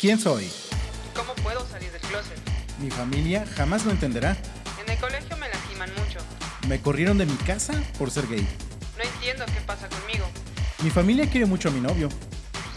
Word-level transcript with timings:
¿Quién 0.00 0.18
soy? 0.18 0.50
¿Cómo 1.14 1.34
puedo 1.42 1.68
salir 1.68 1.92
del 1.92 2.00
closet? 2.00 2.38
Mi 2.78 2.90
familia 2.90 3.44
jamás 3.54 3.84
lo 3.84 3.90
entenderá. 3.90 4.34
En 4.82 4.90
el 4.90 4.98
colegio 4.98 5.36
me 5.36 5.46
lastiman 5.46 5.90
mucho. 5.90 6.20
Me 6.68 6.80
corrieron 6.80 7.18
de 7.18 7.26
mi 7.26 7.36
casa 7.36 7.74
por 7.98 8.10
ser 8.10 8.26
gay. 8.26 8.48
No 8.96 9.04
entiendo 9.04 9.44
qué 9.44 9.60
pasa 9.66 9.90
conmigo. 9.90 10.24
Mi 10.82 10.88
familia 10.88 11.28
quiere 11.28 11.44
mucho 11.44 11.68
a 11.68 11.72
mi 11.72 11.82
novio. 11.82 12.08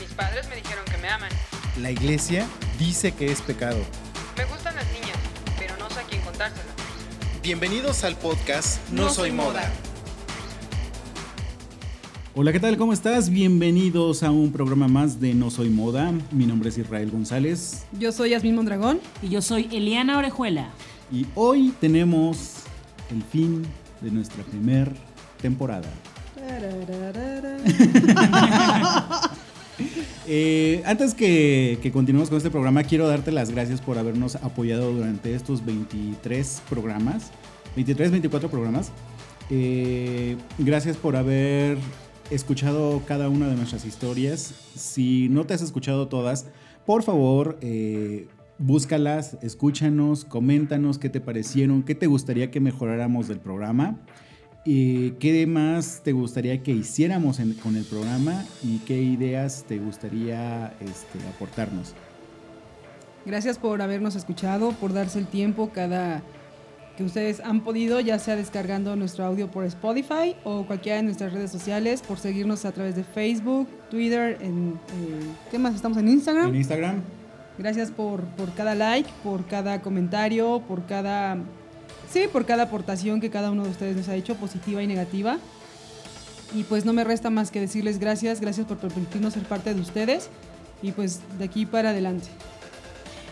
Mis 0.02 0.10
padres 0.10 0.50
me 0.50 0.58
dijeron 0.58 0.84
que 0.84 0.98
me 0.98 1.08
aman. 1.08 1.30
La 1.80 1.92
iglesia 1.92 2.46
dice 2.78 3.14
que 3.14 3.32
es 3.32 3.42
pecado. 3.42 3.80
Me 4.36 4.44
gustan 4.44 4.76
las 4.76 4.92
niñas, 4.92 5.18
pero 5.58 5.78
no 5.78 5.90
sé 5.90 6.02
a 6.02 6.04
quién 6.04 6.22
contárselo. 6.24 6.72
Bienvenidos 7.42 8.04
al 8.04 8.18
podcast 8.18 8.86
No, 8.90 9.04
No 9.04 9.10
Soy 9.10 9.30
Soy 9.30 9.32
Moda. 9.32 9.62
Moda. 9.62 9.72
Hola, 12.36 12.52
¿qué 12.52 12.60
tal? 12.60 12.78
¿Cómo 12.78 12.94
estás? 12.94 13.30
Bienvenidos 13.30 14.24
a 14.24 14.32
un 14.32 14.52
programa 14.52 14.88
más 14.88 15.20
de 15.20 15.36
No 15.36 15.52
Soy 15.52 15.70
Moda. 15.70 16.12
Mi 16.32 16.48
nombre 16.48 16.70
es 16.70 16.78
Israel 16.80 17.12
González 17.12 17.86
Yo 18.00 18.12
soy 18.12 18.32
Yasmín 18.32 18.56
Mondragón. 18.56 19.00
Y 19.22 19.30
yo 19.30 19.42
soy 19.44 19.70
Eliana 19.72 20.18
Orejuela. 20.18 20.70
y 21.12 21.28
hoy 21.36 21.74
tenemos 21.80 22.64
el 23.12 23.22
fin 23.22 23.62
de 24.02 24.10
nuestra 24.10 24.44
primer 24.44 24.92
temporada. 25.42 25.90
Eh, 30.26 30.82
antes 30.86 31.14
que, 31.16 31.80
que 31.82 31.92
continuemos 31.92 32.30
con 32.30 32.38
este 32.38 32.50
programa, 32.50 32.84
quiero 32.84 33.08
darte 33.10 33.30
las 33.32 33.50
gracias 33.50 33.82
por 33.82 33.98
habernos 33.98 34.36
apoyado 34.38 34.94
durante 34.94 35.36
estos 35.36 35.66
23 35.66 36.62
programas, 36.70 37.32
23, 37.76 38.12
24 38.12 38.50
programas. 38.50 38.92
Eh, 39.50 40.38
gracias 40.60 40.96
por 40.96 41.18
haber 41.18 41.78
escuchado 42.36 43.02
cada 43.08 43.30
una 43.30 43.48
de 43.48 43.56
nuestras 43.56 43.86
historias. 43.86 44.54
Si 44.76 45.30
no 45.30 45.46
te 45.46 45.54
has 45.54 45.62
escuchado 45.62 46.08
todas, 46.08 46.48
por 46.86 47.04
favor, 47.04 47.58
eh, 47.62 48.28
búscalas, 48.58 49.38
escúchanos, 49.42 50.26
coméntanos 50.26 50.98
qué 50.98 51.10
te 51.10 51.22
parecieron, 51.22 51.84
qué 51.84 51.96
te 51.96 52.08
gustaría 52.08 52.52
que 52.52 52.60
mejoráramos 52.60 53.28
del 53.28 53.40
programa. 53.40 54.00
¿Y 54.66 55.12
qué 55.12 55.46
más 55.46 56.02
te 56.04 56.14
gustaría 56.14 56.64
que 56.64 56.72
hiciéramos 56.72 57.40
con 57.62 57.76
el 57.76 57.84
programa 57.84 58.46
y 58.64 58.78
qué 58.80 59.02
ideas 59.02 59.66
te 59.68 59.78
gustaría 59.78 60.74
este, 60.80 61.20
aportarnos? 61.36 61.94
Gracias 63.26 63.58
por 63.58 63.82
habernos 63.82 64.16
escuchado, 64.16 64.72
por 64.72 64.94
darse 64.94 65.20
el 65.20 65.28
tiempo 65.28 65.72
cada 65.74 66.24
que 66.98 67.04
ustedes 67.04 67.40
han 67.40 67.62
podido, 67.62 68.00
ya 68.00 68.20
sea 68.20 68.36
descargando 68.36 68.96
nuestro 68.96 69.26
audio 69.26 69.50
por 69.50 69.66
Spotify 69.66 70.36
o 70.44 70.66
cualquiera 70.66 70.98
de 70.98 71.04
nuestras 71.04 71.34
redes 71.34 71.52
sociales, 71.52 72.02
por 72.02 72.20
seguirnos 72.20 72.66
a 72.66 72.72
través 72.72 72.96
de 72.96 73.04
Facebook, 73.04 73.68
Twitter, 73.90 74.38
en, 74.42 74.74
eh, 74.74 75.50
¿qué 75.50 75.58
más? 75.58 75.74
Estamos 75.74 75.98
en 75.98 76.10
Instagram. 76.10 76.50
En 76.50 76.56
Instagram, 76.56 77.02
Gracias 77.58 77.92
por, 77.92 78.22
por 78.22 78.52
cada 78.54 78.74
like, 78.74 79.10
por 79.24 79.46
cada 79.46 79.82
comentario, 79.82 80.64
por 80.68 80.86
cada... 80.86 81.38
Sí, 82.10 82.24
por 82.32 82.46
cada 82.46 82.64
aportación 82.64 83.22
que 83.22 83.30
cada 83.30 83.52
uno 83.52 83.64
de 83.64 83.70
ustedes 83.70 83.96
nos 83.96 84.10
ha 84.10 84.16
hecho, 84.16 84.36
positiva 84.36 84.82
y 84.82 84.88
negativa. 84.88 85.38
Y 86.56 86.64
pues 86.64 86.86
no 86.86 86.94
me 86.94 87.04
resta 87.04 87.30
más 87.30 87.52
que 87.52 87.60
decirles 87.60 88.00
gracias, 88.00 88.40
gracias 88.42 88.68
por 88.68 88.78
permitirnos 88.78 89.34
ser 89.34 89.44
parte 89.44 89.74
de 89.74 89.82
ustedes 89.82 90.30
y 90.84 90.92
pues 90.92 91.22
de 91.40 91.46
aquí 91.46 91.66
para 91.66 91.90
adelante. 91.90 92.28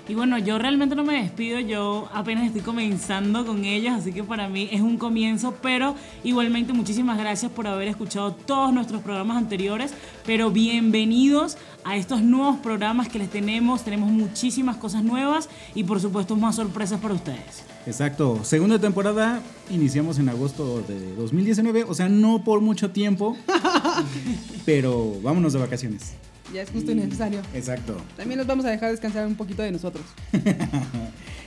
Y 0.08 0.16
bueno, 0.16 0.38
yo 0.40 0.58
realmente 0.58 0.96
no 0.96 1.04
me 1.04 1.22
despido, 1.22 1.60
yo 1.60 2.10
apenas 2.12 2.46
estoy 2.46 2.62
comenzando 2.62 3.46
con 3.46 3.64
ellos, 3.66 3.94
así 3.94 4.12
que 4.12 4.24
para 4.24 4.50
mí 4.50 4.68
es 4.72 4.82
un 4.82 4.98
comienzo, 4.98 5.54
pero 5.62 5.96
igualmente 6.24 6.74
muchísimas 6.74 7.18
gracias 7.20 7.52
por 7.52 7.68
haber 7.68 7.88
escuchado 7.88 8.34
todos 8.34 8.74
nuestros 8.74 9.02
programas 9.04 9.38
anteriores, 9.38 9.94
pero 10.26 10.50
bienvenidos 10.50 11.58
a 11.84 11.98
estos 11.98 12.22
nuevos 12.24 12.58
programas 12.58 13.10
que 13.10 13.20
les 13.20 13.30
tenemos, 13.30 13.84
tenemos 13.84 14.10
muchísimas 14.12 14.78
cosas 14.78 15.04
nuevas 15.04 15.50
y 15.76 15.84
por 15.84 16.00
supuesto 16.02 16.36
más 16.36 16.56
sorpresas 16.56 17.00
para 17.00 17.14
ustedes. 17.14 17.64
exacto. 17.86 18.44
Segunda 18.44 18.80
temporada, 18.80 19.40
iniciamos 19.70 20.18
en 20.18 20.30
agosto 20.30 20.82
de 20.82 21.16
2019, 21.16 21.84
o 21.84 21.94
sea, 21.94 22.10
no 22.10 22.44
por 22.44 22.60
mucho 22.60 22.90
tiempo, 22.90 23.38
pero 24.66 25.14
vámonos 25.22 25.54
de 25.54 25.60
vacaciones. 25.60 26.16
Ya 26.54 26.62
es 26.64 26.70
justo 26.70 26.92
y 26.92 26.96
necesario. 26.96 27.42
Exacto. 27.54 27.98
También 28.18 28.38
los 28.38 28.48
vamos 28.48 28.66
a 28.66 28.70
dejar 28.70 28.92
descansar 28.92 29.26
un 29.26 29.36
poquito 29.36 29.62
de 29.62 29.72
nosotros. 29.72 30.04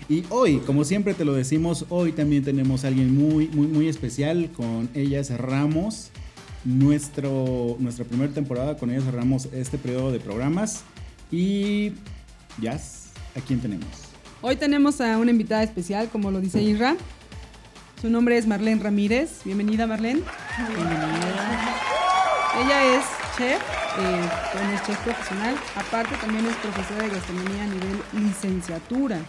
Y 0.06 0.22
hoy, 0.28 0.59
como 0.59 0.84
siempre 0.84 1.15
te 1.15 1.25
lo 1.25 1.32
decimos, 1.32 1.87
hoy 1.88 2.12
también 2.12 2.44
tenemos 2.44 2.84
a 2.84 2.88
alguien 2.88 3.16
muy, 3.16 3.48
muy, 3.48 3.66
muy 3.66 3.88
especial. 3.88 4.50
Con 4.54 4.91
ella 4.93 5.25
cerramos 5.25 6.10
nuestro, 6.64 7.76
nuestra 7.78 8.04
primera 8.04 8.31
temporada, 8.31 8.76
con 8.76 8.91
ella 8.91 9.00
cerramos 9.00 9.48
este 9.53 9.78
periodo 9.78 10.12
de 10.12 10.20
programas. 10.20 10.82
Y 11.31 11.93
Jazz, 12.60 13.12
¿a 13.34 13.41
quién 13.41 13.60
tenemos? 13.60 13.87
Hoy 14.43 14.56
tenemos 14.56 15.00
a 15.00 15.16
una 15.16 15.31
invitada 15.31 15.62
especial, 15.62 16.10
como 16.10 16.31
lo 16.31 16.43
dice 16.43 16.62
Irra. 16.62 16.97
Su 18.03 18.10
nombre 18.10 18.37
es 18.37 18.47
Marlene 18.47 18.82
Ramírez. 18.82 19.41
Bienvenida, 19.43 19.87
Marlene. 19.87 20.20
Ella 22.62 22.98
es 22.98 23.04
chef, 23.38 23.62
eh, 23.99 24.28
bueno, 24.55 24.72
es 24.72 24.82
chef 24.84 24.99
profesional. 24.99 25.55
Aparte, 25.77 26.16
también 26.16 26.47
es 26.47 26.56
profesora 26.56 27.03
de 27.03 27.10
gastronomía 27.10 27.65
a 27.65 27.66
nivel 27.66 28.03
licenciatura. 28.12 29.21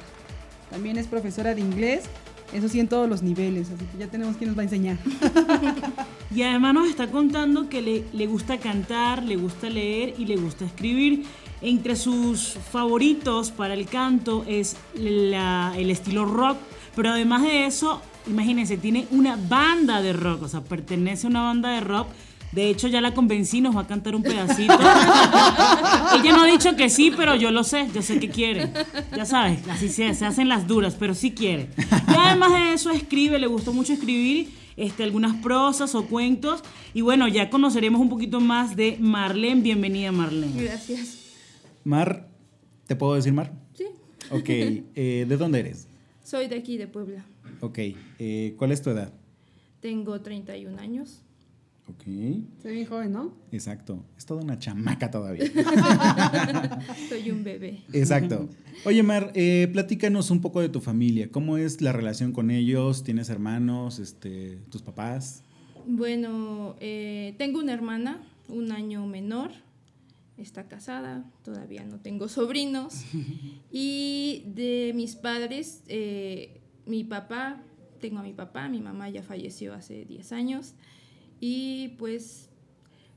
También 0.70 0.98
es 0.98 1.08
profesora 1.08 1.54
de 1.54 1.62
inglés. 1.62 2.06
Eso 2.54 2.70
sí, 2.70 2.80
en 2.80 2.88
todos 2.88 3.10
los 3.10 3.22
niveles. 3.22 3.70
Así 3.70 3.86
que 3.86 3.98
ya 3.98 4.08
tenemos 4.08 4.38
quien 4.38 4.50
nos 4.50 4.58
va 4.58 4.62
a 4.62 4.66
enseñar. 4.66 4.98
Y 6.34 6.42
además 6.42 6.74
nos 6.74 6.90
está 6.90 7.08
contando 7.08 7.70
que 7.70 7.82
le, 7.82 8.04
le 8.12 8.28
gusta 8.28 8.58
cantar, 8.58 9.24
le 9.24 9.38
gusta 9.38 9.70
leer 9.70 10.16
y 10.18 10.26
le 10.26 10.36
gusta 10.36 10.66
escribir. 10.66 11.24
Entre 11.62 11.96
sus 11.96 12.58
favoritos 12.72 13.52
para 13.52 13.74
el 13.74 13.86
canto 13.86 14.44
es 14.48 14.76
el 14.96 15.90
estilo 15.90 16.26
rock, 16.26 16.58
pero 16.96 17.12
además 17.12 17.44
de 17.44 17.66
eso, 17.66 18.02
imagínense, 18.28 18.78
tiene 18.78 19.08
una 19.12 19.38
banda 19.38 20.02
de 20.02 20.14
rock, 20.14 20.44
o 20.44 20.48
sea, 20.48 20.62
pertenece 20.62 21.28
a 21.28 21.30
una 21.30 21.44
banda 21.44 21.70
de 21.70 21.82
rock. 21.82 22.08
De 22.56 22.70
hecho, 22.70 22.88
ya 22.88 23.02
la 23.02 23.14
convencí, 23.14 23.60
nos 23.60 23.76
va 23.76 23.82
a 23.82 23.88
cantar 23.88 24.16
un 24.16 24.24
pedacito. 24.24 24.74
Ella 24.80 26.32
no 26.32 26.44
ha 26.44 26.48
dicho 26.48 26.76
que 26.78 26.90
sí, 26.90 27.12
pero 27.16 27.36
yo 27.36 27.52
lo 27.52 27.66
sé, 27.66 27.88
yo 27.94 28.02
sé 28.02 28.18
que 28.20 28.30
quiere. 28.30 28.72
Ya 29.16 29.26
sabes, 29.26 29.60
así 29.68 29.90
se, 29.90 30.14
se 30.14 30.26
hacen 30.26 30.48
las 30.48 30.66
duras, 30.66 30.96
pero 30.98 31.14
sí 31.14 31.32
quiere. 31.32 31.70
Y 32.08 32.18
además 32.18 32.54
de 32.54 32.74
eso, 32.74 32.92
escribe, 32.92 33.40
le 33.40 33.48
gustó 33.48 33.74
mucho 33.74 33.92
escribir 33.92 34.52
este, 34.78 35.04
algunas 35.04 35.36
prosas 35.44 35.96
o 35.96 36.06
cuentos. 36.06 36.64
Y 36.94 37.02
bueno, 37.02 37.28
ya 37.28 37.50
conoceremos 37.50 38.00
un 38.00 38.08
poquito 38.08 38.40
más 38.40 38.78
de 38.78 38.98
Marlene. 39.02 39.62
Bienvenida, 39.62 40.14
Marlene. 40.14 40.64
Gracias. 40.64 41.20
Mar, 41.84 42.30
¿te 42.88 42.96
puedo 42.96 43.16
decir 43.16 43.34
Mar? 43.34 43.52
Sí, 43.74 43.86
Ok, 44.32 44.50
eh, 44.50 45.26
¿de 45.28 45.38
dónde 45.38 45.60
eres? 45.60 45.88
soy 46.24 46.48
de 46.48 46.56
aquí, 46.56 46.78
de 46.78 46.88
Puebla. 46.88 47.24
Ok, 47.60 47.80
eh, 48.18 48.56
¿cuál 48.58 48.72
es 48.72 48.82
tu 48.82 48.90
edad? 48.92 49.14
Tengo 49.82 50.20
31 50.22 50.80
años. 50.82 51.22
Ok, 51.88 52.04
Soy 52.64 52.74
bien 52.74 52.86
joven, 52.88 53.12
¿no? 53.12 53.34
exacto. 53.52 54.04
Es 54.18 54.26
toda 54.26 54.42
una 54.42 54.58
chamaca 54.58 55.12
todavía. 55.12 55.46
Soy 57.10 57.30
un 57.30 57.44
bebé. 57.44 57.84
Exacto. 57.94 58.50
Oye, 58.86 59.04
Mar, 59.04 59.32
eh, 59.36 59.70
platícanos 59.72 60.32
un 60.32 60.42
poco 60.42 60.62
de 60.62 60.70
tu 60.70 60.82
familia. 60.82 61.30
¿Cómo 61.32 61.58
es 61.58 61.82
la 61.82 61.92
relación 61.92 62.32
con 62.32 62.50
ellos? 62.50 63.04
¿Tienes 63.04 63.30
hermanos? 63.30 64.00
Este, 64.00 64.58
¿Tus 64.72 64.82
papás? 64.82 65.44
Bueno, 65.86 66.76
eh, 66.80 67.36
tengo 67.38 67.60
una 67.60 67.74
hermana, 67.74 68.20
un 68.50 68.72
año 68.72 69.06
menor. 69.06 69.52
Está 70.38 70.68
casada, 70.68 71.24
todavía 71.44 71.86
no 71.86 72.00
tengo 72.00 72.28
sobrinos. 72.28 73.04
Y 73.72 74.44
de 74.56 74.94
mis 74.96 75.16
padres, 75.16 75.82
eh, 75.88 76.62
mi 76.86 77.04
papá, 77.04 77.62
tengo 78.00 78.20
a 78.20 78.24
mi 78.24 78.32
papá, 78.34 78.70
mi 78.70 78.80
mamá 78.80 79.10
ya 79.10 79.22
falleció 79.22 79.74
hace 79.74 80.06
10 80.06 80.32
años. 80.32 80.74
Y 81.40 81.90
pues 81.98 82.50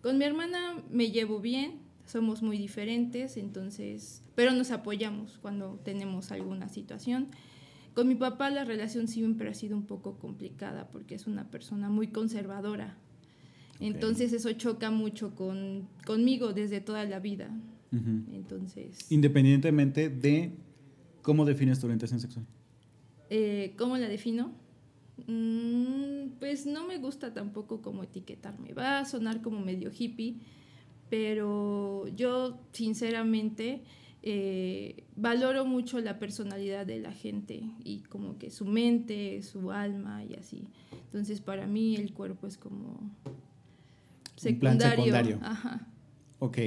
con 0.03 0.19
mi 0.19 0.25
hermana 0.25 0.83
me 0.91 1.11
llevo 1.11 1.41
bien, 1.41 1.81
somos 2.07 2.43
muy 2.43 2.59
diferentes, 2.59 3.37
entonces, 3.37 4.23
pero 4.35 4.53
nos 4.53 4.71
apoyamos 4.71 5.39
cuando 5.43 5.79
tenemos 5.85 6.33
alguna 6.33 6.69
situación. 6.69 7.29
Con 7.95 8.09
mi 8.09 8.15
papá 8.15 8.49
la 8.51 8.65
relación 8.65 9.09
siempre 9.09 9.49
ha 9.51 9.55
sido 9.55 9.77
un 9.77 9.85
poco 9.85 10.19
complicada 10.19 10.89
porque 10.89 11.15
es 11.17 11.27
una 11.27 11.51
persona 11.51 11.89
muy 11.89 12.09
conservadora. 12.09 12.97
Entonces 13.81 14.33
eso 14.33 14.53
choca 14.53 14.91
mucho 14.91 15.35
con, 15.35 15.89
conmigo 16.07 16.53
desde 16.53 16.81
toda 16.81 17.05
la 17.05 17.21
vida. 17.21 17.51
Ujú. 17.93 18.35
Entonces, 18.35 19.11
Independientemente 19.11 20.09
de 20.09 20.53
cómo 21.23 21.45
defines 21.45 21.79
tu 21.81 21.87
orientación 21.87 22.21
sexual. 22.21 22.47
eh, 23.31 23.75
¿cómo 23.77 23.97
la 23.97 24.09
defino? 24.09 24.53
Mm, 25.27 26.39
pues 26.39 26.67
no 26.67 26.87
me 26.87 26.99
gusta 26.99 27.35
tampoco 27.35 27.83
como 27.83 28.03
etiquetarme. 28.05 28.73
Va 28.73 29.01
a 29.01 29.05
sonar 29.05 29.43
como 29.43 29.61
medio 29.61 29.91
hippie, 29.97 30.37
pero 31.11 32.07
yo 32.09 32.59
sinceramente 32.73 33.83
eh, 34.23 35.05
valoro 35.17 35.65
mucho 35.65 36.01
la 36.01 36.19
personalidad 36.19 36.85
de 36.87 36.99
la 36.99 37.13
gente 37.13 37.63
y 37.85 38.01
como 38.01 38.37
que 38.39 38.51
su 38.51 38.65
mente, 38.65 39.43
su 39.43 39.71
alma 39.71 40.25
y 40.25 40.35
así. 40.35 40.65
Entonces 41.05 41.41
para 41.41 41.67
mí 41.67 41.97
el 41.97 42.13
cuerpo 42.13 42.47
es 42.47 42.59
como 42.59 43.11
Un 44.45 44.59
plan 44.59 44.81
secundario. 44.81 45.39
Ajá. 45.43 45.87
Ok. 46.41 46.59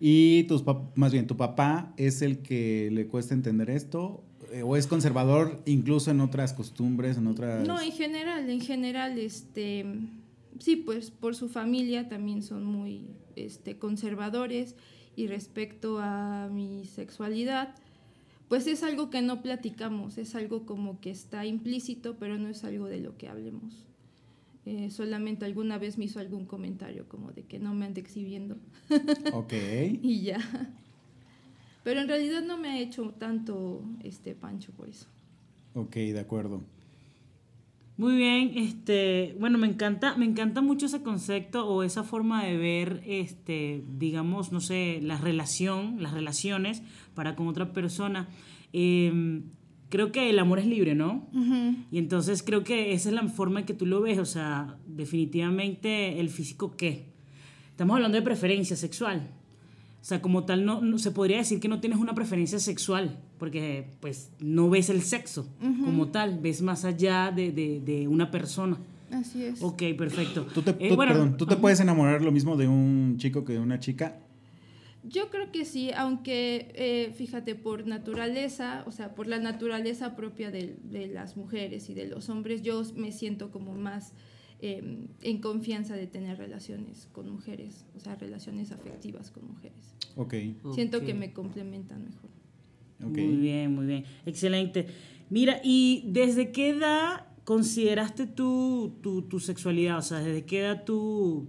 Y 0.00 0.44
tus 0.44 0.64
más 0.94 1.12
bien, 1.12 1.26
tu 1.26 1.36
papá 1.36 1.92
es 1.96 2.22
el 2.22 2.38
que 2.38 2.90
le 2.92 3.06
cuesta 3.06 3.34
entender 3.34 3.70
esto 3.70 4.22
eh, 4.52 4.62
o 4.62 4.76
es 4.76 4.86
conservador 4.86 5.62
incluso 5.66 6.10
en 6.10 6.20
otras 6.20 6.52
costumbres, 6.52 7.16
en 7.16 7.26
otras... 7.26 7.66
No, 7.66 7.80
en 7.80 7.92
general, 7.92 8.48
en 8.48 8.60
general, 8.60 9.18
este, 9.18 9.84
sí, 10.58 10.76
pues 10.76 11.10
por 11.10 11.34
su 11.34 11.48
familia 11.48 12.08
también 12.08 12.42
son 12.42 12.64
muy 12.64 13.06
este, 13.36 13.78
conservadores 13.78 14.76
y 15.16 15.26
respecto 15.26 15.98
a 16.00 16.48
mi 16.50 16.84
sexualidad, 16.86 17.74
pues 18.48 18.66
es 18.66 18.82
algo 18.82 19.10
que 19.10 19.22
no 19.22 19.42
platicamos, 19.42 20.18
es 20.18 20.34
algo 20.34 20.66
como 20.66 21.00
que 21.00 21.10
está 21.10 21.46
implícito, 21.46 22.16
pero 22.18 22.38
no 22.38 22.48
es 22.48 22.64
algo 22.64 22.86
de 22.86 23.00
lo 23.00 23.16
que 23.16 23.28
hablemos. 23.28 23.86
Eh, 24.66 24.90
solamente 24.90 25.44
alguna 25.44 25.76
vez 25.76 25.98
me 25.98 26.06
hizo 26.06 26.20
algún 26.20 26.46
comentario 26.46 27.06
como 27.06 27.32
de 27.32 27.42
que 27.42 27.58
no 27.58 27.74
me 27.74 27.84
ande 27.84 28.00
exhibiendo 28.00 28.56
Ok. 29.34 29.52
y 30.02 30.22
ya. 30.22 30.38
Pero 31.84 32.00
en 32.00 32.08
realidad 32.08 32.42
no 32.42 32.58
me 32.58 32.70
ha 32.70 32.80
hecho 32.80 33.14
tanto 33.18 33.84
este 34.02 34.34
pancho 34.34 34.72
por 34.72 34.88
eso. 34.88 35.06
Ok, 35.74 35.94
de 35.94 36.18
acuerdo. 36.18 36.62
Muy 37.96 38.16
bien, 38.16 38.52
este, 38.56 39.36
bueno, 39.38 39.56
me 39.56 39.68
encanta, 39.68 40.16
me 40.16 40.24
encanta 40.24 40.60
mucho 40.62 40.86
ese 40.86 41.02
concepto 41.02 41.68
o 41.68 41.84
esa 41.84 42.02
forma 42.02 42.42
de 42.44 42.56
ver, 42.56 43.02
este, 43.06 43.84
digamos, 43.96 44.50
no 44.50 44.60
sé, 44.60 44.98
la 45.00 45.16
relación, 45.16 46.02
las 46.02 46.12
relaciones 46.12 46.82
para 47.14 47.36
con 47.36 47.46
otra 47.46 47.72
persona. 47.72 48.28
Eh, 48.72 49.42
creo 49.90 50.10
que 50.10 50.28
el 50.28 50.40
amor 50.40 50.58
es 50.58 50.66
libre, 50.66 50.96
¿no? 50.96 51.28
Y 51.92 51.98
entonces 51.98 52.42
creo 52.42 52.64
que 52.64 52.94
esa 52.94 53.10
es 53.10 53.14
la 53.14 53.28
forma 53.28 53.60
en 53.60 53.66
que 53.66 53.74
tú 53.74 53.86
lo 53.86 54.00
ves, 54.00 54.18
o 54.18 54.24
sea, 54.24 54.76
definitivamente 54.88 56.18
el 56.18 56.30
físico 56.30 56.76
qué. 56.76 57.12
Estamos 57.70 57.94
hablando 57.94 58.16
de 58.16 58.22
preferencia 58.22 58.74
sexual. 58.74 59.30
O 60.04 60.06
sea, 60.06 60.20
como 60.20 60.44
tal, 60.44 60.66
no, 60.66 60.82
no- 60.82 60.98
se 60.98 61.12
podría 61.12 61.38
decir 61.38 61.60
que 61.60 61.68
no 61.68 61.80
tienes 61.80 61.98
una 61.98 62.14
preferencia 62.14 62.58
sexual, 62.58 63.18
porque 63.38 63.86
pues 64.00 64.30
no 64.38 64.68
ves 64.68 64.90
el 64.90 65.00
sexo 65.00 65.48
como 65.82 66.08
tal, 66.08 66.40
ves 66.40 66.60
más 66.60 66.84
allá 66.84 67.32
de, 67.34 67.52
de- 67.52 67.80
de 67.80 68.06
una 68.06 68.30
persona. 68.30 68.76
Así 69.10 69.42
es. 69.44 69.62
Ok, 69.62 69.82
perfecto. 69.96 70.46
¿Tú 70.52 70.60
te, 70.60 70.72
Eh, 70.72 70.90
tú- 70.90 70.96
bueno, 70.96 71.12
perdón, 71.12 71.36
¿tú 71.38 71.46
te 71.46 71.54
ajá. 71.54 71.60
puedes 71.62 71.80
enamorar 71.80 72.20
lo 72.20 72.32
mismo 72.32 72.54
de 72.58 72.68
un 72.68 73.14
chico 73.16 73.46
que 73.46 73.54
de 73.54 73.60
una 73.60 73.80
chica? 73.80 74.18
Yo 75.04 75.30
creo 75.30 75.50
que 75.50 75.64
sí, 75.64 75.90
aunque 75.96 76.70
eh, 76.74 77.12
fíjate, 77.14 77.54
por 77.54 77.86
naturaleza, 77.86 78.84
o 78.86 78.92
sea, 78.92 79.14
por 79.14 79.26
la 79.26 79.38
naturaleza 79.38 80.16
propia 80.16 80.50
de, 80.50 80.76
de 80.84 81.06
las 81.06 81.38
mujeres 81.38 81.88
y 81.88 81.94
de 81.94 82.08
los 82.08 82.28
hombres, 82.28 82.60
yo 82.62 82.82
me 82.94 83.10
siento 83.10 83.50
como 83.50 83.72
más 83.74 84.12
eh, 84.60 85.06
en 85.20 85.40
confianza 85.42 85.94
de 85.94 86.06
tener 86.06 86.38
relaciones 86.38 87.08
con 87.12 87.28
mujeres, 87.28 87.84
o 87.96 88.00
sea, 88.00 88.14
relaciones 88.16 88.72
afectivas 88.72 89.30
con 89.30 89.46
mujeres. 89.46 89.93
Ok, 90.16 90.34
Siento 90.74 91.04
que 91.04 91.14
me 91.14 91.32
complementan 91.32 92.04
mejor. 92.04 92.30
ok. 93.02 93.16
Muy 93.18 93.36
bien, 93.36 93.74
muy 93.74 93.86
bien. 93.86 94.04
Excelente. 94.26 94.86
Mira, 95.30 95.60
¿y 95.64 96.04
desde 96.06 96.52
qué 96.52 96.70
edad 96.70 97.26
consideraste 97.44 98.26
tú 98.26 98.96
tu, 99.02 99.22
tu 99.22 99.40
sexualidad? 99.40 99.98
O 99.98 100.02
sea, 100.02 100.18
¿desde 100.18 100.44
qué 100.44 100.60
edad 100.60 100.84
tú 100.84 101.48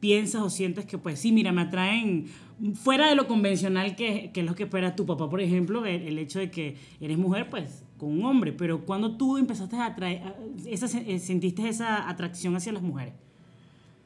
piensas 0.00 0.42
o 0.42 0.50
sientes 0.50 0.84
que, 0.84 0.98
pues 0.98 1.20
sí, 1.20 1.32
mira, 1.32 1.52
me 1.52 1.62
atraen 1.62 2.26
fuera 2.74 3.08
de 3.08 3.14
lo 3.14 3.26
convencional 3.26 3.96
que, 3.96 4.30
que 4.32 4.40
es 4.40 4.46
lo 4.46 4.54
que 4.54 4.64
espera 4.64 4.96
tu 4.96 5.04
papá, 5.04 5.28
por 5.28 5.40
ejemplo, 5.40 5.84
el, 5.84 6.02
el 6.02 6.18
hecho 6.18 6.38
de 6.38 6.50
que 6.50 6.76
eres 7.00 7.18
mujer, 7.18 7.50
pues 7.50 7.84
con 7.98 8.10
un 8.10 8.24
hombre, 8.24 8.52
pero 8.52 8.84
cuando 8.84 9.16
tú 9.16 9.36
empezaste 9.36 9.76
a 9.76 9.86
atraer, 9.86 10.34
esa, 10.66 10.88
sentiste 10.88 11.68
esa 11.68 12.08
atracción 12.08 12.56
hacia 12.56 12.72
las 12.72 12.82
mujeres? 12.82 13.14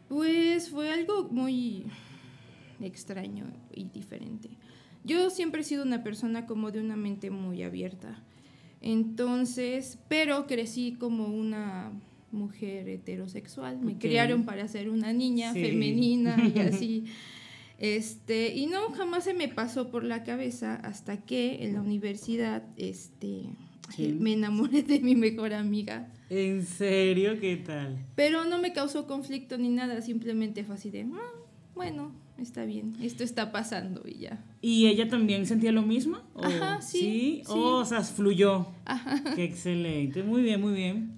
Pues 0.08 0.70
fue 0.70 0.92
algo 0.92 1.28
muy 1.30 1.84
extraño 2.82 3.46
y 3.74 3.84
diferente. 3.84 4.50
Yo 5.04 5.30
siempre 5.30 5.62
he 5.62 5.64
sido 5.64 5.82
una 5.84 6.02
persona 6.02 6.46
como 6.46 6.70
de 6.70 6.80
una 6.80 6.96
mente 6.96 7.30
muy 7.30 7.62
abierta. 7.62 8.22
Entonces, 8.82 9.98
pero 10.08 10.46
crecí 10.46 10.92
como 10.98 11.26
una 11.28 11.92
mujer 12.32 12.88
heterosexual. 12.88 13.78
Me 13.80 13.98
criaron 13.98 14.44
para 14.44 14.66
ser 14.68 14.88
una 14.90 15.12
niña 15.12 15.52
Sí. 15.52 15.62
femenina 15.62 16.36
y 16.54 16.58
así. 16.60 17.04
Este, 17.78 18.54
y 18.54 18.66
no, 18.66 18.90
jamás 18.92 19.24
se 19.24 19.32
me 19.32 19.48
pasó 19.48 19.90
por 19.90 20.04
la 20.04 20.22
cabeza 20.22 20.74
hasta 20.76 21.16
que 21.18 21.64
en 21.64 21.72
la 21.74 21.80
universidad 21.80 22.62
este, 22.76 23.44
Sí. 23.94 24.16
me 24.20 24.34
enamoré 24.34 24.82
de 24.82 25.00
mi 25.00 25.14
mejor 25.14 25.54
amiga. 25.54 26.08
¿En 26.28 26.64
serio? 26.64 27.40
¿Qué 27.40 27.56
tal? 27.56 27.98
Pero 28.14 28.44
no 28.44 28.58
me 28.58 28.72
causó 28.72 29.06
conflicto 29.06 29.56
ni 29.58 29.68
nada, 29.70 30.00
simplemente 30.02 30.62
fue 30.62 30.76
así 30.76 30.90
de, 30.90 31.02
"Ah, 31.12 31.32
bueno, 31.74 32.12
está 32.40 32.64
bien, 32.64 32.96
esto 33.02 33.22
está 33.24 33.52
pasando 33.52 34.02
y 34.06 34.18
ya. 34.20 34.44
¿Y 34.60 34.86
ella 34.88 35.08
también 35.08 35.46
sentía 35.46 35.72
lo 35.72 35.82
mismo? 35.82 36.18
¿O- 36.34 36.44
Ajá, 36.44 36.80
sí, 36.82 36.98
¿Sí? 36.98 37.42
sí. 37.44 37.52
Oh, 37.52 37.78
o 37.78 37.84
sea, 37.84 38.02
fluyó. 38.02 38.66
Qué 39.34 39.44
excelente. 39.44 40.22
Muy 40.22 40.42
bien, 40.42 40.60
muy 40.60 40.72
bien. 40.74 41.12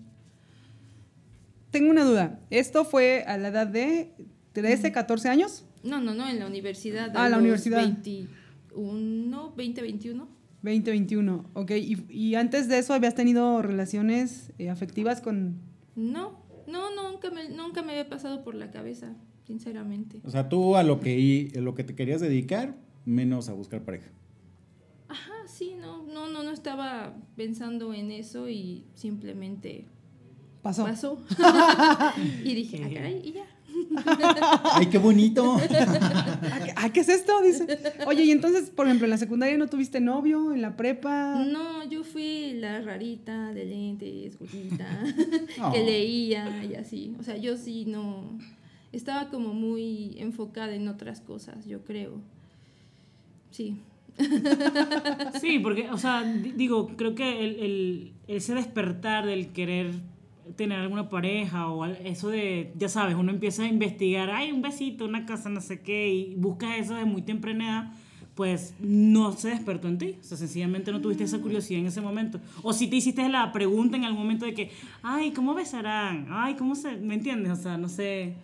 Tengo 1.70 1.90
una 1.90 2.04
duda. 2.04 2.40
¿Esto 2.50 2.84
fue 2.84 3.24
a 3.26 3.38
la 3.38 3.48
edad 3.48 3.66
de 3.66 4.12
13, 4.52 4.92
14 4.92 5.28
años? 5.28 5.64
No, 5.82 6.00
no, 6.00 6.14
no, 6.14 6.28
en 6.28 6.38
la 6.38 6.46
universidad. 6.46 7.12
Ah, 7.16 7.28
la 7.28 7.38
universidad. 7.38 7.78
21, 7.82 9.52
20, 9.56 9.82
21. 9.82 10.28
2021, 10.62 11.44
ok. 11.54 11.70
¿Y, 11.72 12.06
y 12.08 12.34
antes 12.36 12.68
de 12.68 12.78
eso 12.78 12.94
habías 12.94 13.14
tenido 13.16 13.62
relaciones 13.62 14.52
eh, 14.58 14.70
afectivas 14.70 15.20
con... 15.20 15.56
No, 15.96 16.40
no, 16.68 16.94
nunca 16.94 17.30
me, 17.30 17.48
nunca 17.48 17.82
me 17.82 17.92
había 17.92 18.08
pasado 18.08 18.44
por 18.44 18.54
la 18.54 18.70
cabeza, 18.70 19.16
sinceramente. 19.52 20.20
O 20.24 20.30
sea, 20.30 20.48
tú 20.48 20.76
a 20.76 20.82
lo 20.82 20.98
que, 21.00 21.52
a 21.54 21.60
lo 21.60 21.74
que 21.74 21.84
te 21.84 21.94
querías 21.94 22.20
dedicar, 22.22 22.74
menos 23.04 23.50
a 23.50 23.52
buscar 23.52 23.82
pareja. 23.84 24.10
Ajá, 25.08 25.32
sí, 25.46 25.74
no, 25.78 26.02
no, 26.04 26.30
no, 26.30 26.42
no 26.42 26.50
estaba 26.52 27.14
pensando 27.36 27.92
en 27.92 28.10
eso 28.12 28.48
y 28.48 28.84
simplemente 28.94 29.84
Pasó. 30.62 30.84
pasó. 30.84 31.18
y 32.44 32.54
dije, 32.54 32.82
ah, 32.82 32.88
caray, 32.94 33.20
y 33.22 33.32
ya. 33.32 33.44
¡Ay, 34.74 34.86
qué 34.86 34.96
bonito! 34.98 35.56
¿Ah, 35.58 36.60
¿qué, 36.64 36.72
ah, 36.76 36.90
¿qué 36.92 37.00
es 37.00 37.08
esto? 37.10 37.40
Dice. 37.42 37.66
Oye, 38.06 38.24
y 38.24 38.30
entonces, 38.30 38.70
por 38.70 38.86
ejemplo, 38.86 39.06
en 39.06 39.10
la 39.10 39.18
secundaria 39.18 39.56
no 39.58 39.66
tuviste 39.66 40.00
novio, 40.00 40.52
en 40.54 40.62
la 40.62 40.76
prepa. 40.76 41.44
No, 41.44 41.84
yo 41.90 42.04
fui 42.04 42.54
la 42.54 42.80
rarita 42.80 43.52
de 43.52 43.64
lentes, 43.66 44.38
gordita, 44.38 44.86
Oh. 45.62 45.72
que 45.72 45.82
leía 45.84 46.64
y 46.64 46.74
así. 46.74 47.14
O 47.18 47.22
sea, 47.22 47.36
yo 47.36 47.56
sí 47.58 47.84
no. 47.86 48.38
Estaba 48.92 49.28
como 49.30 49.54
muy 49.54 50.14
enfocada 50.18 50.74
en 50.74 50.86
otras 50.88 51.20
cosas, 51.20 51.66
yo 51.66 51.82
creo. 51.84 52.20
Sí. 53.50 53.76
Sí, 55.40 55.58
porque, 55.58 55.88
o 55.90 55.96
sea, 55.98 56.22
di- 56.22 56.52
digo, 56.52 56.88
creo 56.96 57.14
que 57.14 57.44
el, 57.44 57.56
el- 57.60 58.12
ese 58.28 58.54
despertar 58.54 59.26
del 59.26 59.48
querer 59.52 59.90
tener 60.56 60.78
alguna 60.78 61.08
pareja 61.08 61.68
o 61.68 61.84
eso 61.86 62.28
de, 62.28 62.72
ya 62.76 62.88
sabes, 62.88 63.14
uno 63.16 63.30
empieza 63.32 63.62
a 63.62 63.68
investigar, 63.68 64.30
ay, 64.30 64.52
un 64.52 64.60
besito, 64.60 65.04
una 65.06 65.24
casa, 65.24 65.48
no 65.48 65.60
sé 65.60 65.80
qué, 65.80 66.12
y 66.12 66.34
buscas 66.34 66.78
eso 66.78 66.94
de 66.94 67.04
muy 67.06 67.22
temprana 67.22 67.64
edad, 67.64 67.92
pues 68.34 68.74
no 68.80 69.32
se 69.32 69.48
despertó 69.50 69.88
en 69.88 69.98
ti. 69.98 70.16
O 70.20 70.24
sea, 70.24 70.36
sencillamente 70.36 70.92
no 70.92 71.00
tuviste 71.00 71.24
esa 71.24 71.38
curiosidad 71.40 71.80
en 71.80 71.86
ese 71.86 72.00
momento. 72.00 72.40
O 72.62 72.72
si 72.72 72.88
te 72.88 72.96
hiciste 72.96 73.26
la 73.28 73.50
pregunta 73.52 73.96
en 73.96 74.04
algún 74.04 74.22
momento 74.22 74.44
de 74.44 74.54
que, 74.54 74.70
ay, 75.02 75.30
¿cómo 75.32 75.54
besarán? 75.54 76.26
Ay, 76.30 76.54
¿cómo 76.54 76.74
se...? 76.74 76.96
¿Me 76.96 77.14
entiendes? 77.14 77.52
O 77.52 77.56
sea, 77.62 77.76
no 77.78 77.88
sé. 77.88 78.34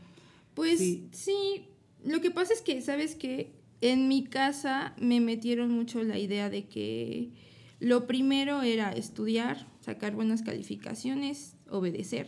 Pues 0.59 0.79
Sí. 0.81 1.09
sí. 1.13 1.69
lo 2.05 2.21
que 2.21 2.31
pasa 2.33 2.53
es 2.53 2.61
que, 2.63 2.81
¿sabes 2.83 3.15
que 3.15 3.53
En 3.81 4.09
mi 4.09 4.25
casa 4.25 4.95
me 5.01 5.21
metieron 5.21 5.71
mucho 5.71 6.03
la 6.03 6.19
idea 6.19 6.51
de 6.51 6.67
que 6.67 7.31
lo 7.79 8.09
primero 8.09 8.63
era 8.63 8.91
estudiar, 8.91 9.69
sacar 9.81 10.17
buenas 10.17 10.43
calificaciones, 10.43 11.55
obedecer. 11.71 12.27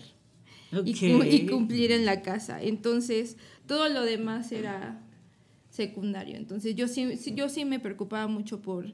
y, 0.84 0.94
cu- 0.94 1.24
y 1.24 1.46
cumplir 1.46 1.90
en 1.90 2.04
la 2.06 2.22
casa. 2.22 2.62
Entonces, 2.62 3.36
todo 3.66 3.88
lo 3.88 4.04
demás 4.04 4.52
era 4.52 5.02
secundario. 5.70 6.36
Entonces, 6.36 6.76
yo 6.76 6.86
sí- 6.86 7.18
yo 7.34 7.48
sí 7.48 7.64
me 7.64 7.80
preocupaba 7.80 8.28
mucho 8.28 8.62
por, 8.62 8.92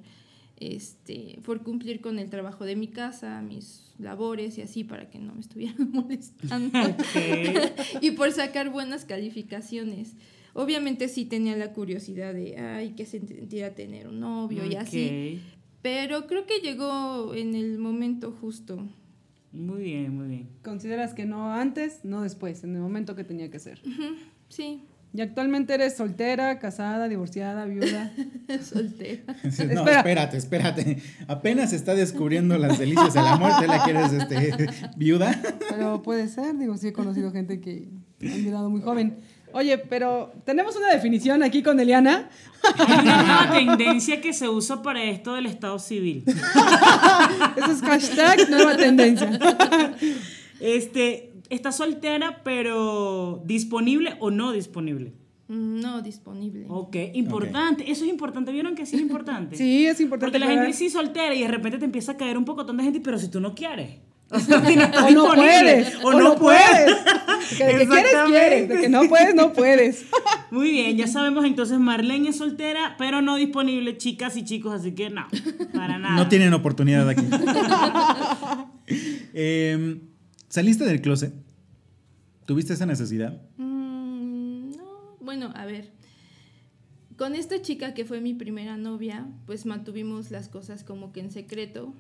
este, 0.58 1.38
por 1.44 1.62
cumplir 1.62 2.00
con 2.00 2.18
el 2.18 2.30
trabajo 2.30 2.64
de 2.64 2.76
mi 2.76 2.88
casa, 2.88 3.42
mis 3.42 3.94
labores 3.98 4.58
y 4.58 4.62
así, 4.62 4.84
para 4.84 5.10
que 5.10 5.18
no 5.18 5.34
me 5.34 5.40
estuvieran 5.40 5.90
molestando. 5.92 6.78
Y 8.00 8.12
por 8.12 8.32
sacar 8.32 8.70
buenas 8.70 9.04
calificaciones. 9.04 10.14
Obviamente 10.54 11.08
sí 11.08 11.26
tenía 11.26 11.56
la 11.56 11.72
curiosidad 11.72 12.32
de, 12.32 12.56
ay, 12.58 12.94
qué 12.96 13.04
sentirá 13.04 13.74
tener 13.74 14.08
un 14.08 14.20
novio 14.20 14.64
y 14.64 14.74
así. 14.74 15.40
Pero 15.82 16.26
creo 16.26 16.46
que 16.46 16.60
llegó 16.60 17.34
en 17.34 17.54
el 17.54 17.78
momento 17.78 18.32
justo. 18.32 18.82
Muy 19.52 19.82
bien, 19.82 20.16
muy 20.16 20.28
bien. 20.28 20.48
¿Consideras 20.62 21.14
que 21.14 21.26
no 21.26 21.52
antes, 21.52 22.04
no 22.04 22.22
después, 22.22 22.64
en 22.64 22.74
el 22.74 22.80
momento 22.80 23.14
que 23.14 23.24
tenía 23.24 23.50
que 23.50 23.58
ser? 23.58 23.80
Sí, 24.48 24.82
¿Y 25.16 25.22
actualmente 25.22 25.72
eres 25.72 25.96
soltera, 25.96 26.58
casada, 26.58 27.08
divorciada, 27.08 27.64
viuda? 27.64 28.12
soltera. 28.62 29.22
No, 29.42 29.48
Espera. 29.48 29.98
espérate, 29.98 30.36
espérate. 30.36 31.02
Apenas 31.26 31.72
está 31.72 31.94
descubriendo 31.94 32.58
las 32.58 32.78
delicias 32.78 33.14
de 33.14 33.22
la 33.22 33.36
muerte, 33.36 33.66
¿la 33.66 33.82
quieres 33.82 34.12
este, 34.12 34.66
viuda? 34.96 35.40
Pero 35.70 36.02
puede 36.02 36.28
ser, 36.28 36.58
digo, 36.58 36.76
sí 36.76 36.88
he 36.88 36.92
conocido 36.92 37.32
gente 37.32 37.60
que 37.60 37.88
han 38.20 38.44
llegado 38.44 38.68
muy 38.68 38.82
joven. 38.82 39.16
Oye, 39.52 39.78
pero 39.78 40.34
tenemos 40.44 40.76
una 40.76 40.92
definición 40.92 41.42
aquí 41.42 41.62
con 41.62 41.80
Eliana. 41.80 42.28
Una 42.78 43.22
nueva 43.22 43.52
tendencia 43.52 44.20
que 44.20 44.34
se 44.34 44.50
usa 44.50 44.82
para 44.82 45.02
esto 45.02 45.34
del 45.34 45.46
Estado 45.46 45.78
civil. 45.78 46.24
Eso 47.56 47.72
es 47.72 47.80
hashtag 47.80 48.50
nueva 48.50 48.76
tendencia. 48.76 49.30
Este, 50.60 51.32
está 51.50 51.72
soltera, 51.72 52.42
pero 52.44 53.42
disponible 53.44 54.16
o 54.20 54.30
no 54.30 54.52
disponible. 54.52 55.12
No 55.48 56.02
disponible. 56.02 56.66
Ok, 56.68 56.96
importante. 57.14 57.88
Eso 57.90 58.04
es 58.04 58.10
importante. 58.10 58.50
¿Vieron 58.50 58.74
que 58.74 58.84
sí 58.84 58.96
es 58.96 59.02
importante? 59.02 59.56
Sí, 59.56 59.86
es 59.86 60.00
importante. 60.00 60.38
Porque 60.38 60.44
la 60.44 60.52
gente 60.52 60.72
sí 60.72 60.90
soltera 60.90 61.34
y 61.34 61.42
de 61.42 61.48
repente 61.48 61.78
te 61.78 61.84
empieza 61.84 62.12
a 62.12 62.16
caer 62.16 62.36
un 62.36 62.44
poco 62.44 62.64
de 62.64 62.82
gente, 62.82 63.00
pero 63.00 63.18
si 63.18 63.28
tú 63.28 63.40
no 63.40 63.54
quieres. 63.54 64.00
O, 64.28 64.40
sea, 64.40 64.64
si 64.64 64.74
no 64.74 65.24
O 65.24 65.34
puedes. 65.34 65.94
O, 66.02 66.12
no 66.12 66.36
puedes. 66.36 66.96
Que 67.56 67.64
de 67.64 67.78
que 67.78 67.86
quieres, 67.86 68.12
quieres. 68.26 68.68
De 68.68 68.80
que 68.80 68.88
no 68.88 69.08
puedes, 69.08 69.32
no 69.36 69.52
puedes. 69.52 70.06
Muy 70.50 70.70
bien, 70.72 70.96
ya 70.96 71.06
sabemos 71.06 71.44
entonces 71.44 71.78
Marlene 71.78 72.30
es 72.30 72.38
soltera, 72.38 72.96
pero 72.98 73.22
no 73.22 73.36
disponible, 73.36 73.96
chicas 73.98 74.36
y 74.36 74.44
chicos, 74.44 74.80
así 74.80 74.96
que 74.96 75.10
no, 75.10 75.28
para 75.72 75.96
nada. 75.96 76.16
No 76.16 76.28
tienen 76.28 76.52
oportunidad 76.54 77.08
aquí. 77.08 77.24
Em, 79.32 80.00
¿Saliste 80.56 80.86
del 80.86 81.02
closet? 81.02 81.34
¿Tuviste 82.46 82.72
esa 82.72 82.86
necesidad? 82.86 83.42
Mm, 83.58 84.70
no, 84.70 85.18
bueno, 85.20 85.52
a 85.54 85.66
ver. 85.66 85.92
Con 87.18 87.34
esta 87.34 87.60
chica 87.60 87.92
que 87.92 88.06
fue 88.06 88.22
mi 88.22 88.32
primera 88.32 88.78
novia, 88.78 89.28
pues 89.44 89.66
mantuvimos 89.66 90.30
las 90.30 90.48
cosas 90.48 90.82
como 90.82 91.12
que 91.12 91.20
en 91.20 91.30
secreto, 91.30 91.92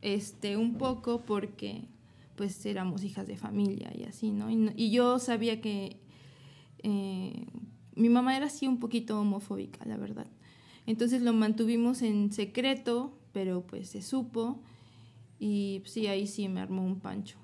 este, 0.00 0.56
un 0.56 0.78
poco 0.78 1.26
porque 1.26 1.82
pues 2.34 2.64
éramos 2.64 3.04
hijas 3.04 3.26
de 3.26 3.36
familia 3.36 3.92
y 3.94 4.04
así, 4.04 4.30
¿no? 4.30 4.48
Y, 4.50 4.90
yo 4.90 5.18
sabía 5.18 5.60
que 5.60 5.98
eh, 6.82 7.44
mi 7.94 8.08
mamá 8.08 8.38
era 8.38 8.46
así 8.46 8.66
un 8.66 8.80
poquito 8.80 9.20
homofóbica, 9.20 9.84
la 9.84 9.98
verdad. 9.98 10.28
Entonces 10.86 11.20
lo 11.20 11.34
mantuvimos 11.34 12.00
en 12.00 12.32
secreto, 12.32 13.18
pero 13.34 13.66
pues 13.66 13.90
se 13.90 14.00
supo 14.00 14.62
y 15.38 15.82
sí, 15.84 16.06
ahí 16.06 16.26
sí 16.26 16.48
me 16.48 16.60
armó 16.60 16.82
un 16.86 17.00
pancho. 17.00 17.36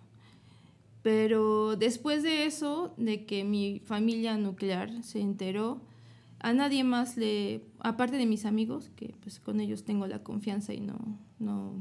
Pero 1.05 1.77
después 1.77 2.23
de 2.23 2.47
eso, 2.47 2.95
de 2.97 3.27
que 3.27 3.45
mi 3.45 3.83
familia 3.85 4.39
nuclear 4.39 4.91
se 5.03 5.21
enteró, 5.21 5.83
a 6.41 6.55
nadie 6.55 6.83
más 6.83 7.19
le, 7.19 7.61
aparte 7.79 8.17
de 8.17 8.25
mis 8.25 8.47
amigos, 8.47 8.91
que 8.97 9.15
pues 9.21 9.39
con 9.39 9.61
ellos 9.61 9.85
tengo 9.85 10.07
la 10.07 10.23
confianza 10.23 10.73
y 10.73 10.81
no, 10.81 10.97
no, 11.39 11.75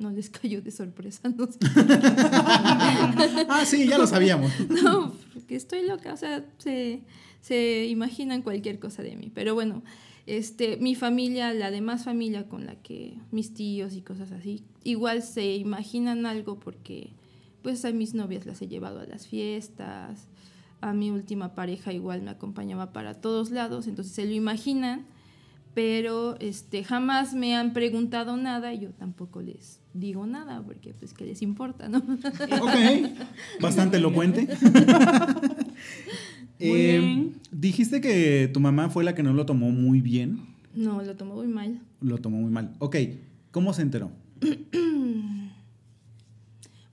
no 0.00 0.10
les 0.10 0.30
cayó 0.30 0.62
de 0.62 0.72
sorpresa, 0.72 1.28
no 1.28 1.46
sé. 1.46 1.58
Ah, 3.48 3.64
sí, 3.64 3.86
ya 3.86 3.98
lo 3.98 4.06
sabíamos. 4.08 4.50
No, 4.82 5.12
porque 5.32 5.54
estoy 5.54 5.86
loca, 5.86 6.12
o 6.12 6.16
sea, 6.16 6.44
se, 6.58 7.04
se 7.40 7.86
imaginan 7.86 8.42
cualquier 8.42 8.80
cosa 8.80 9.04
de 9.04 9.14
mí. 9.14 9.30
Pero 9.32 9.54
bueno, 9.54 9.84
este, 10.26 10.76
mi 10.78 10.96
familia, 10.96 11.54
la 11.54 11.70
demás 11.70 12.02
familia 12.02 12.48
con 12.48 12.66
la 12.66 12.74
que 12.74 13.16
mis 13.30 13.54
tíos 13.54 13.94
y 13.94 14.02
cosas 14.02 14.32
así, 14.32 14.64
igual 14.82 15.22
se 15.22 15.54
imaginan 15.54 16.26
algo 16.26 16.58
porque 16.58 17.12
pues 17.66 17.84
a 17.84 17.90
mis 17.90 18.14
novias 18.14 18.46
las 18.46 18.62
he 18.62 18.68
llevado 18.68 19.00
a 19.00 19.06
las 19.06 19.26
fiestas, 19.26 20.28
a 20.80 20.92
mi 20.92 21.10
última 21.10 21.56
pareja 21.56 21.92
igual 21.92 22.22
me 22.22 22.30
acompañaba 22.30 22.92
para 22.92 23.14
todos 23.14 23.50
lados, 23.50 23.88
entonces 23.88 24.14
se 24.14 24.24
lo 24.24 24.30
imaginan, 24.30 25.04
pero 25.74 26.36
este, 26.38 26.84
jamás 26.84 27.34
me 27.34 27.56
han 27.56 27.72
preguntado 27.72 28.36
nada 28.36 28.72
y 28.72 28.78
yo 28.78 28.90
tampoco 28.90 29.42
les 29.42 29.80
digo 29.94 30.28
nada 30.28 30.62
porque 30.64 30.94
pues 30.94 31.12
que 31.12 31.26
les 31.26 31.42
importa, 31.42 31.88
¿no? 31.88 31.98
Ok, 32.62 33.60
bastante 33.60 33.96
elocuente. 33.96 34.46
Eh, 36.58 37.32
dijiste 37.50 38.00
que 38.00 38.48
tu 38.50 38.60
mamá 38.60 38.90
fue 38.90 39.02
la 39.02 39.14
que 39.14 39.24
no 39.24 39.32
lo 39.32 39.44
tomó 39.44 39.72
muy 39.72 40.00
bien. 40.00 40.40
No, 40.72 41.02
lo 41.02 41.16
tomo 41.16 41.34
muy 41.34 41.48
mal. 41.48 41.80
Lo 42.00 42.16
tomó 42.16 42.38
muy 42.38 42.50
mal. 42.50 42.74
Ok, 42.78 42.96
¿cómo 43.50 43.74
se 43.74 43.82
enteró? 43.82 44.10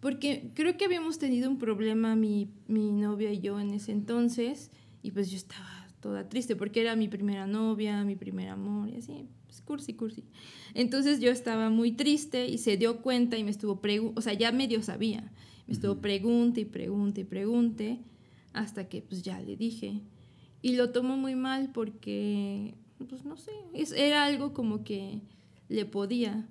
Porque 0.03 0.51
creo 0.53 0.75
que 0.75 0.83
habíamos 0.83 1.17
tenido 1.17 1.49
un 1.49 1.57
problema 1.57 2.13
mi, 2.17 2.49
mi 2.67 2.91
novia 2.91 3.31
y 3.31 3.39
yo 3.39 3.57
en 3.61 3.71
ese 3.71 3.93
entonces 3.93 4.69
y 5.01 5.11
pues 5.11 5.31
yo 5.31 5.37
estaba 5.37 5.87
toda 6.01 6.27
triste 6.27 6.57
porque 6.57 6.81
era 6.81 6.97
mi 6.97 7.07
primera 7.07 7.47
novia, 7.47 8.03
mi 8.03 8.17
primer 8.17 8.49
amor 8.49 8.89
y 8.89 8.97
así, 8.97 9.29
pues 9.47 9.61
cursi, 9.61 9.93
cursi. 9.93 10.25
Entonces 10.73 11.21
yo 11.21 11.31
estaba 11.31 11.69
muy 11.69 11.93
triste 11.93 12.49
y 12.49 12.57
se 12.57 12.75
dio 12.75 13.01
cuenta 13.01 13.37
y 13.37 13.45
me 13.45 13.51
estuvo 13.51 13.79
preguntando, 13.79 14.19
o 14.19 14.21
sea, 14.21 14.33
ya 14.33 14.51
medio 14.51 14.83
sabía, 14.83 15.31
me 15.67 15.73
estuvo 15.73 16.01
pregunte 16.01 16.59
y 16.59 16.65
pregunte 16.65 17.21
y 17.21 17.23
pregunte 17.23 17.99
hasta 18.51 18.89
que 18.89 19.01
pues 19.01 19.23
ya 19.23 19.39
le 19.39 19.55
dije. 19.55 20.01
Y 20.61 20.75
lo 20.75 20.89
tomó 20.91 21.15
muy 21.15 21.35
mal 21.35 21.71
porque, 21.73 22.73
pues 23.07 23.23
no 23.23 23.37
sé, 23.37 23.53
es- 23.73 23.93
era 23.93 24.25
algo 24.25 24.51
como 24.53 24.83
que 24.83 25.21
le 25.69 25.85
podía 25.85 26.45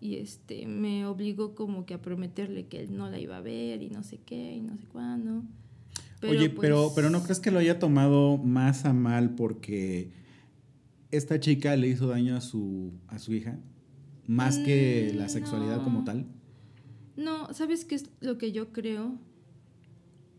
y 0.00 0.16
este 0.16 0.66
me 0.66 1.06
obligó 1.06 1.54
como 1.54 1.84
que 1.86 1.94
a 1.94 2.02
prometerle 2.02 2.66
que 2.66 2.80
él 2.80 2.96
no 2.96 3.10
la 3.10 3.18
iba 3.18 3.36
a 3.36 3.40
ver 3.40 3.82
y 3.82 3.90
no 3.90 4.02
sé 4.02 4.18
qué 4.24 4.54
y 4.56 4.60
no 4.60 4.76
sé 4.76 4.84
cuándo. 4.86 5.42
Oye, 6.22 6.50
pues, 6.50 6.60
pero, 6.60 6.92
pero 6.94 7.10
¿no 7.10 7.22
crees 7.22 7.38
que 7.40 7.50
lo 7.50 7.58
haya 7.60 7.78
tomado 7.78 8.38
más 8.38 8.84
a 8.84 8.92
mal 8.92 9.34
porque 9.36 10.10
esta 11.10 11.38
chica 11.40 11.76
le 11.76 11.88
hizo 11.88 12.06
daño 12.08 12.36
a 12.36 12.40
su, 12.40 12.92
a 13.08 13.18
su 13.18 13.34
hija? 13.34 13.58
Más 14.26 14.58
que 14.58 15.12
la 15.16 15.26
Mm, 15.26 15.30
sexualidad 15.30 15.78
no. 15.78 15.84
como 15.84 16.04
tal. 16.04 16.26
No, 17.16 17.52
¿sabes 17.54 17.84
qué 17.84 17.94
es 17.94 18.10
lo 18.20 18.36
que 18.36 18.52
yo 18.52 18.72
creo? 18.72 19.16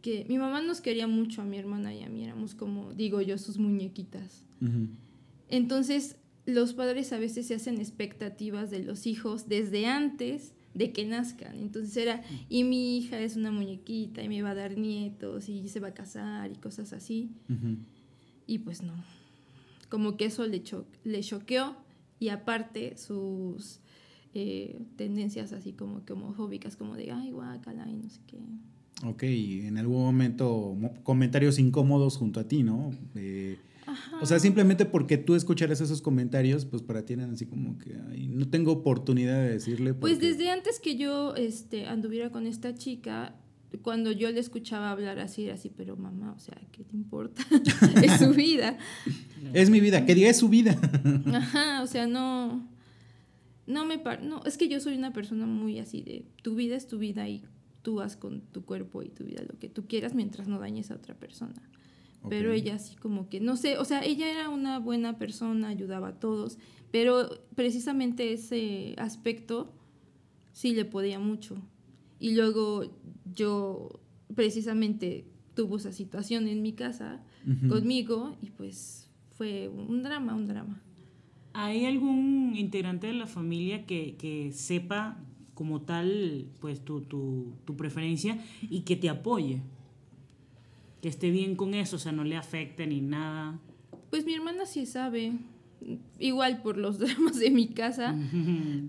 Que 0.01 0.25
mi 0.29 0.37
mamá 0.37 0.61
nos 0.61 0.79
quería 0.79 1.07
mucho 1.07 1.41
a 1.41 1.45
mi 1.45 1.57
hermana 1.57 1.93
y 1.93 2.03
a 2.03 2.09
mí, 2.09 2.23
éramos 2.23 2.55
como, 2.55 2.93
digo 2.93 3.19
yo, 3.21 3.37
sus 3.37 3.57
muñequitas. 3.57 4.45
Entonces, 5.49 6.17
los 6.49 6.73
padres 6.73 7.11
a 7.13 7.17
veces 7.19 7.47
se 7.47 7.55
hacen 7.55 7.79
expectativas 7.79 8.69
de 8.69 8.83
los 8.83 9.07
hijos 9.07 9.47
desde 9.47 9.85
antes 9.85 10.53
de 10.73 10.91
que 10.91 11.05
nazcan. 11.05 11.57
Entonces 11.59 11.95
era, 11.97 12.21
y 12.49 12.63
mi 12.63 12.97
hija 12.97 13.19
es 13.19 13.35
una 13.35 13.51
muñequita 13.51 14.21
y 14.23 14.29
me 14.29 14.41
va 14.41 14.51
a 14.51 14.55
dar 14.55 14.77
nietos 14.77 15.49
y 15.49 15.67
se 15.67 15.79
va 15.79 15.89
a 15.89 15.93
casar 15.93 16.51
y 16.51 16.55
cosas 16.55 16.93
así. 16.93 17.31
Y 18.47 18.59
pues 18.59 18.81
no. 18.81 18.93
Como 19.89 20.17
que 20.17 20.25
eso 20.25 20.45
le, 20.45 20.61
cho- 20.61 20.85
le 21.03 21.21
choqueó 21.21 21.75
y 22.19 22.29
aparte 22.29 22.95
sus 22.97 23.79
eh, 24.35 24.79
tendencias 24.95 25.51
así 25.53 25.73
como 25.73 26.05
que 26.05 26.13
homofóbicas, 26.13 26.75
como 26.75 26.95
de, 26.95 27.11
ay, 27.11 27.31
guácala 27.31 27.89
y 27.89 27.95
no 27.95 28.09
sé 28.09 28.19
qué. 28.27 28.37
Ok, 29.05 29.23
en 29.23 29.77
algún 29.77 30.01
momento 30.03 30.75
mo- 30.77 30.93
comentarios 31.03 31.57
incómodos 31.57 32.17
junto 32.17 32.39
a 32.39 32.47
ti, 32.47 32.61
¿no? 32.63 32.91
Eh, 33.15 33.57
o 34.21 34.25
sea, 34.25 34.39
simplemente 34.39 34.85
porque 34.85 35.17
tú 35.17 35.35
escucharas 35.35 35.81
esos 35.81 36.01
comentarios, 36.01 36.65
pues 36.65 36.81
para 36.81 37.05
ti 37.05 37.13
eran 37.13 37.31
así 37.31 37.45
como 37.45 37.77
que 37.77 37.95
"Ay, 38.09 38.27
no 38.27 38.47
tengo 38.49 38.71
oportunidad 38.71 39.41
de 39.41 39.51
decirle. 39.51 39.93
Pues 39.93 40.13
porque-". 40.13 40.27
desde 40.27 40.49
antes 40.49 40.79
que 40.79 40.95
yo 40.97 41.35
este, 41.35 41.85
anduviera 41.87 42.31
con 42.31 42.47
esta 42.47 42.75
chica, 42.75 43.35
cuando 43.81 44.11
yo 44.11 44.31
le 44.31 44.39
escuchaba 44.39 44.91
hablar 44.91 45.19
así, 45.19 45.45
era 45.45 45.53
así, 45.53 45.69
pero 45.69 45.95
mamá, 45.95 46.33
o 46.35 46.39
sea, 46.39 46.59
¿qué 46.71 46.83
te 46.83 46.95
importa? 46.95 47.43
es 48.03 48.19
su 48.19 48.33
vida. 48.33 48.77
Es 49.53 49.69
mi 49.69 49.79
vida, 49.79 50.05
que 50.05 50.13
diga 50.15 50.29
es 50.29 50.37
su 50.37 50.49
vida. 50.49 50.77
Ajá, 51.33 51.81
o 51.81 51.87
sea, 51.87 52.07
no. 52.07 52.67
No 53.65 53.85
me 53.85 53.97
par 53.97 54.21
no, 54.21 54.43
es 54.45 54.57
que 54.57 54.67
yo 54.67 54.79
soy 54.79 54.97
una 54.97 55.13
persona 55.13 55.45
muy 55.45 55.79
así 55.79 56.01
de 56.01 56.25
tu 56.43 56.55
vida 56.55 56.75
es 56.75 56.87
tu 56.87 56.97
vida 56.97 57.29
y 57.29 57.43
tú 57.81 58.01
haz 58.01 58.17
con 58.17 58.41
tu 58.41 58.65
cuerpo 58.65 59.01
y 59.01 59.09
tu 59.09 59.23
vida 59.23 59.43
lo 59.47 59.57
que 59.57 59.69
tú 59.69 59.87
quieras 59.87 60.13
mientras 60.13 60.47
no 60.47 60.59
dañes 60.59 60.91
a 60.91 60.95
otra 60.95 61.15
persona. 61.15 61.61
Pero 62.27 62.51
ella 62.51 62.75
así 62.75 62.95
como 62.95 63.29
que, 63.29 63.39
no 63.39 63.55
sé, 63.55 63.77
o 63.77 63.85
sea, 63.85 64.03
ella 64.03 64.29
era 64.29 64.49
una 64.49 64.79
buena 64.79 65.17
persona, 65.17 65.69
ayudaba 65.69 66.09
a 66.09 66.19
todos, 66.19 66.57
pero 66.91 67.29
precisamente 67.55 68.33
ese 68.33 68.95
aspecto 68.97 69.73
sí 70.51 70.73
le 70.73 70.85
podía 70.85 71.19
mucho. 71.19 71.55
Y 72.19 72.35
luego 72.35 72.83
yo 73.33 74.01
precisamente 74.35 75.25
tuvo 75.53 75.77
esa 75.77 75.91
situación 75.91 76.47
en 76.47 76.61
mi 76.61 76.73
casa 76.73 77.23
conmigo 77.67 78.35
y 78.41 78.49
pues 78.49 79.09
fue 79.31 79.69
un 79.69 80.03
drama, 80.03 80.35
un 80.35 80.47
drama. 80.47 80.81
¿Hay 81.53 81.85
algún 81.85 82.53
integrante 82.55 83.07
de 83.07 83.13
la 83.13 83.25
familia 83.27 83.85
que, 83.85 84.15
que 84.17 84.51
sepa 84.51 85.17
como 85.53 85.81
tal 85.81 86.47
pues 86.59 86.83
tu, 86.83 87.01
tu, 87.01 87.53
tu 87.65 87.75
preferencia 87.75 88.43
y 88.69 88.81
que 88.81 88.95
te 88.95 89.09
apoye? 89.09 89.61
Que 91.01 91.09
esté 91.09 91.29
bien 91.29 91.55
con 91.55 91.73
eso, 91.73 91.95
o 91.95 91.99
sea, 91.99 92.11
no 92.11 92.23
le 92.23 92.35
afecte 92.35 92.85
ni 92.87 93.01
nada. 93.01 93.59
Pues 94.09 94.25
mi 94.25 94.33
hermana 94.33 94.65
sí 94.65 94.85
sabe, 94.85 95.33
igual 96.17 96.61
por 96.61 96.77
los 96.77 96.99
dramas 96.99 97.39
de 97.39 97.51
mi 97.51 97.69
casa, 97.69 98.15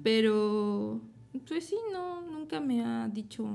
pero 0.02 1.00
pues 1.46 1.66
sí, 1.66 1.76
no, 1.92 2.22
nunca 2.22 2.60
me 2.60 2.84
ha 2.84 3.08
dicho 3.08 3.46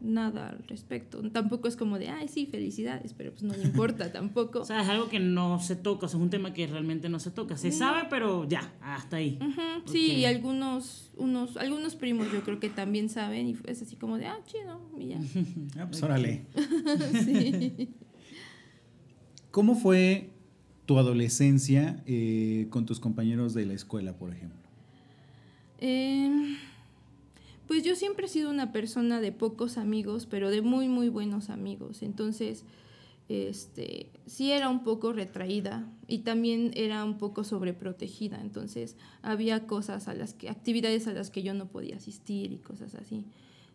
nada 0.00 0.50
al 0.50 0.64
respecto. 0.68 1.22
Tampoco 1.30 1.68
es 1.68 1.76
como 1.76 1.98
de, 1.98 2.08
ay, 2.08 2.28
sí, 2.28 2.46
felicidades, 2.46 3.14
pero 3.14 3.32
pues 3.32 3.42
no 3.42 3.54
le 3.54 3.64
importa 3.64 4.12
tampoco. 4.12 4.60
O 4.60 4.64
sea, 4.64 4.82
es 4.82 4.88
algo 4.88 5.08
que 5.08 5.20
no 5.20 5.60
se 5.60 5.76
toca, 5.76 6.06
o 6.06 6.08
sea, 6.08 6.18
es 6.18 6.22
un 6.22 6.30
tema 6.30 6.52
que 6.54 6.66
realmente 6.66 7.08
no 7.08 7.18
se 7.18 7.30
toca. 7.30 7.56
Se 7.56 7.72
sabe, 7.72 8.06
pero 8.10 8.48
ya, 8.48 8.72
hasta 8.80 9.16
ahí. 9.16 9.38
Sí, 9.86 10.12
y 10.12 10.24
algunos, 10.24 11.10
unos, 11.16 11.56
algunos 11.56 11.96
primos 11.96 12.30
yo 12.32 12.42
creo 12.42 12.60
que 12.60 12.70
también 12.70 13.08
saben 13.08 13.48
y 13.48 13.56
es 13.66 13.82
así 13.82 13.96
como 13.96 14.18
de, 14.18 14.26
ah, 14.26 14.38
chido, 14.46 14.80
y 14.98 15.08
ya. 15.08 15.20
Ah, 15.78 15.86
pues 15.86 16.02
órale. 16.02 16.44
sí. 17.24 17.88
¿Cómo 19.50 19.74
fue 19.74 20.30
tu 20.86 20.98
adolescencia 20.98 22.02
eh, 22.06 22.66
con 22.70 22.86
tus 22.86 23.00
compañeros 23.00 23.54
de 23.54 23.66
la 23.66 23.74
escuela, 23.74 24.16
por 24.16 24.32
ejemplo? 24.32 24.58
Em, 25.80 26.56
pues 27.68 27.84
yo 27.84 27.94
siempre 27.94 28.26
he 28.26 28.28
sido 28.30 28.48
una 28.48 28.72
persona 28.72 29.20
de 29.20 29.30
pocos 29.30 29.76
amigos, 29.76 30.26
pero 30.26 30.50
de 30.50 30.62
muy, 30.62 30.88
muy 30.88 31.10
buenos 31.10 31.50
amigos. 31.50 32.02
Entonces, 32.02 32.64
este, 33.28 34.10
sí 34.24 34.52
era 34.52 34.70
un 34.70 34.84
poco 34.84 35.12
retraída 35.12 35.86
y 36.06 36.20
también 36.20 36.70
era 36.74 37.04
un 37.04 37.18
poco 37.18 37.44
sobreprotegida. 37.44 38.40
Entonces, 38.40 38.96
había 39.20 39.66
cosas 39.66 40.08
a 40.08 40.14
las 40.14 40.32
que, 40.32 40.48
actividades 40.48 41.06
a 41.08 41.12
las 41.12 41.28
que 41.28 41.42
yo 41.42 41.52
no 41.52 41.66
podía 41.66 41.96
asistir 41.96 42.52
y 42.52 42.56
cosas 42.56 42.94
así. 42.94 43.26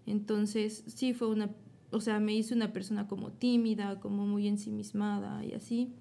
Entonces, 0.07 0.83
sí 0.87 1.13
fue 1.13 1.27
una, 1.27 1.51
o 1.91 2.01
sea, 2.01 2.19
me 2.19 2.33
hice 2.33 2.55
una 2.55 2.73
persona 2.73 3.07
como 3.07 3.31
tímida, 3.31 3.99
como 3.99 4.25
muy 4.25 4.47
ensimismada 4.47 5.45
y 5.45 5.53
así. 5.53 5.93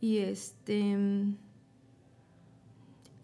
Y 0.00 0.16
este 0.16 0.96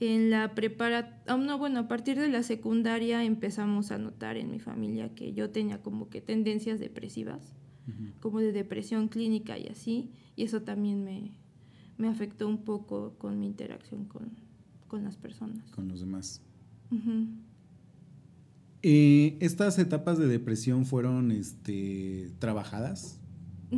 en 0.00 0.30
la 0.30 0.54
prepara, 0.54 1.22
oh, 1.28 1.36
no, 1.36 1.58
bueno, 1.58 1.80
a 1.80 1.88
partir 1.88 2.18
de 2.18 2.28
la 2.28 2.42
secundaria 2.42 3.24
empezamos 3.24 3.90
a 3.90 3.98
notar 3.98 4.36
en 4.36 4.50
mi 4.50 4.60
familia 4.60 5.14
que 5.14 5.32
yo 5.32 5.50
tenía 5.50 5.82
como 5.82 6.08
que 6.08 6.20
tendencias 6.20 6.78
depresivas, 6.78 7.54
como 8.20 8.40
de 8.40 8.52
depresión 8.52 9.08
clínica 9.08 9.58
y 9.58 9.66
así, 9.66 10.10
y 10.36 10.44
eso 10.44 10.62
también 10.62 11.04
me, 11.04 11.32
me 11.96 12.08
afectó 12.08 12.46
un 12.46 12.64
poco 12.64 13.14
con 13.18 13.40
mi 13.40 13.46
interacción 13.46 14.04
con, 14.04 14.30
con 14.86 15.04
las 15.04 15.16
personas. 15.16 15.70
Con 15.70 15.88
los 15.88 16.00
demás. 16.00 16.42
Eh, 18.82 19.36
¿Estas 19.40 19.78
etapas 19.78 20.18
de 20.18 20.26
depresión 20.26 20.86
fueron 20.86 21.32
este, 21.32 22.30
trabajadas? 22.38 23.17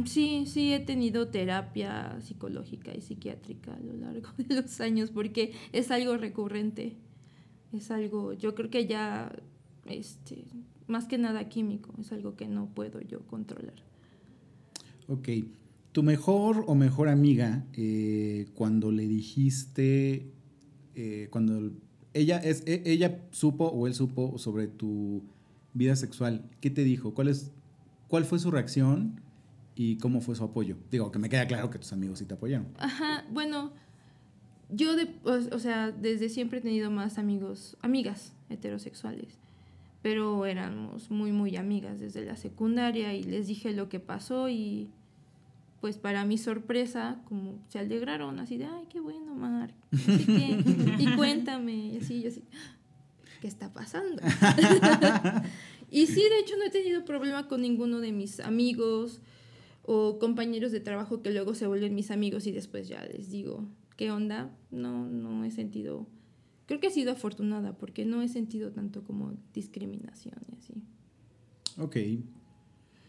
Sí, 0.05 0.45
sí, 0.47 0.73
he 0.73 0.81
tenido 0.81 1.29
terapia 1.29 2.17
psicológica 2.21 2.95
y 2.97 3.01
psiquiátrica 3.01 3.75
a 3.75 3.81
lo 3.81 3.95
largo 3.95 4.29
de 4.39 4.55
los 4.63 4.81
años 4.81 5.11
porque 5.11 5.53
es 5.73 5.91
algo 5.91 6.17
recurrente. 6.17 6.97
Es 7.73 7.91
algo, 7.91 8.33
yo 8.33 8.55
creo 8.55 8.71
que 8.71 8.87
ya, 8.87 9.33
este, 9.87 10.45
más 10.87 11.07
que 11.07 11.19
nada 11.19 11.49
químico, 11.49 11.95
es 12.01 12.13
algo 12.13 12.37
que 12.37 12.49
no 12.49 12.67
puedo 12.67 13.01
yo 13.01 13.21
controlar. 13.27 13.75
Ok. 15.09 15.29
¿Tu 15.93 16.05
mejor 16.05 16.65
o 16.69 16.77
mejor 16.77 17.09
amiga, 17.09 17.65
eh, 17.75 18.47
cuando 18.55 18.93
le 18.93 19.09
dijiste, 19.09 20.31
eh, 20.95 21.27
cuando 21.31 21.73
ella, 22.15 22.39
es, 22.39 22.63
e- 22.67 22.83
ella 22.87 23.21
supo 23.33 23.67
o 23.67 23.89
él 23.89 23.95
supo 23.95 24.39
sobre 24.39 24.69
tu 24.69 25.23
vida 25.75 25.97
sexual, 25.97 26.49
¿qué 26.61 26.71
te 26.71 26.85
dijo? 26.85 27.13
¿Cuál, 27.13 27.29
es, 27.29 27.51
¿Cuál 28.07 28.25
fue 28.25 28.39
su 28.39 28.53
reacción 28.53 29.21
y 29.83 29.97
cómo 29.97 30.21
fue 30.21 30.35
su 30.35 30.45
apoyo? 30.45 30.77
Digo, 30.91 31.11
que 31.11 31.19
me 31.19 31.31
queda 31.31 31.47
claro 31.47 31.71
que 31.71 31.79
tus 31.79 31.91
amigos 31.95 32.19
sí 32.19 32.27
te 32.27 32.35
apoyaron. 32.35 32.69
Ajá, 32.79 33.25
bueno, 33.31 33.73
yo, 34.69 34.95
de, 34.95 35.09
o, 35.25 35.57
o 35.57 35.59
sea, 35.59 35.91
desde 35.91 36.29
siempre 36.29 36.59
he 36.59 36.61
tenido 36.61 36.91
más 36.91 37.17
amigos, 37.17 37.79
amigas 37.81 38.35
heterosexuales, 38.51 39.39
pero 40.03 40.45
éramos 40.45 41.11
muy, 41.11 41.33
muy 41.33 41.57
amigas 41.57 41.99
desde 41.99 42.27
la 42.27 42.37
secundaria 42.37 43.15
y 43.15 43.23
les 43.23 43.47
dije 43.47 43.73
lo 43.73 43.89
que 43.89 44.01
pasó 44.01 44.51
y 44.51 44.91
pues 45.81 45.97
para 45.97 46.27
mi 46.27 46.37
sorpresa, 46.37 47.23
como 47.25 47.59
se 47.69 47.79
alegraron 47.79 48.39
así 48.39 48.59
de, 48.59 48.67
ay, 48.67 48.85
qué 48.91 49.01
bueno, 49.01 49.35
Mar, 49.35 49.73
sé 49.93 50.27
qué, 50.27 50.63
y 50.99 51.07
cuéntame, 51.17 51.73
y 51.73 51.97
así, 51.97 52.21
yo 52.21 52.29
así, 52.29 52.45
¿qué 53.41 53.49
está 53.49 53.73
pasando? 53.73 54.21
y 55.91 56.07
sí, 56.07 56.21
de 56.21 56.39
hecho 56.41 56.59
no 56.59 56.67
he 56.67 56.71
tenido 56.71 57.03
problema 57.07 57.49
con 57.49 57.63
ninguno 57.63 58.01
de 58.01 58.13
mis 58.13 58.41
amigos 58.41 59.23
o 59.83 60.19
compañeros 60.19 60.73
de 60.73 60.81
trabajo 60.81 61.23
que 61.23 61.31
luego 61.31 61.55
se 61.55 61.67
vuelven 61.67 61.95
mis 61.95 62.11
amigos 62.11 62.47
y 62.47 62.53
después 62.53 62.89
ya 62.89 63.05
les 63.05 63.31
digo, 63.31 63.69
¿qué 63.97 64.11
onda? 64.11 64.51
No, 64.71 65.07
no 65.07 65.45
he 65.45 65.51
sentido, 65.51 66.07
creo 66.67 66.81
que 66.81 66.89
he 66.89 66.91
sido 66.91 67.13
afortunada 67.13 67.77
porque 67.77 68.05
no 68.05 68.23
he 68.23 68.29
sentido 68.29 68.73
tanto 68.73 69.05
como 69.05 69.35
discriminación 69.53 70.37
y 70.51 70.57
así. 70.57 70.75
Ok. 71.79 71.97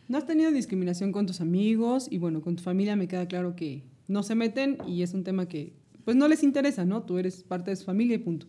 No 0.08 0.18
has 0.18 0.26
tenido 0.26 0.52
discriminación 0.52 1.12
con 1.12 1.26
tus 1.26 1.42
amigos 1.42 2.08
y 2.10 2.18
bueno, 2.18 2.42
con 2.42 2.56
tu 2.56 2.64
familia 2.64 2.96
me 2.96 3.08
queda 3.08 3.28
claro 3.28 3.56
que 3.56 3.84
no 4.08 4.24
se 4.24 4.36
meten 4.36 4.78
y 4.88 5.04
es 5.04 5.14
un 5.14 5.24
tema 5.24 5.48
que 5.48 5.74
pues 6.04 6.18
no 6.18 6.28
les 6.28 6.44
interesa, 6.44 6.84
¿no? 6.86 7.04
Tú 7.04 7.18
eres 7.18 7.44
parte 7.44 7.72
de 7.72 7.78
su 7.78 7.86
familia 7.86 8.16
y 8.16 8.20
punto. 8.20 8.48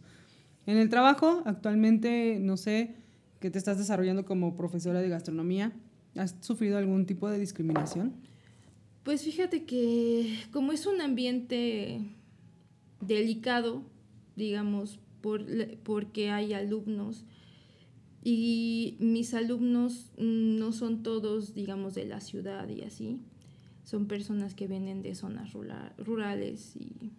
En 0.66 0.76
el 0.76 0.88
trabajo, 0.88 1.42
actualmente, 1.44 2.38
no 2.40 2.56
sé, 2.56 2.96
que 3.40 3.50
te 3.50 3.58
estás 3.58 3.78
desarrollando 3.78 4.24
como 4.24 4.56
profesora 4.56 5.00
de 5.00 5.08
gastronomía, 5.08 5.72
¿has 6.16 6.36
sufrido 6.40 6.78
algún 6.78 7.06
tipo 7.06 7.28
de 7.28 7.38
discriminación? 7.38 8.12
Pues 9.02 9.24
fíjate 9.24 9.64
que 9.64 10.38
como 10.52 10.72
es 10.72 10.86
un 10.86 11.00
ambiente 11.00 12.00
delicado, 13.00 13.82
digamos, 14.36 14.98
por, 15.20 15.44
porque 15.82 16.30
hay 16.30 16.52
alumnos 16.52 17.24
y 18.24 18.96
mis 19.00 19.34
alumnos 19.34 20.10
no 20.16 20.72
son 20.72 21.02
todos, 21.02 21.54
digamos, 21.54 21.94
de 21.94 22.04
la 22.04 22.20
ciudad 22.20 22.68
y 22.68 22.82
así, 22.82 23.20
son 23.84 24.06
personas 24.06 24.54
que 24.54 24.68
vienen 24.68 25.02
de 25.02 25.14
zonas 25.16 25.52
rura- 25.52 25.94
rurales 25.98 26.76
y 26.76 27.10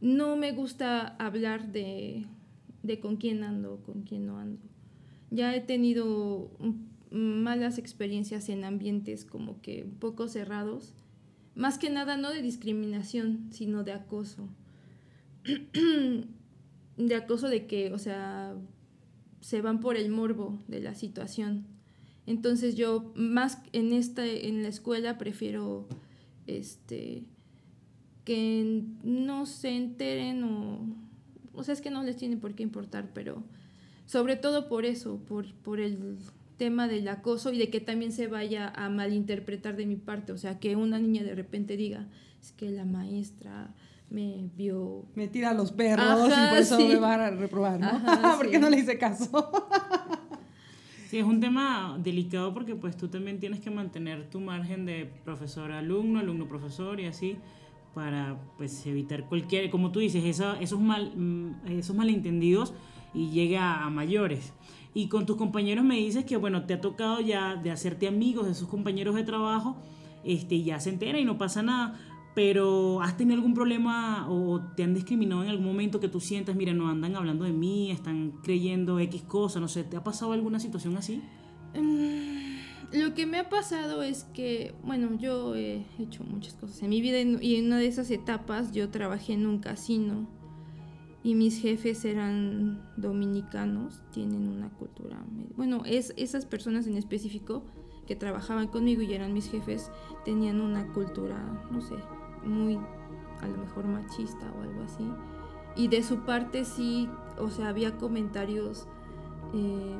no 0.00 0.36
me 0.36 0.52
gusta 0.52 1.08
hablar 1.16 1.72
de, 1.72 2.24
de 2.84 3.00
con 3.00 3.16
quién 3.16 3.42
ando, 3.42 3.82
con 3.84 4.02
quién 4.02 4.26
no 4.26 4.38
ando. 4.38 4.62
Ya 5.32 5.54
he 5.54 5.60
tenido 5.60 6.50
malas 7.10 7.78
experiencias 7.78 8.48
en 8.48 8.64
ambientes 8.64 9.24
como 9.24 9.60
que 9.60 9.84
un 9.84 9.96
poco 9.96 10.28
cerrados, 10.28 10.94
más 11.54 11.78
que 11.78 11.90
nada 11.90 12.16
no 12.16 12.30
de 12.30 12.42
discriminación, 12.42 13.48
sino 13.50 13.84
de 13.84 13.92
acoso. 13.92 14.48
de 16.96 17.14
acoso 17.14 17.48
de 17.48 17.66
que, 17.66 17.92
o 17.92 17.98
sea, 17.98 18.54
se 19.40 19.62
van 19.62 19.80
por 19.80 19.96
el 19.96 20.10
morbo 20.10 20.58
de 20.68 20.80
la 20.80 20.94
situación. 20.94 21.66
Entonces 22.26 22.76
yo 22.76 23.12
más 23.14 23.58
en 23.72 23.92
esta 23.92 24.24
en 24.26 24.62
la 24.62 24.68
escuela 24.68 25.18
prefiero 25.18 25.88
este 26.46 27.24
que 28.24 28.84
no 29.02 29.46
se 29.46 29.70
enteren 29.70 30.44
o 30.44 31.10
o 31.54 31.62
sea, 31.62 31.74
es 31.74 31.80
que 31.80 31.90
no 31.90 32.02
les 32.02 32.16
tiene 32.16 32.36
por 32.36 32.54
qué 32.54 32.62
importar, 32.62 33.10
pero 33.12 33.42
sobre 34.06 34.36
todo 34.36 34.68
por 34.68 34.84
eso, 34.84 35.18
por, 35.18 35.52
por 35.56 35.80
el 35.80 35.98
tema 36.60 36.88
del 36.88 37.08
acoso 37.08 37.54
y 37.54 37.58
de 37.58 37.70
que 37.70 37.80
también 37.80 38.12
se 38.12 38.26
vaya 38.26 38.68
a 38.76 38.90
malinterpretar 38.90 39.76
de 39.76 39.86
mi 39.86 39.96
parte, 39.96 40.32
o 40.32 40.36
sea, 40.36 40.58
que 40.58 40.76
una 40.76 40.98
niña 40.98 41.22
de 41.22 41.34
repente 41.34 41.74
diga, 41.74 42.06
es 42.38 42.52
que 42.52 42.70
la 42.70 42.84
maestra 42.84 43.74
me 44.10 44.50
vio 44.58 45.06
Me 45.14 45.26
tira 45.26 45.50
a 45.50 45.54
los 45.54 45.72
perros 45.72 46.30
Ajá, 46.30 46.48
y 46.48 46.48
por 46.50 46.58
eso 46.58 46.76
sí. 46.76 46.86
me 46.86 46.96
va 46.96 47.14
a 47.14 47.30
reprobar, 47.30 47.80
¿no? 47.80 47.86
Ajá, 47.86 48.36
¿Por 48.36 48.44
sí. 48.44 48.52
qué 48.52 48.58
no 48.58 48.68
le 48.68 48.78
hice 48.78 48.98
caso? 48.98 49.50
Sí, 51.08 51.18
es 51.18 51.24
un 51.24 51.40
tema 51.40 51.98
delicado 52.00 52.54
porque 52.54 52.76
pues 52.76 52.96
tú 52.96 53.08
también 53.08 53.40
tienes 53.40 53.58
que 53.58 53.68
mantener 53.68 54.30
tu 54.30 54.38
margen 54.38 54.86
de 54.86 55.10
profesor-alumno, 55.24 56.20
alumno-profesor 56.20 57.00
y 57.00 57.06
así 57.06 57.36
para 57.96 58.38
pues 58.56 58.86
evitar 58.86 59.24
cualquier, 59.28 59.70
como 59.70 59.90
tú 59.90 59.98
dices, 59.98 60.22
esos, 60.24 60.80
mal, 60.80 61.12
mm, 61.16 61.66
esos 61.70 61.96
malentendidos 61.96 62.74
y 63.12 63.30
llega 63.30 63.82
a 63.82 63.90
mayores. 63.90 64.52
Y 64.92 65.08
con 65.08 65.26
tus 65.26 65.36
compañeros 65.36 65.84
me 65.84 65.96
dices 65.96 66.24
que 66.24 66.36
bueno, 66.36 66.66
te 66.66 66.74
ha 66.74 66.80
tocado 66.80 67.20
ya 67.20 67.54
de 67.54 67.70
hacerte 67.70 68.08
amigos 68.08 68.46
de 68.46 68.54
sus 68.54 68.68
compañeros 68.68 69.14
de 69.14 69.22
trabajo, 69.22 69.76
este, 70.24 70.62
ya 70.62 70.80
se 70.80 70.90
entera 70.90 71.18
y 71.18 71.24
no 71.24 71.38
pasa 71.38 71.62
nada. 71.62 71.98
Pero 72.34 73.02
¿has 73.02 73.16
tenido 73.16 73.34
algún 73.36 73.54
problema 73.54 74.28
o 74.30 74.60
te 74.76 74.84
han 74.84 74.94
discriminado 74.94 75.42
en 75.42 75.50
algún 75.50 75.66
momento 75.66 75.98
que 75.98 76.08
tú 76.08 76.20
sientas, 76.20 76.54
mira, 76.54 76.72
no 76.72 76.88
andan 76.88 77.16
hablando 77.16 77.44
de 77.44 77.52
mí, 77.52 77.90
están 77.90 78.32
creyendo 78.42 79.00
X 79.00 79.22
cosa, 79.22 79.58
no 79.58 79.66
sé, 79.66 79.82
¿te 79.82 79.96
ha 79.96 80.04
pasado 80.04 80.32
alguna 80.32 80.60
situación 80.60 80.96
así? 80.96 81.22
Mm, 81.74 82.98
Lo 83.00 83.14
que 83.14 83.26
me 83.26 83.38
ha 83.38 83.48
pasado 83.48 84.02
es 84.02 84.24
que, 84.32 84.74
bueno, 84.84 85.18
yo 85.18 85.56
he 85.56 85.84
hecho 85.98 86.22
muchas 86.22 86.54
cosas 86.54 86.82
en 86.82 86.90
mi 86.90 87.00
vida 87.00 87.20
y 87.20 87.56
en 87.56 87.66
una 87.66 87.78
de 87.78 87.86
esas 87.88 88.10
etapas 88.12 88.70
yo 88.70 88.90
trabajé 88.90 89.32
en 89.32 89.46
un 89.46 89.58
casino 89.58 90.28
y 91.22 91.34
mis 91.34 91.60
jefes 91.60 92.04
eran 92.04 92.82
dominicanos, 92.96 94.02
tienen 94.10 94.48
una 94.48 94.70
cultura, 94.70 95.18
bueno, 95.56 95.82
es, 95.84 96.14
esas 96.16 96.46
personas 96.46 96.86
en 96.86 96.96
específico 96.96 97.62
que 98.06 98.16
trabajaban 98.16 98.68
conmigo 98.68 99.02
y 99.02 99.12
eran 99.12 99.32
mis 99.32 99.50
jefes 99.50 99.90
tenían 100.24 100.60
una 100.60 100.92
cultura, 100.92 101.36
no 101.70 101.80
sé, 101.80 101.94
muy 102.44 102.78
a 103.40 103.46
lo 103.46 103.58
mejor 103.58 103.86
machista 103.86 104.52
o 104.58 104.62
algo 104.62 104.82
así. 104.82 105.04
Y 105.76 105.88
de 105.88 106.02
su 106.02 106.24
parte 106.24 106.64
sí, 106.64 107.08
o 107.38 107.50
sea, 107.50 107.68
había 107.68 107.96
comentarios 107.96 108.88
eh, 109.54 109.96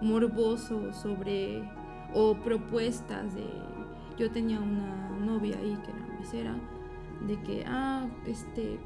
morbosos 0.00 0.96
sobre 0.96 1.68
o 2.14 2.34
propuestas 2.34 3.34
de 3.34 3.46
yo 4.18 4.30
tenía 4.30 4.60
una 4.60 5.10
novia 5.18 5.56
ahí 5.58 5.78
que 5.84 5.90
era 5.90 6.18
mesera 6.18 6.56
de 7.26 7.42
que 7.42 7.64
ah 7.66 8.08
este 8.26 8.78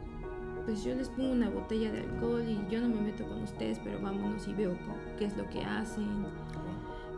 pues 0.65 0.83
yo 0.83 0.95
les 0.95 1.09
pongo 1.09 1.33
una 1.33 1.51
botella 1.51 1.93
de 1.93 2.01
alcohol 2.01 2.45
y 2.49 2.59
yo 2.71 2.81
no 2.81 2.89
me 2.89 3.01
meto 3.01 3.27
con 3.27 3.43
ustedes 3.43 3.79
pero 3.83 4.01
vámonos 4.01 4.49
y 4.49 4.55
veo 4.55 4.77
qué 5.19 5.27
es 5.27 5.37
lo 5.37 5.49
que 5.51 5.63
hacen. 5.63 6.27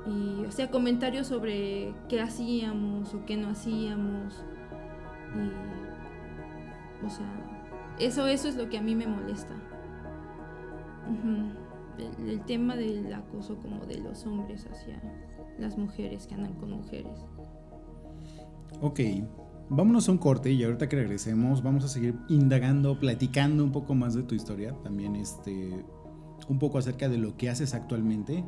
Y 0.07 0.45
o 0.45 0.51
sea 0.53 0.71
comentarios 0.71 1.27
sobre 1.27 1.95
qué 2.09 2.21
hacíamos 2.21 3.15
o 3.15 3.25
qué 3.25 3.37
no 3.37 3.49
hacíamos. 3.51 4.45
Y, 5.35 7.05
o 7.05 7.11
sea, 7.11 7.27
eso, 7.99 8.27
eso 8.27 8.49
es 8.49 8.57
lo 8.57 8.69
que 8.69 8.79
a 8.79 8.83
mí 8.83 8.95
me 8.95 9.07
molesta. 9.07 9.55
El, 11.99 12.29
el 12.29 12.41
tema 12.45 12.77
del 12.77 13.13
acoso 13.13 13.57
como 13.57 13.87
de 13.87 13.99
los 13.99 14.27
hombres 14.27 14.67
hacia 14.71 15.01
las 15.59 15.79
mujeres 15.79 16.27
que 16.27 16.35
andan 16.35 16.55
con 16.55 16.71
mujeres. 16.71 17.25
Ok, 18.81 19.01
vámonos 19.69 20.09
a 20.09 20.13
un 20.13 20.19
corte 20.19 20.51
y 20.53 20.63
ahorita 20.63 20.89
que 20.89 20.97
regresemos 20.97 21.63
vamos 21.63 21.85
a 21.85 21.89
seguir 21.89 22.15
indagando, 22.29 22.99
platicando 22.99 23.65
un 23.65 23.73
poco 23.73 23.95
más 23.95 24.15
de 24.15 24.23
tu 24.23 24.35
historia, 24.35 24.75
también 24.83 25.17
este, 25.17 25.85
un 26.49 26.59
poco 26.59 26.79
acerca 26.79 27.09
de 27.09 27.19
lo 27.19 27.37
que 27.37 27.51
haces 27.51 27.75
actualmente, 27.75 28.45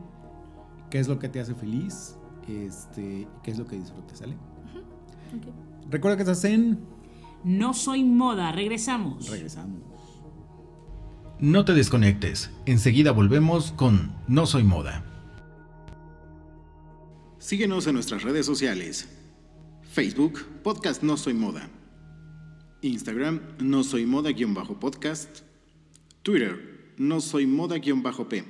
qué 0.90 0.98
es 0.98 1.08
lo 1.08 1.18
que 1.18 1.28
te 1.28 1.40
hace 1.40 1.54
feliz, 1.54 2.16
este, 2.48 3.02
y 3.02 3.28
qué 3.42 3.50
es 3.50 3.58
lo 3.58 3.66
que 3.66 3.76
disfrutas, 3.76 4.18
¿sale? 4.18 4.34
Ok. 5.36 5.90
Recuerda 5.90 6.16
que 6.16 6.22
estás 6.22 6.44
en... 6.44 6.78
No 7.44 7.72
soy 7.72 8.04
moda, 8.04 8.52
regresamos. 8.52 9.28
Regresamos. 9.28 9.80
No 11.40 11.64
te 11.64 11.72
desconectes. 11.72 12.50
Enseguida 12.66 13.12
volvemos 13.12 13.72
con 13.72 14.12
No 14.26 14.44
Soy 14.44 14.64
Moda. 14.64 15.04
Síguenos 17.38 17.86
en 17.86 17.94
nuestras 17.94 18.24
redes 18.24 18.44
sociales. 18.44 19.08
Facebook, 19.98 20.44
Podcast 20.62 21.02
No 21.02 21.16
Soy 21.16 21.34
Moda. 21.34 21.68
Instagram, 22.82 23.40
No 23.58 23.82
Soy 23.82 24.06
Moda-podcast. 24.06 25.40
Twitter, 26.22 26.94
No 26.98 27.20
Soy 27.20 27.48
Moda-p. 27.48 28.44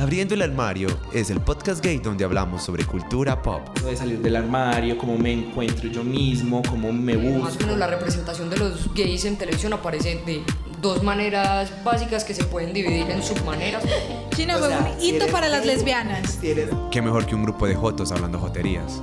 Abriendo 0.00 0.34
el 0.34 0.42
armario 0.42 0.88
es 1.12 1.30
el 1.30 1.40
podcast 1.40 1.80
gay 1.82 1.98
donde 1.98 2.24
hablamos 2.24 2.64
sobre 2.64 2.84
cultura 2.84 3.40
pop. 3.40 3.68
de 3.78 3.96
salir 3.96 4.18
del 4.20 4.34
armario, 4.34 4.98
cómo 4.98 5.16
me 5.16 5.32
encuentro 5.32 5.88
yo 5.88 6.02
mismo, 6.02 6.60
cómo 6.68 6.92
me 6.92 7.16
Más 7.16 7.24
o 7.24 7.44
busco. 7.44 7.60
menos 7.60 7.78
la 7.78 7.86
representación 7.86 8.50
de 8.50 8.56
los 8.56 8.92
gays 8.92 9.24
en 9.26 9.38
televisión 9.38 9.72
aparece 9.74 10.20
de 10.26 10.42
dos 10.84 11.02
maneras 11.02 11.70
básicas 11.82 12.22
que 12.24 12.34
se 12.34 12.44
pueden 12.44 12.72
dividir 12.72 13.10
en 13.10 13.22
submaneras. 13.22 13.82
Chino, 14.36 14.54
O 14.56 14.58
fue 14.58 14.68
sea, 14.68 14.78
un 14.94 15.00
si 15.00 15.08
hito 15.08 15.16
eres 15.24 15.32
para 15.32 15.48
las 15.48 15.64
lesbianas. 15.66 16.38
si 16.40 16.50
eres- 16.50 16.68
Qué 16.92 17.02
mejor 17.02 17.26
que 17.26 17.34
un 17.34 17.42
grupo 17.42 17.66
de 17.66 17.74
jotos 17.74 18.12
hablando 18.12 18.38
joterías. 18.38 19.02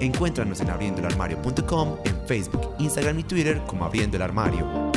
Encuéntranos 0.00 0.60
en 0.60 0.70
abriendoelarmario.com, 0.70 1.96
en 2.04 2.26
Facebook, 2.26 2.74
Instagram 2.78 3.18
y 3.18 3.22
Twitter 3.24 3.60
como 3.66 3.84
Abriendo 3.84 4.16
el 4.16 4.22
Armario. 4.22 4.89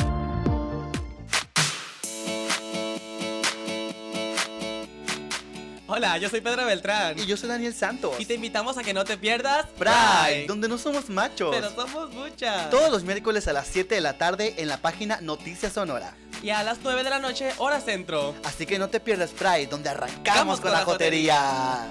Hola, 6.04 6.18
yo 6.18 6.28
soy 6.28 6.42
Pedro 6.42 6.66
Beltrán. 6.66 7.18
Y 7.18 7.24
yo 7.24 7.34
soy 7.34 7.48
Daniel 7.48 7.72
Santos. 7.72 8.16
Y 8.18 8.26
te 8.26 8.34
invitamos 8.34 8.76
a 8.76 8.82
que 8.82 8.92
no 8.92 9.06
te 9.06 9.16
pierdas 9.16 9.64
Pride, 9.78 10.44
donde 10.46 10.68
no 10.68 10.76
somos 10.76 11.08
machos. 11.08 11.56
Pero 11.56 11.70
somos 11.70 12.12
muchas. 12.12 12.68
Todos 12.68 12.92
los 12.92 13.04
miércoles 13.04 13.48
a 13.48 13.54
las 13.54 13.66
7 13.68 13.94
de 13.94 14.00
la 14.02 14.18
tarde 14.18 14.54
en 14.58 14.68
la 14.68 14.76
página 14.76 15.22
Noticias 15.22 15.72
Sonora. 15.72 16.14
Y 16.42 16.50
a 16.50 16.62
las 16.62 16.80
9 16.82 17.04
de 17.04 17.08
la 17.08 17.20
noche, 17.20 17.52
hora 17.56 17.80
centro. 17.80 18.34
Así 18.44 18.66
que 18.66 18.78
no 18.78 18.88
te 18.88 19.00
pierdas 19.00 19.30
Pride, 19.30 19.68
donde 19.68 19.88
arrancamos 19.88 20.36
Vamos 20.36 20.60
con, 20.60 20.72
la 20.72 20.84
jotería. 20.84 21.88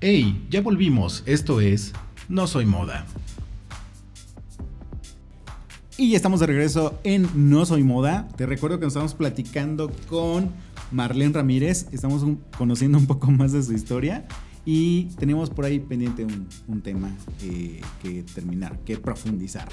Hey, 0.00 0.46
ya 0.48 0.62
volvimos. 0.62 1.22
Esto 1.26 1.60
es 1.60 1.92
No 2.30 2.46
Soy 2.46 2.64
Moda. 2.64 3.04
Y 6.02 6.10
ya 6.10 6.16
estamos 6.16 6.40
de 6.40 6.46
regreso 6.46 6.98
en 7.04 7.28
No 7.48 7.64
Soy 7.64 7.84
Moda. 7.84 8.26
Te 8.36 8.44
recuerdo 8.44 8.80
que 8.80 8.86
nos 8.86 8.94
estamos 8.94 9.14
platicando 9.14 9.88
con 10.08 10.50
Marlene 10.90 11.32
Ramírez. 11.32 11.86
Estamos 11.92 12.26
conociendo 12.58 12.98
un 12.98 13.06
poco 13.06 13.30
más 13.30 13.52
de 13.52 13.62
su 13.62 13.72
historia. 13.72 14.24
Y 14.64 15.04
tenemos 15.20 15.48
por 15.48 15.64
ahí 15.64 15.78
pendiente 15.78 16.24
un, 16.24 16.48
un 16.66 16.80
tema 16.80 17.16
eh, 17.44 17.80
que 18.02 18.24
terminar, 18.34 18.80
que 18.80 18.96
profundizar. 18.96 19.68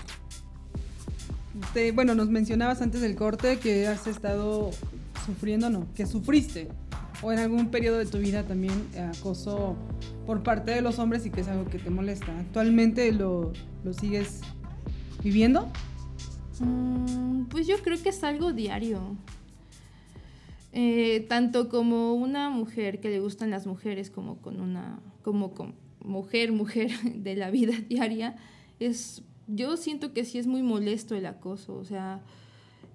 Bueno, 1.95 2.13
nos 2.13 2.29
mencionabas 2.29 2.83
antes 2.83 3.01
del 3.01 3.15
corte 3.15 3.57
que 3.57 3.87
has 3.87 4.05
estado 4.05 4.69
sufriendo, 5.25 5.71
no, 5.71 5.87
que 5.95 6.05
sufriste 6.05 6.67
o 7.23 7.31
en 7.31 7.39
algún 7.39 7.71
periodo 7.71 7.97
de 7.97 8.05
tu 8.05 8.19
vida 8.19 8.43
también 8.43 8.75
eh, 8.93 8.99
acoso 9.17 9.75
por 10.27 10.43
parte 10.43 10.69
de 10.69 10.81
los 10.81 10.99
hombres 10.99 11.25
y 11.25 11.31
que 11.31 11.41
es 11.41 11.47
algo 11.47 11.65
que 11.65 11.79
te 11.79 11.89
molesta. 11.89 12.37
¿Actualmente 12.37 13.11
lo, 13.13 13.51
lo 13.83 13.93
sigues 13.93 14.41
viviendo? 15.23 15.71
Mm, 16.59 17.45
pues 17.45 17.67
yo 17.67 17.77
creo 17.79 18.01
que 18.01 18.09
es 18.09 18.23
algo 18.23 18.53
diario. 18.53 19.01
Eh, 20.71 21.25
tanto 21.27 21.67
como 21.67 22.13
una 22.13 22.49
mujer 22.49 22.99
que 22.99 23.09
le 23.09 23.19
gustan 23.19 23.49
las 23.49 23.65
mujeres 23.65 24.11
como 24.11 24.37
con 24.37 24.61
una 24.61 24.99
como 25.23 25.55
con 25.55 25.73
mujer 25.99 26.51
mujer 26.61 26.91
de 27.15 27.35
la 27.35 27.49
vida 27.49 27.73
diaria 27.87 28.35
es 28.79 29.23
yo 29.47 29.77
siento 29.77 30.13
que 30.13 30.25
sí 30.25 30.37
es 30.37 30.45
muy 30.45 30.61
molesto 30.61 31.15
el 31.15 31.25
acoso. 31.25 31.75
O 31.75 31.85
sea 31.85 32.21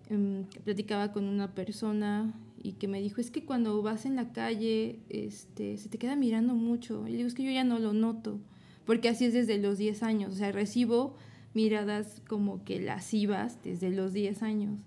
em, 0.08 0.44
platicaba 0.64 1.12
con 1.12 1.24
una 1.24 1.54
persona 1.54 2.32
y 2.62 2.72
que 2.72 2.86
me 2.88 3.00
dijo 3.00 3.20
es 3.20 3.30
que 3.30 3.44
cuando 3.44 3.82
vas 3.82 4.06
en 4.06 4.16
la 4.16 4.32
calle 4.32 5.00
este 5.08 5.76
se 5.76 5.88
te 5.88 5.98
queda 5.98 6.16
mirando 6.16 6.54
mucho 6.54 7.06
y 7.08 7.16
digo 7.16 7.26
es 7.26 7.34
que 7.34 7.42
yo 7.42 7.50
ya 7.50 7.64
no 7.64 7.78
lo 7.78 7.92
noto 7.92 8.38
porque 8.86 9.08
así 9.08 9.24
es 9.24 9.32
desde 9.32 9.58
los 9.58 9.78
10 9.78 10.02
años. 10.04 10.32
O 10.32 10.36
sea 10.36 10.52
recibo 10.52 11.16
miradas 11.54 12.20
como 12.28 12.64
que 12.64 12.80
lascivas 12.80 13.58
desde 13.62 13.90
los 13.90 14.12
10 14.12 14.42
años 14.42 14.78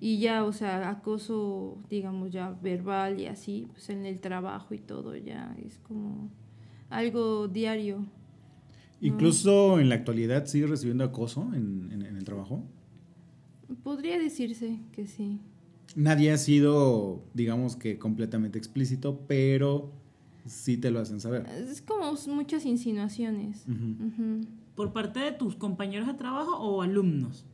y 0.00 0.18
ya, 0.18 0.44
o 0.44 0.52
sea, 0.52 0.90
acoso, 0.90 1.78
digamos, 1.88 2.30
ya 2.30 2.50
verbal 2.62 3.20
y 3.20 3.26
así, 3.26 3.66
pues 3.72 3.88
en 3.90 4.04
el 4.04 4.20
trabajo 4.20 4.74
y 4.74 4.78
todo, 4.78 5.16
ya 5.16 5.56
es 5.64 5.78
como 5.78 6.28
algo 6.90 7.48
diario. 7.48 8.04
Incluso 9.00 9.80
en 9.80 9.88
la 9.88 9.94
actualidad 9.96 10.46
sigues 10.46 10.68
recibiendo 10.70 11.04
acoso 11.04 11.48
en, 11.54 11.90
en- 11.92 12.02
en 12.02 12.16
el 12.16 12.24
trabajo. 12.24 12.62
Podría 13.82 14.18
decirse 14.18 14.78
que 14.92 15.06
sí. 15.06 15.40
Nadie 15.96 16.32
ha 16.32 16.38
sido, 16.38 17.22
digamos 17.34 17.76
que 17.76 17.98
completamente 17.98 18.58
explícito, 18.58 19.20
pero 19.26 19.90
sí 20.46 20.76
te 20.76 20.90
lo 20.90 21.00
hacen 21.00 21.20
saber. 21.20 21.46
Es 21.46 21.80
como 21.82 22.12
muchas 22.28 22.66
insinuaciones. 22.66 23.64
¿Por 24.74 24.92
parte 24.92 25.20
de 25.20 25.32
tus 25.32 25.54
compañeros 25.56 26.06
de 26.06 26.14
trabajo 26.14 26.56
o 26.58 26.82
alumnos? 26.82 27.44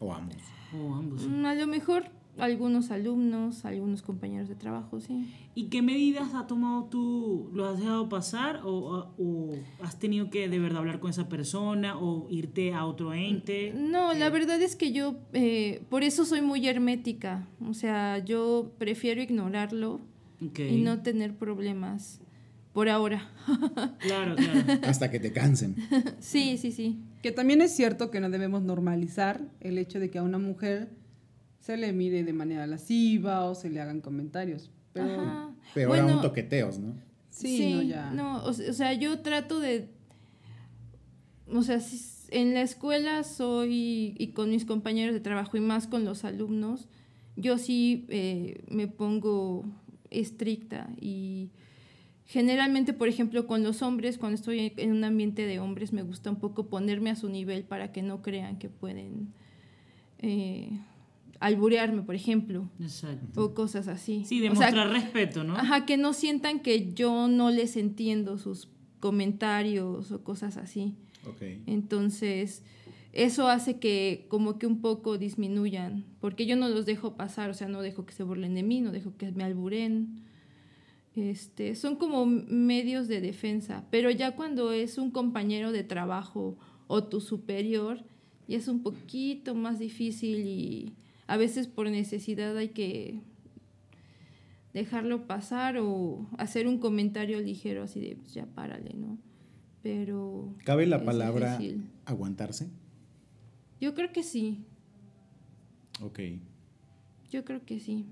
O 0.00 0.12
ambos. 0.12 0.36
O 0.72 0.94
ambos. 0.94 1.26
Mm, 1.26 1.44
A 1.46 1.54
lo 1.54 1.66
mejor 1.66 2.04
algunos 2.38 2.92
alumnos, 2.92 3.64
algunos 3.64 4.02
compañeros 4.02 4.48
de 4.48 4.54
trabajo, 4.54 5.00
sí. 5.00 5.26
¿Y 5.56 5.64
qué 5.64 5.82
medidas 5.82 6.34
has 6.34 6.46
tomado 6.46 6.84
tú? 6.84 7.50
¿Lo 7.52 7.66
has 7.66 7.80
dejado 7.80 8.08
pasar 8.08 8.60
o, 8.64 9.08
o 9.18 9.54
has 9.82 9.98
tenido 9.98 10.30
que 10.30 10.48
de 10.48 10.60
verdad 10.60 10.78
hablar 10.78 11.00
con 11.00 11.10
esa 11.10 11.28
persona 11.28 11.98
o 11.98 12.28
irte 12.30 12.72
a 12.74 12.86
otro 12.86 13.12
ente? 13.12 13.72
No, 13.76 14.14
la 14.14 14.30
verdad 14.30 14.62
es 14.62 14.76
que 14.76 14.92
yo, 14.92 15.16
eh, 15.32 15.82
por 15.90 16.04
eso 16.04 16.24
soy 16.24 16.40
muy 16.40 16.64
hermética. 16.68 17.48
O 17.68 17.74
sea, 17.74 18.18
yo 18.24 18.70
prefiero 18.78 19.20
ignorarlo 19.20 19.98
Ok. 20.40 20.60
y 20.60 20.76
no 20.80 21.02
tener 21.02 21.34
problemas 21.34 22.20
por 22.78 22.88
ahora. 22.88 23.28
Claro, 23.98 24.36
claro. 24.36 24.80
Hasta 24.86 25.10
que 25.10 25.18
te 25.18 25.32
cansen. 25.32 25.74
Sí, 26.20 26.56
sí, 26.58 26.70
sí. 26.70 27.00
Que 27.22 27.32
también 27.32 27.60
es 27.60 27.74
cierto 27.74 28.08
que 28.12 28.20
no 28.20 28.30
debemos 28.30 28.62
normalizar 28.62 29.40
el 29.58 29.78
hecho 29.78 29.98
de 29.98 30.10
que 30.10 30.18
a 30.18 30.22
una 30.22 30.38
mujer 30.38 30.90
se 31.58 31.76
le 31.76 31.92
mire 31.92 32.22
de 32.22 32.32
manera 32.32 32.68
lasciva 32.68 33.44
o 33.46 33.56
se 33.56 33.68
le 33.68 33.80
hagan 33.80 34.00
comentarios. 34.00 34.70
Pero 34.92 35.20
Ajá. 35.20 35.50
Peor 35.74 35.88
Bueno, 35.88 36.08
aún 36.12 36.22
toqueteos, 36.22 36.78
¿no? 36.78 36.94
sí, 37.30 37.74
no, 37.74 37.82
ya. 37.82 38.10
no, 38.12 38.44
o, 38.44 38.52
se- 38.52 38.70
o 38.70 38.72
sea, 38.72 38.92
yo 38.92 39.18
trato 39.22 39.58
de, 39.58 39.88
o 41.52 41.62
sea, 41.62 41.80
en 42.30 42.54
la 42.54 42.62
escuela 42.62 43.24
soy, 43.24 44.14
y 44.18 44.28
con 44.28 44.50
mis 44.50 44.64
compañeros 44.64 45.14
de 45.14 45.20
trabajo 45.20 45.56
y 45.56 45.60
más 45.60 45.88
con 45.88 46.04
los 46.04 46.24
alumnos, 46.24 46.86
yo 47.36 47.58
sí 47.58 48.06
eh, 48.08 48.62
me 48.70 48.86
pongo 48.86 49.64
estricta 50.10 50.88
y 51.00 51.50
generalmente, 52.28 52.92
por 52.92 53.08
ejemplo, 53.08 53.46
con 53.46 53.62
los 53.62 53.80
hombres, 53.80 54.18
cuando 54.18 54.34
estoy 54.34 54.74
en 54.76 54.92
un 54.92 55.02
ambiente 55.02 55.46
de 55.46 55.58
hombres, 55.60 55.94
me 55.94 56.02
gusta 56.02 56.30
un 56.30 56.36
poco 56.36 56.66
ponerme 56.68 57.08
a 57.10 57.16
su 57.16 57.30
nivel 57.30 57.64
para 57.64 57.90
que 57.90 58.02
no 58.02 58.20
crean 58.20 58.58
que 58.58 58.68
pueden 58.68 59.32
eh, 60.18 60.78
alburearme, 61.40 62.02
por 62.02 62.14
ejemplo, 62.14 62.68
Exacto. 62.80 63.42
o 63.42 63.54
cosas 63.54 63.88
así. 63.88 64.24
Sí, 64.26 64.46
O 64.46 64.54
sea, 64.54 64.70
demostrar 64.70 64.90
respeto, 64.90 65.42
¿no? 65.42 65.56
Ajá, 65.56 65.86
que 65.86 65.96
no 65.96 66.12
sientan 66.12 66.60
que 66.60 66.92
yo 66.92 67.28
no 67.28 67.50
les 67.50 67.78
entiendo 67.78 68.36
sus 68.36 68.68
comentarios 69.00 70.12
o 70.12 70.22
cosas 70.22 70.58
así. 70.58 70.96
Ok. 71.26 71.42
Entonces, 71.66 72.62
eso 73.14 73.48
hace 73.48 73.78
que 73.78 74.26
como 74.28 74.58
que 74.58 74.66
un 74.66 74.82
poco 74.82 75.16
disminuyan, 75.16 76.04
porque 76.20 76.44
yo 76.44 76.56
no 76.56 76.68
los 76.68 76.84
dejo 76.84 77.16
pasar, 77.16 77.48
o 77.48 77.54
sea, 77.54 77.68
no 77.68 77.80
dejo 77.80 78.04
que 78.04 78.12
se 78.12 78.22
burlen 78.22 78.54
de 78.54 78.62
mí, 78.62 78.82
no 78.82 78.92
dejo 78.92 79.16
que 79.16 79.32
me 79.32 79.44
alburen. 79.44 80.27
Este, 81.18 81.74
son 81.74 81.96
como 81.96 82.26
medios 82.26 83.08
de 83.08 83.20
defensa, 83.20 83.84
pero 83.90 84.08
ya 84.10 84.36
cuando 84.36 84.70
es 84.72 84.98
un 84.98 85.10
compañero 85.10 85.72
de 85.72 85.82
trabajo 85.82 86.56
o 86.86 87.02
tu 87.04 87.20
superior, 87.20 88.04
ya 88.46 88.56
es 88.56 88.68
un 88.68 88.82
poquito 88.82 89.54
más 89.56 89.78
difícil 89.80 90.46
y 90.46 90.94
a 91.26 91.36
veces 91.36 91.66
por 91.66 91.90
necesidad 91.90 92.56
hay 92.56 92.68
que 92.68 93.20
dejarlo 94.74 95.26
pasar 95.26 95.76
o 95.78 96.26
hacer 96.38 96.68
un 96.68 96.78
comentario 96.78 97.40
ligero 97.40 97.82
así 97.82 97.98
de 98.00 98.16
pues, 98.16 98.32
ya 98.34 98.46
párale, 98.46 98.94
¿no? 98.94 99.18
Pero... 99.82 100.54
¿Cabe 100.64 100.86
la 100.86 101.04
palabra 101.04 101.58
difícil. 101.58 101.84
aguantarse? 102.04 102.68
Yo 103.80 103.94
creo 103.94 104.12
que 104.12 104.22
sí, 104.22 104.58
Ok. 106.00 106.20
yo 107.30 107.44
creo 107.44 107.64
que 107.64 107.80
sí. 107.80 108.06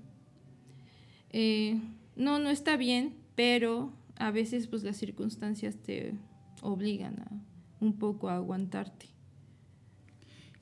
Eh, 1.31 1.79
no, 2.17 2.39
no 2.39 2.49
está 2.49 2.77
bien, 2.77 3.15
pero 3.35 3.93
a 4.17 4.31
veces 4.31 4.67
pues 4.67 4.83
las 4.83 4.97
circunstancias 4.97 5.75
te 5.77 6.13
obligan 6.61 7.19
a 7.19 7.31
un 7.79 7.93
poco 7.97 8.29
a 8.29 8.35
aguantarte. 8.35 9.05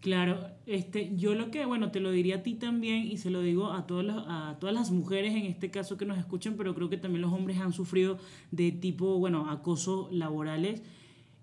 Claro, 0.02 0.52
este, 0.68 1.16
yo 1.16 1.34
lo 1.34 1.50
que, 1.50 1.66
bueno, 1.66 1.90
te 1.90 2.00
lo 2.00 2.12
diría 2.12 2.36
a 2.36 2.44
ti 2.44 2.54
también 2.54 3.08
y 3.08 3.18
se 3.18 3.32
lo 3.32 3.42
digo 3.42 3.72
a 3.72 3.88
todas 3.88 4.06
las, 4.06 4.18
a 4.28 4.58
todas 4.60 4.76
las 4.76 4.92
mujeres 4.92 5.34
en 5.34 5.46
este 5.46 5.72
caso 5.72 5.98
que 5.98 6.06
nos 6.06 6.20
escuchan, 6.20 6.54
pero 6.58 6.76
creo 6.76 6.90
que 6.90 6.98
también 6.98 7.24
los 7.24 7.34
hombres 7.34 7.58
han 7.58 7.74
sufrido 7.74 8.20
de 8.52 8.72
tipo, 8.72 9.18
bueno, 9.18 9.50
acoso 9.50 10.08
laborales. 10.12 10.84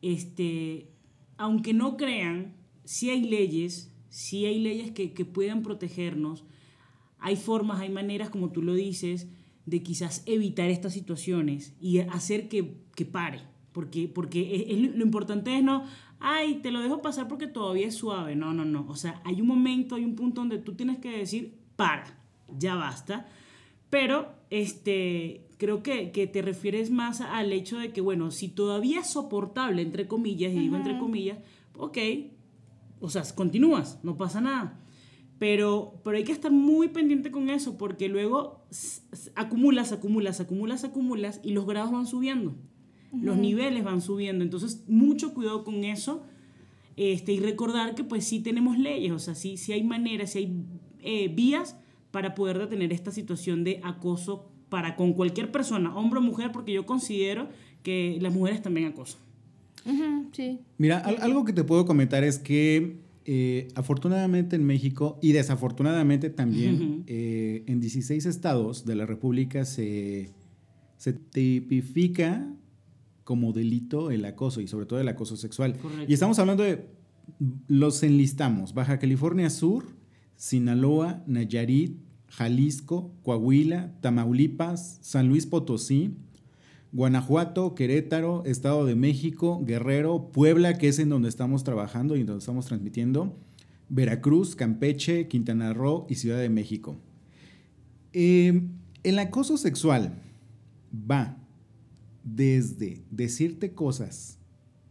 Este, 0.01 0.93
aunque 1.39 1.75
no 1.75 1.97
crean, 1.97 2.55
sí 2.85 3.11
hay 3.11 3.23
leyes, 3.23 3.93
sí 4.11 4.47
hay 4.47 4.61
leyes 4.61 4.93
que, 4.93 5.13
que 5.13 5.25
puedan 5.25 5.63
protegernos. 5.63 6.45
Hay 7.19 7.35
formas, 7.35 7.81
hay 7.81 7.91
maneras, 7.91 8.31
como 8.31 8.53
tú 8.53 8.63
lo 8.63 8.75
dices, 8.75 9.27
de 9.67 9.83
quizás 9.83 10.23
evitar 10.27 10.69
estas 10.71 10.93
situaciones 10.93 11.75
y 11.81 11.99
hacer 11.99 12.49
que, 12.49 12.77
que 12.95 13.05
pare. 13.05 13.41
Porque, 13.73 14.09
porque 14.09 14.57
es- 14.57 14.65
es 14.71 14.79
lo- 14.79 14.97
lo 14.99 15.05
importante 15.05 15.57
es 15.57 15.63
no, 15.65 15.85
ay, 16.21 16.57
te 16.63 16.71
lo 16.71 16.81
dejo 16.81 17.01
pasar 17.03 17.29
porque 17.29 17.47
todavía 17.47 17.87
es 17.87 17.95
suave. 17.95 18.37
No, 18.37 18.53
no, 18.53 18.65
no. 18.65 18.87
O 18.89 18.97
sea, 18.97 19.21
hay 19.25 19.41
un 19.41 19.47
momento, 19.47 19.95
hay 19.95 20.05
un 20.05 20.15
punto 20.17 20.41
donde 20.43 20.59
tú 20.59 20.75
tienes 20.75 20.99
que 20.99 21.17
decir, 21.19 21.55
para, 21.77 22.19
ya 22.59 22.75
basta. 22.75 23.29
Pero 23.89 24.33
este, 24.51 25.47
creo 25.59 25.83
que, 25.83 26.11
que 26.13 26.27
te 26.27 26.43
refieres 26.43 26.91
más 26.91 27.21
al 27.21 27.53
hecho 27.53 27.79
de 27.79 27.93
que, 27.93 28.01
bueno, 28.01 28.31
si 28.31 28.49
todavía 28.49 29.01
es 29.01 29.11
soportable, 29.11 29.83
entre 29.83 30.07
comillas, 30.09 30.53
y 30.53 30.59
digo 30.59 30.77
entre 30.77 30.99
comillas, 30.99 31.39
ok, 31.77 31.99
o 33.01 33.09
sea, 33.11 33.23
continúas, 33.35 33.99
no 34.03 34.17
pasa 34.17 34.41
nada. 34.41 34.79
Pero, 35.43 35.95
pero 36.05 36.17
hay 36.17 36.23
que 36.23 36.31
estar 36.31 36.53
muy 36.53 36.87
pendiente 36.87 37.33
con 37.33 37.51
eso 37.51 37.77
porque 37.77 38.09
luego 38.09 38.65
acumulas, 39.35 39.91
acumulas, 39.91 40.39
acumulas, 40.41 40.85
acumulas 40.85 41.41
y 41.43 41.51
los 41.51 41.67
grados 41.67 41.91
van 41.91 42.07
subiendo. 42.07 42.55
Los 43.21 43.37
niveles 43.39 43.83
van 43.83 44.01
subiendo. 44.01 44.45
Entonces, 44.45 44.85
mucho 44.87 45.35
cuidado 45.35 45.65
con 45.65 45.83
eso. 45.83 46.23
Este, 46.97 47.33
y 47.33 47.41
recordar 47.41 47.97
que 47.97 48.05
pues 48.05 48.25
sí 48.25 48.39
tenemos 48.39 48.79
leyes, 48.79 49.11
o 49.11 49.19
sea, 49.19 49.35
sí, 49.35 49.57
sí 49.57 49.73
hay 49.73 49.83
maneras, 49.83 50.31
sí 50.31 50.39
hay 50.39 50.63
eh, 51.01 51.27
vías 51.35 51.77
para 52.13 52.37
poder 52.37 52.59
detener 52.61 52.93
esta 52.93 53.11
situación 53.11 53.65
de 53.65 53.81
acoso 53.83 54.49
para 54.69 54.95
con 54.95 55.13
cualquier 55.13 55.51
persona, 55.51 55.93
hombre 55.97 56.21
o 56.21 56.23
mujer, 56.23 56.53
porque 56.53 56.73
yo 56.73 56.87
considero 56.87 57.49
que 57.83 58.17
las 58.21 58.33
mujeres 58.33 58.63
también 58.63 58.87
acosan. 58.87 59.21
Ujú, 59.87 60.29
sí. 60.31 60.61
Mira, 60.79 60.99
al- 60.99 61.21
algo 61.21 61.45
que 61.45 61.53
te 61.53 61.65
puedo 61.65 61.85
comentar 61.85 62.23
es 62.23 62.39
que 62.39 62.99
eh, 63.25 63.69
afortunadamente 63.75 64.57
en 64.57 64.65
México 64.65 65.19
y 65.23 65.33
desafortunadamente 65.33 66.31
también 66.31 67.05
eh, 67.07 67.65
en 67.67 67.81
16 67.81 68.27
estados 68.27 68.85
de 68.85 68.97
la 68.97 69.07
República 69.07 69.65
se, 69.65 70.31
se 70.97 71.13
tipifica 71.13 72.53
como 73.25 73.53
delito 73.53 74.11
el 74.11 74.25
acoso 74.25 74.61
y 74.61 74.67
sobre 74.67 74.87
todo 74.87 75.01
el 75.01 75.09
acoso 75.09 75.37
sexual. 75.37 75.77
Correcto. 75.79 76.07
Y 76.09 76.15
estamos 76.15 76.39
hablando 76.39 76.65
de, 76.65 76.87
los 77.69 78.03
enlistamos, 78.03 78.75
Baja 78.75 78.99
California 78.99 79.51
Sur, 79.51 79.87
Sinaloa, 80.37 81.23
Nayarit, 81.27 81.99
Jalisco, 82.29 83.15
Coahuila, 83.23 83.95
Tamaulipas, 84.01 84.99
San 85.03 85.29
Luis 85.29 85.47
Potosí, 85.47 86.17
Guanajuato, 86.93 87.75
Querétaro, 87.75 88.43
Estado 88.45 88.85
de 88.85 88.95
México, 88.95 89.63
Guerrero, 89.65 90.31
Puebla, 90.31 90.77
que 90.77 90.89
es 90.89 90.99
en 90.99 91.09
donde 91.09 91.29
estamos 91.29 91.65
trabajando 91.65 92.17
y 92.17 92.21
en 92.21 92.27
donde 92.27 92.41
estamos 92.41 92.67
transmitiendo, 92.67 93.35
Veracruz, 93.89 94.55
Campeche, 94.57 95.27
Quintana 95.29 95.73
Roo 95.73 96.07
y 96.09 96.17
Ciudad 96.17 96.39
de 96.39 96.51
México. 96.51 96.97
Eh, 98.13 98.63
el 99.05 99.19
acoso 99.19 99.57
sexual 99.57 100.19
va 100.93 101.39
desde 102.25 103.03
decirte 103.11 103.73
cosas 103.73 104.39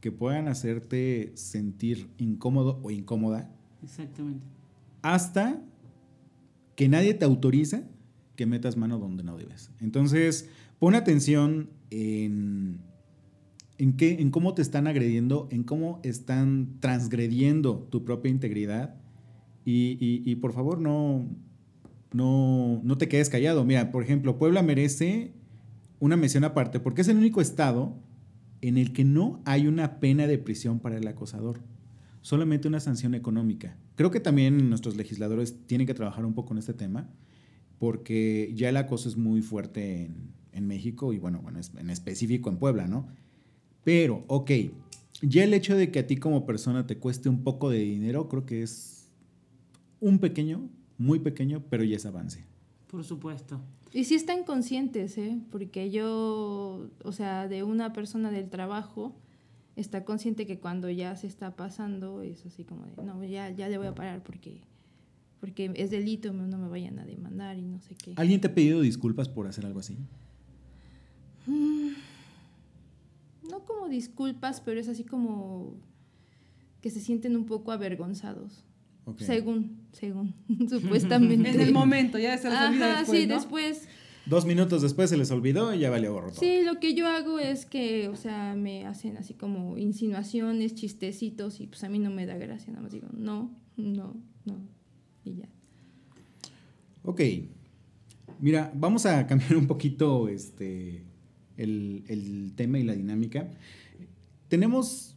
que 0.01 0.11
puedan 0.11 0.47
hacerte 0.47 1.31
sentir 1.35 2.09
incómodo 2.17 2.79
o 2.83 2.89
incómoda 2.89 3.49
Exactamente. 3.83 4.43
hasta 5.03 5.61
que 6.75 6.89
nadie 6.89 7.13
te 7.13 7.25
autoriza 7.25 7.83
que 8.35 8.47
metas 8.47 8.75
mano 8.75 8.97
donde 8.97 9.23
no 9.23 9.37
debes. 9.37 9.69
Entonces, 9.79 10.49
pon 10.81 10.95
atención 10.95 11.69
en, 11.91 12.79
en, 13.77 13.93
qué, 13.97 14.13
en 14.19 14.31
cómo 14.31 14.55
te 14.55 14.63
están 14.63 14.87
agrediendo, 14.87 15.47
en 15.51 15.61
cómo 15.63 15.99
están 16.01 16.77
transgrediendo 16.79 17.87
tu 17.91 18.03
propia 18.03 18.31
integridad 18.31 18.95
y, 19.63 19.91
y- 20.03 20.23
y 20.25 20.35
por 20.37 20.53
favor 20.53 20.81
no, 20.81 21.27
no, 22.13 22.81
no 22.83 22.97
te 22.97 23.07
quedes 23.07 23.29
callado. 23.29 23.63
Mira, 23.63 23.91
por 23.91 24.01
ejemplo, 24.01 24.39
Puebla 24.39 24.63
merece 24.63 25.33
una 25.99 26.17
mención 26.17 26.45
aparte 26.45 26.79
porque 26.79 27.01
es 27.01 27.07
el 27.09 27.17
único 27.17 27.41
estado 27.41 27.95
en 28.61 28.79
el 28.79 28.91
que 28.91 29.03
no 29.05 29.39
hay 29.45 29.67
una 29.67 29.99
pena 29.99 30.25
de 30.25 30.39
prisión 30.39 30.79
para 30.79 30.97
el 30.97 31.07
acosador, 31.07 31.59
solamente 32.21 32.67
una 32.67 32.79
sanción 32.79 33.13
económica. 33.13 33.77
Creo 33.97 34.09
que 34.09 34.19
también 34.19 34.67
nuestros 34.67 34.95
legisladores 34.97 35.59
tienen 35.67 35.85
que 35.85 35.93
trabajar 35.93 36.25
un 36.25 36.33
poco 36.33 36.55
en 36.55 36.57
este 36.57 36.73
tema 36.73 37.07
porque 37.77 38.51
ya 38.55 38.69
el 38.69 38.77
acoso 38.77 39.07
es 39.09 39.15
muy 39.15 39.43
fuerte 39.43 40.05
en, 40.05 40.40
en 40.53 40.67
México 40.67 41.13
y 41.13 41.19
bueno, 41.19 41.39
bueno, 41.41 41.59
es- 41.59 41.71
en 41.77 41.89
específico 41.89 42.49
en 42.49 42.57
Puebla, 42.57 42.87
¿no? 42.87 43.07
Pero, 43.83 44.23
ok, 44.27 44.51
ya 45.21 45.43
el 45.43 45.53
hecho 45.53 45.75
de 45.75 45.91
que 45.91 45.99
a 45.99 46.07
ti 46.07 46.17
como 46.17 46.45
persona 46.45 46.85
te 46.87 46.97
cueste 46.97 47.29
un 47.29 47.43
poco 47.43 47.69
de 47.69 47.79
dinero, 47.79 48.27
creo 48.29 48.45
que 48.45 48.61
es 48.63 49.07
un 49.99 50.19
pequeño, 50.19 50.69
muy 50.97 51.19
pequeño, 51.19 51.63
pero 51.69 51.83
ya 51.83 51.95
es 51.95 52.05
avance. 52.05 52.43
Por 52.87 53.03
supuesto. 53.03 53.59
Y 53.93 54.05
sí 54.05 54.15
están 54.15 54.43
conscientes, 54.43 55.17
¿eh? 55.17 55.39
Porque 55.51 55.89
yo, 55.91 56.89
o 57.03 57.11
sea, 57.11 57.47
de 57.47 57.63
una 57.63 57.91
persona 57.93 58.31
del 58.31 58.49
trabajo, 58.49 59.15
está 59.75 60.05
consciente 60.05 60.45
que 60.45 60.59
cuando 60.59 60.89
ya 60.89 61.15
se 61.15 61.27
está 61.27 61.55
pasando 61.55 62.21
es 62.21 62.45
así 62.45 62.63
como 62.63 62.85
de, 62.85 63.03
no, 63.03 63.23
ya, 63.23 63.49
ya 63.51 63.67
le 63.69 63.77
voy 63.77 63.87
a 63.87 63.95
parar 63.95 64.23
porque, 64.23 64.61
porque 65.39 65.71
es 65.75 65.89
delito, 65.91 66.31
no 66.33 66.57
me 66.57 66.67
vayan 66.69 66.99
a 66.99 67.05
demandar 67.05 67.57
y 67.57 67.63
no 67.63 67.79
sé 67.81 67.95
qué. 67.95 68.13
¿Alguien 68.15 68.39
te 68.41 68.47
ha 68.47 68.53
pedido 68.53 68.81
disculpas 68.81 69.27
por 69.29 69.47
hacer 69.47 69.65
algo 69.65 69.79
así? 69.79 69.97
Mm, 71.47 71.89
No 73.49 73.65
como 73.65 73.89
disculpas, 73.89 74.61
pero 74.61 74.79
es 74.79 74.87
así 74.87 75.03
como 75.03 75.75
que 76.81 76.89
se 76.89 76.99
sienten 76.99 77.35
un 77.35 77.45
poco 77.45 77.71
avergonzados. 77.71 78.63
Según, 79.17 79.81
según, 79.91 80.33
supuestamente. 80.69 81.49
En 81.49 81.59
el 81.59 81.73
momento, 81.73 82.17
ya 82.17 82.37
se 82.37 82.49
les 82.49 82.59
olvida 82.59 82.91
Ajá, 82.91 82.99
después, 82.99 83.19
sí, 83.21 83.27
¿no? 83.27 83.33
después. 83.35 83.87
Dos 84.27 84.45
minutos 84.45 84.83
después 84.83 85.09
se 85.09 85.17
les 85.17 85.31
olvidó 85.31 85.73
y 85.73 85.79
ya 85.79 85.89
valió 85.89 86.13
gorro 86.13 86.29
todo. 86.29 86.39
Sí, 86.39 86.61
lo 86.63 86.79
que 86.79 86.93
yo 86.93 87.07
hago 87.07 87.39
es 87.39 87.65
que, 87.65 88.07
o 88.07 88.15
sea, 88.15 88.53
me 88.55 88.85
hacen 88.85 89.17
así 89.17 89.33
como 89.33 89.77
insinuaciones, 89.79 90.75
chistecitos 90.75 91.59
y 91.59 91.65
pues 91.67 91.83
a 91.83 91.89
mí 91.89 91.97
no 91.97 92.11
me 92.11 92.27
da 92.27 92.37
gracia, 92.37 92.71
nada 92.71 92.83
más 92.83 92.91
digo, 92.91 93.07
no, 93.11 93.51
no, 93.77 94.15
no, 94.45 94.57
y 95.25 95.37
ya. 95.37 95.49
Ok. 97.03 97.21
Mira, 98.39 98.71
vamos 98.75 99.05
a 99.07 99.25
cambiar 99.25 99.55
un 99.55 99.65
poquito 99.67 100.27
este, 100.29 101.03
el, 101.61 102.03
el 102.07 102.53
tema 102.55 102.79
y 102.79 102.83
la 102.83 102.93
dinámica. 102.93 103.49
Tenemos 104.47 105.15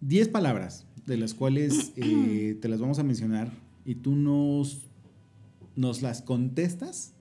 10 0.00 0.28
palabras 0.28 0.86
de 1.06 1.16
las 1.16 1.34
cuales 1.34 1.92
eh, 1.96 2.58
te 2.60 2.68
las 2.68 2.80
vamos 2.80 2.98
a 2.98 3.02
mencionar 3.02 3.52
y 3.84 3.96
tú 3.96 4.16
nos, 4.16 4.82
nos 5.76 6.02
las 6.02 6.22
contestas 6.22 7.12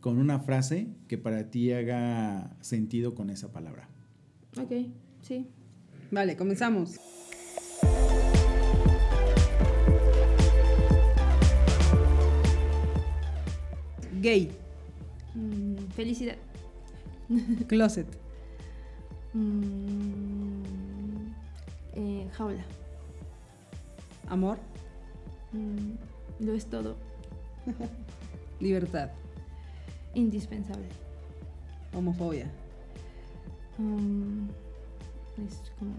con 0.00 0.18
una 0.18 0.40
frase 0.40 0.88
que 1.06 1.16
para 1.16 1.50
ti 1.50 1.72
haga 1.72 2.56
sentido 2.60 3.14
con 3.14 3.30
esa 3.30 3.52
palabra. 3.52 3.88
Ok, 4.60 4.72
sí. 5.20 5.46
Vale, 6.10 6.36
comenzamos. 6.36 6.96
Gay, 14.20 14.50
Mm, 15.34 15.76
felicidad. 15.96 16.36
closet, 17.68 18.06
Mm, 19.34 20.62
eh, 21.94 22.28
jaula. 22.36 22.62
amor, 24.28 24.58
Mm, 25.52 25.94
lo 26.44 26.52
es 26.54 26.66
todo. 26.66 26.96
libertad, 28.60 29.10
Indispensable. 30.14 30.86
homofobia, 31.94 32.50
Mm, 33.78 34.48
es 35.46 35.62
como 35.78 35.94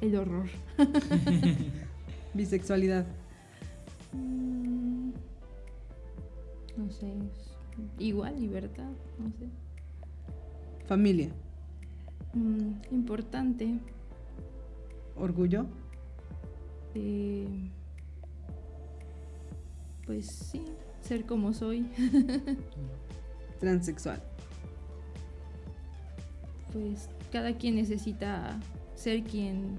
el 0.00 0.16
horror. 0.16 0.48
bisexualidad, 2.34 3.04
Mm, 4.12 5.10
no 6.76 6.90
sé, 6.90 7.12
igual, 7.98 8.40
libertad, 8.40 8.90
no 9.18 9.30
sé. 9.38 9.48
Familia. 10.90 11.28
Mm, 12.34 12.72
importante. 12.90 13.78
Orgullo. 15.14 15.68
eh, 16.96 17.46
pues 20.04 20.26
sí, 20.26 20.64
ser 21.00 21.26
como 21.26 21.52
soy. 21.52 21.86
Transexual. 23.60 24.20
pues 26.72 27.08
cada 27.30 27.56
quien 27.56 27.76
necesita 27.76 28.58
ser 28.96 29.22
quien, 29.22 29.78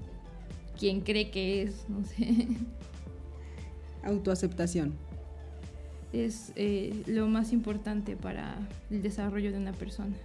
quien 0.78 1.02
cree 1.02 1.30
que 1.30 1.64
es, 1.64 1.86
no 1.90 2.06
sé. 2.06 2.48
Autoaceptación. 4.02 4.94
Es 6.14 6.52
eh, 6.56 7.02
lo 7.06 7.28
más 7.28 7.52
importante 7.52 8.16
para 8.16 8.56
el 8.88 9.02
desarrollo 9.02 9.52
de 9.52 9.58
una 9.58 9.72
persona. 9.72 10.16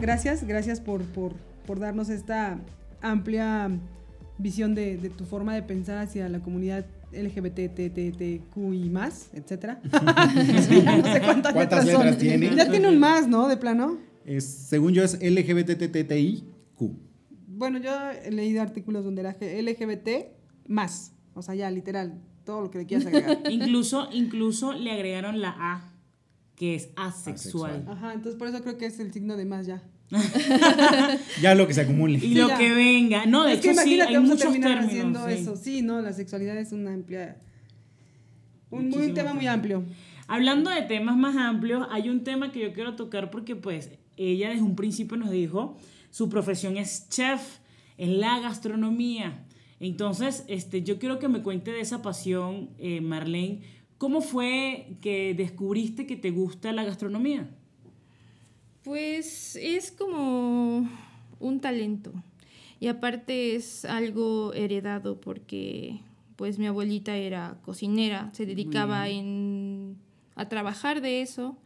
Gracias, 0.00 0.44
gracias 0.44 0.80
por, 0.80 1.02
por, 1.04 1.34
por 1.66 1.80
darnos 1.80 2.08
esta 2.08 2.60
amplia 3.00 3.70
visión 4.38 4.74
de, 4.74 4.96
de 4.96 5.10
tu 5.10 5.24
forma 5.24 5.54
de 5.54 5.62
pensar 5.62 5.98
hacia 5.98 6.28
la 6.28 6.40
comunidad 6.40 6.86
LGBTTTQ 7.12 8.56
y 8.74 8.90
más, 8.90 9.30
etcétera. 9.32 9.80
Sí, 10.68 10.82
ya 10.82 10.96
no 10.96 11.12
sé 11.12 11.20
cuántas, 11.20 11.52
¿Cuántas 11.52 11.84
letras, 11.84 12.14
son. 12.14 12.18
tiene? 12.18 12.54
Ya 12.54 12.70
tiene 12.70 12.88
un 12.88 12.98
más, 12.98 13.26
¿no? 13.26 13.48
De 13.48 13.56
plano. 13.56 13.98
Es, 14.24 14.44
según 14.44 14.92
yo 14.92 15.02
es 15.02 15.18
LGBTTTIQ. 15.20 16.44
Bueno, 17.46 17.78
yo 17.78 17.90
he 18.24 18.30
leído 18.30 18.62
artículos 18.62 19.04
donde 19.04 19.22
era 19.22 19.32
LGBT 19.32 20.08
más. 20.68 21.12
O 21.34 21.42
sea, 21.42 21.54
ya, 21.54 21.70
literal, 21.70 22.20
todo 22.44 22.60
lo 22.60 22.70
que 22.70 22.78
le 22.78 22.86
quieras 22.86 23.06
agregar. 23.06 23.38
Incluso, 23.50 24.08
incluso 24.12 24.72
le 24.72 24.92
agregaron 24.92 25.40
la 25.40 25.54
A, 25.58 25.92
que 26.58 26.74
es 26.74 26.90
asexual. 26.96 27.84
Ajá, 27.88 28.12
entonces 28.14 28.36
por 28.38 28.48
eso 28.48 28.60
creo 28.62 28.76
que 28.76 28.86
es 28.86 28.98
el 28.98 29.12
signo 29.12 29.36
de 29.36 29.44
más 29.44 29.66
ya. 29.66 29.82
Ya 31.42 31.54
lo 31.54 31.66
que 31.66 31.74
se 31.74 31.82
acumule. 31.82 32.18
Y 32.18 32.34
lo 32.34 32.48
ya. 32.48 32.58
que 32.58 32.72
venga. 32.74 33.26
No, 33.26 33.44
de 33.44 33.54
es 33.54 33.60
que 33.60 33.70
hecho 33.70 33.80
sí, 33.80 33.94
imagínate, 33.94 34.08
hay 34.08 34.14
vamos 34.16 34.30
a 34.30 34.34
muchos 34.34 34.50
terminar 34.52 34.70
términos. 34.88 35.16
haciendo 35.22 35.26
sí. 35.28 35.32
eso. 35.34 35.56
Sí, 35.56 35.82
no, 35.82 36.00
la 36.02 36.12
sexualidad 36.12 36.56
es 36.58 36.72
una 36.72 36.92
amplia. 36.94 37.36
Un, 38.70 38.88
muy- 38.90 39.12
tema 39.14 39.34
muy 39.34 39.46
amplio. 39.46 39.84
Hablando 40.26 40.70
de 40.70 40.82
temas 40.82 41.16
más 41.16 41.36
amplios, 41.36 41.86
hay 41.90 42.10
un 42.10 42.22
tema 42.24 42.52
que 42.52 42.60
yo 42.60 42.72
quiero 42.74 42.96
tocar 42.96 43.30
porque 43.30 43.56
pues 43.56 43.90
ella 44.16 44.50
desde 44.50 44.62
un 44.62 44.76
principio 44.76 45.16
nos 45.16 45.30
dijo, 45.30 45.78
su 46.10 46.28
profesión 46.28 46.76
es 46.76 47.08
chef, 47.08 47.40
es 47.96 48.08
la 48.10 48.38
gastronomía. 48.40 49.44
Entonces, 49.80 50.44
este, 50.48 50.82
yo 50.82 50.98
quiero 50.98 51.18
que 51.18 51.28
me 51.28 51.40
cuente 51.40 51.70
de 51.70 51.80
esa 51.80 52.02
pasión, 52.02 52.70
eh, 52.78 53.00
Marlene. 53.00 53.60
¿Cómo 53.98 54.20
fue 54.20 54.96
que 55.00 55.34
descubriste 55.34 56.06
que 56.06 56.16
te 56.16 56.30
gusta 56.30 56.72
la 56.72 56.84
gastronomía? 56.84 57.50
Pues 58.84 59.56
es 59.56 59.90
como 59.90 60.88
un 61.40 61.60
talento. 61.60 62.12
Y 62.80 62.86
aparte 62.86 63.56
es 63.56 63.84
algo 63.84 64.54
heredado 64.54 65.20
porque 65.20 66.00
pues 66.36 66.60
mi 66.60 66.66
abuelita 66.66 67.16
era 67.16 67.58
cocinera, 67.62 68.30
se 68.32 68.46
dedicaba 68.46 69.08
en, 69.08 69.96
a 70.36 70.48
trabajar 70.48 71.00
de 71.00 71.20
eso 71.20 71.58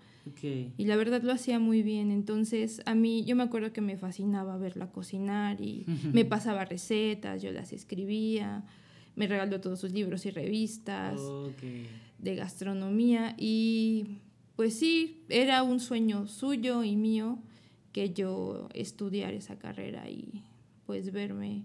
y 0.79 0.85
la 0.87 0.97
verdad 0.97 1.23
lo 1.23 1.33
hacía 1.33 1.59
muy 1.59 1.83
bien. 1.83 2.11
Entonces 2.11 2.81
a 2.87 2.95
mí 2.95 3.25
yo 3.25 3.37
me 3.37 3.43
acuerdo 3.43 3.73
que 3.73 3.81
me 3.81 3.97
fascinaba 3.97 4.57
verla 4.57 4.91
cocinar 4.91 5.61
y 5.61 5.85
me 6.13 6.25
pasaba 6.25 6.65
recetas, 6.65 7.43
yo 7.43 7.53
las 7.53 7.73
escribía, 7.73 8.65
me 9.17 9.27
regaló 9.27 9.61
todos 9.61 9.81
sus 9.81 9.93
libros 9.93 10.25
y 10.27 10.31
revistas. 10.31 11.21
De 12.23 12.37
gastronomía 12.37 13.35
y 13.37 14.19
pues 14.57 14.79
sí, 14.79 15.25
era 15.29 15.63
un 15.63 15.81
sueño 15.81 16.27
suyo 16.27 16.85
y 16.85 16.97
mío 16.97 17.39
que 17.93 18.15
yo 18.15 18.69
estudiar 18.75 19.35
esa 19.35 19.59
carrera 19.59 20.09
y 20.09 20.45
pues 20.87 21.13
verme 21.13 21.65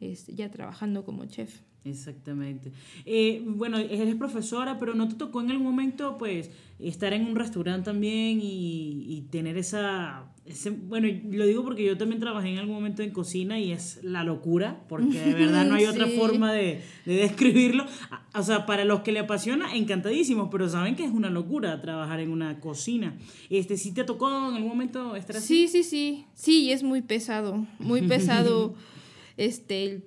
este, 0.00 0.34
ya 0.34 0.50
trabajando 0.50 1.04
como 1.04 1.26
chef. 1.26 1.60
Exactamente. 1.86 2.72
Eh, 3.04 3.42
bueno, 3.46 3.78
eres 3.78 4.14
profesora, 4.16 4.78
pero 4.78 4.94
¿no 4.94 5.08
te 5.08 5.14
tocó 5.14 5.40
en 5.40 5.50
algún 5.50 5.66
momento, 5.66 6.16
pues, 6.18 6.50
estar 6.78 7.12
en 7.12 7.24
un 7.26 7.36
restaurante 7.36 7.84
también 7.86 8.40
y, 8.42 9.06
y 9.08 9.22
tener 9.30 9.56
esa... 9.56 10.24
ese- 10.44 10.70
bueno, 10.70 11.08
lo 11.30 11.46
digo 11.46 11.62
porque 11.62 11.84
yo 11.84 11.96
también 11.96 12.20
trabajé 12.20 12.48
en 12.50 12.58
algún 12.58 12.74
momento 12.74 13.02
en 13.02 13.10
cocina 13.12 13.58
y 13.58 13.72
es 13.72 14.00
la 14.02 14.24
locura, 14.24 14.84
porque 14.88 15.18
de 15.20 15.32
verdad 15.34 15.64
no 15.64 15.74
hay 15.76 15.84
otra 15.92 16.06
forma 16.08 16.52
de, 16.52 16.82
de 17.06 17.14
describirlo. 17.14 17.86
O 18.34 18.42
sea, 18.42 18.66
para 18.66 18.84
los 18.84 19.00
que 19.00 19.12
le 19.12 19.20
apasiona, 19.20 19.74
encantadísimos, 19.74 20.48
pero 20.50 20.68
saben 20.68 20.96
que 20.96 21.04
es 21.04 21.12
una 21.12 21.30
locura 21.30 21.80
trabajar 21.80 22.20
en 22.20 22.30
una 22.30 22.60
cocina. 22.60 23.16
Este, 23.48 23.76
¿Sí 23.78 23.94
te 23.94 24.04
tocó 24.04 24.28
en 24.28 24.54
algún 24.56 24.68
momento 24.68 25.16
estar 25.16 25.36
así? 25.36 25.66
Sí, 25.66 25.82
sí, 25.82 25.82
sí, 25.84 26.24
sí, 26.34 26.72
es 26.72 26.82
muy 26.82 27.00
pesado, 27.00 27.64
muy 27.78 28.02
pesado 28.02 28.74
este, 29.38 29.84
el, 29.84 30.04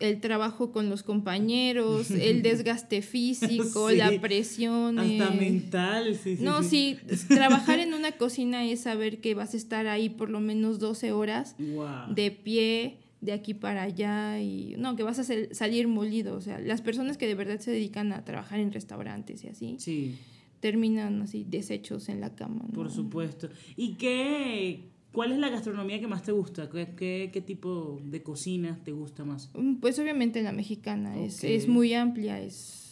el 0.00 0.20
trabajo 0.20 0.72
con 0.72 0.90
los 0.90 1.02
compañeros, 1.02 2.10
el 2.10 2.42
desgaste 2.42 3.00
físico, 3.02 3.90
Sí, 3.90 3.96
la 3.96 4.20
presión. 4.20 4.98
Hasta 4.98 5.34
eh, 5.34 5.36
mental, 5.38 6.14
sí. 6.16 6.38
No, 6.40 6.62
sí. 6.62 6.98
sí, 7.08 7.26
trabajar 7.28 7.78
en 7.78 7.94
una 7.94 8.12
cocina 8.12 8.64
es 8.64 8.80
saber 8.80 9.20
que 9.20 9.34
vas 9.34 9.54
a 9.54 9.56
estar 9.56 9.86
ahí 9.86 10.08
por 10.08 10.30
lo 10.30 10.40
menos 10.40 10.78
12 10.78 11.12
horas 11.12 11.54
Wow. 11.58 12.14
de 12.14 12.30
pie, 12.30 12.98
de 13.20 13.32
aquí 13.32 13.54
para 13.54 13.82
allá 13.84 14.40
y 14.40 14.74
no, 14.78 14.96
que 14.96 15.02
vas 15.02 15.18
a 15.18 15.24
sal- 15.24 15.48
salir 15.52 15.88
molido. 15.88 16.36
O 16.36 16.40
sea, 16.40 16.58
las 16.58 16.82
personas 16.82 17.16
que 17.16 17.26
de 17.26 17.34
verdad 17.34 17.58
se 17.60 17.70
dedican 17.70 18.12
a 18.12 18.24
trabajar 18.24 18.60
en 18.60 18.72
restaurantes 18.72 19.44
y 19.44 19.48
así, 19.48 19.76
Sí. 19.78 20.16
terminan 20.60 21.22
así 21.22 21.44
deshechos 21.48 22.08
en 22.08 22.20
la 22.20 22.34
cama. 22.34 22.62
¿no? 22.66 22.72
Por 22.72 22.90
supuesto. 22.90 23.48
¿Y 23.76 23.94
qué, 23.94 24.80
cuál 25.14 25.32
es 25.32 25.38
la 25.38 25.48
gastronomía 25.48 25.98
que 26.00 26.06
más 26.06 26.22
te 26.22 26.32
gusta? 26.32 26.68
¿Qué, 26.68 26.94
qué, 26.96 27.30
qué 27.32 27.40
tipo 27.40 28.00
de 28.04 28.22
cocina 28.22 28.78
te 28.84 28.92
gusta 28.92 29.24
más? 29.24 29.50
Mm, 29.54 29.76
Pues 29.76 29.98
obviamente 29.98 30.42
la 30.42 30.52
mexicana 30.52 31.18
es, 31.18 31.42
es 31.42 31.66
muy 31.68 31.94
amplia, 31.94 32.38
es 32.40 32.82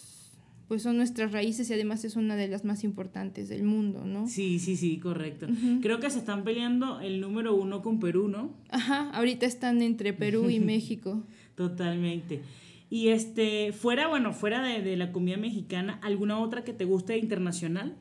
pues 0.68 0.82
son 0.84 0.96
nuestras 0.96 1.32
raíces 1.32 1.68
y 1.68 1.74
además 1.74 2.02
es 2.06 2.16
una 2.16 2.34
de 2.34 2.48
las 2.48 2.64
más 2.64 2.82
importantes 2.82 3.50
del 3.50 3.62
mundo, 3.62 4.06
¿no? 4.06 4.26
Sí, 4.26 4.58
sí, 4.58 4.76
sí, 4.76 4.96
correcto. 4.98 5.46
Creo 5.82 6.00
que 6.00 6.08
se 6.08 6.18
están 6.18 6.44
peleando 6.44 7.00
el 7.00 7.20
número 7.20 7.54
uno 7.54 7.82
con 7.82 8.00
Perú, 8.00 8.28
¿no? 8.28 8.54
Ajá, 8.70 9.10
ahorita 9.10 9.44
están 9.44 9.82
entre 9.82 10.14
Perú 10.14 10.48
y 10.48 10.60
México. 10.72 11.24
Totalmente. 11.56 12.40
Y 12.88 13.08
este, 13.08 13.72
fuera, 13.72 14.06
bueno, 14.08 14.32
fuera 14.32 14.62
de, 14.62 14.80
de 14.80 14.96
la 14.96 15.12
comida 15.12 15.36
mexicana, 15.36 15.98
¿alguna 16.02 16.38
otra 16.38 16.64
que 16.64 16.72
te 16.72 16.86
guste 16.86 17.18
internacional? 17.18 17.98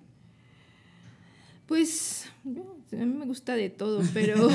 Pues 1.66 2.30
a 2.94 3.06
mí 3.06 3.14
me 3.14 3.26
gusta 3.26 3.56
de 3.56 3.70
todo, 3.70 4.02
pero 4.14 4.48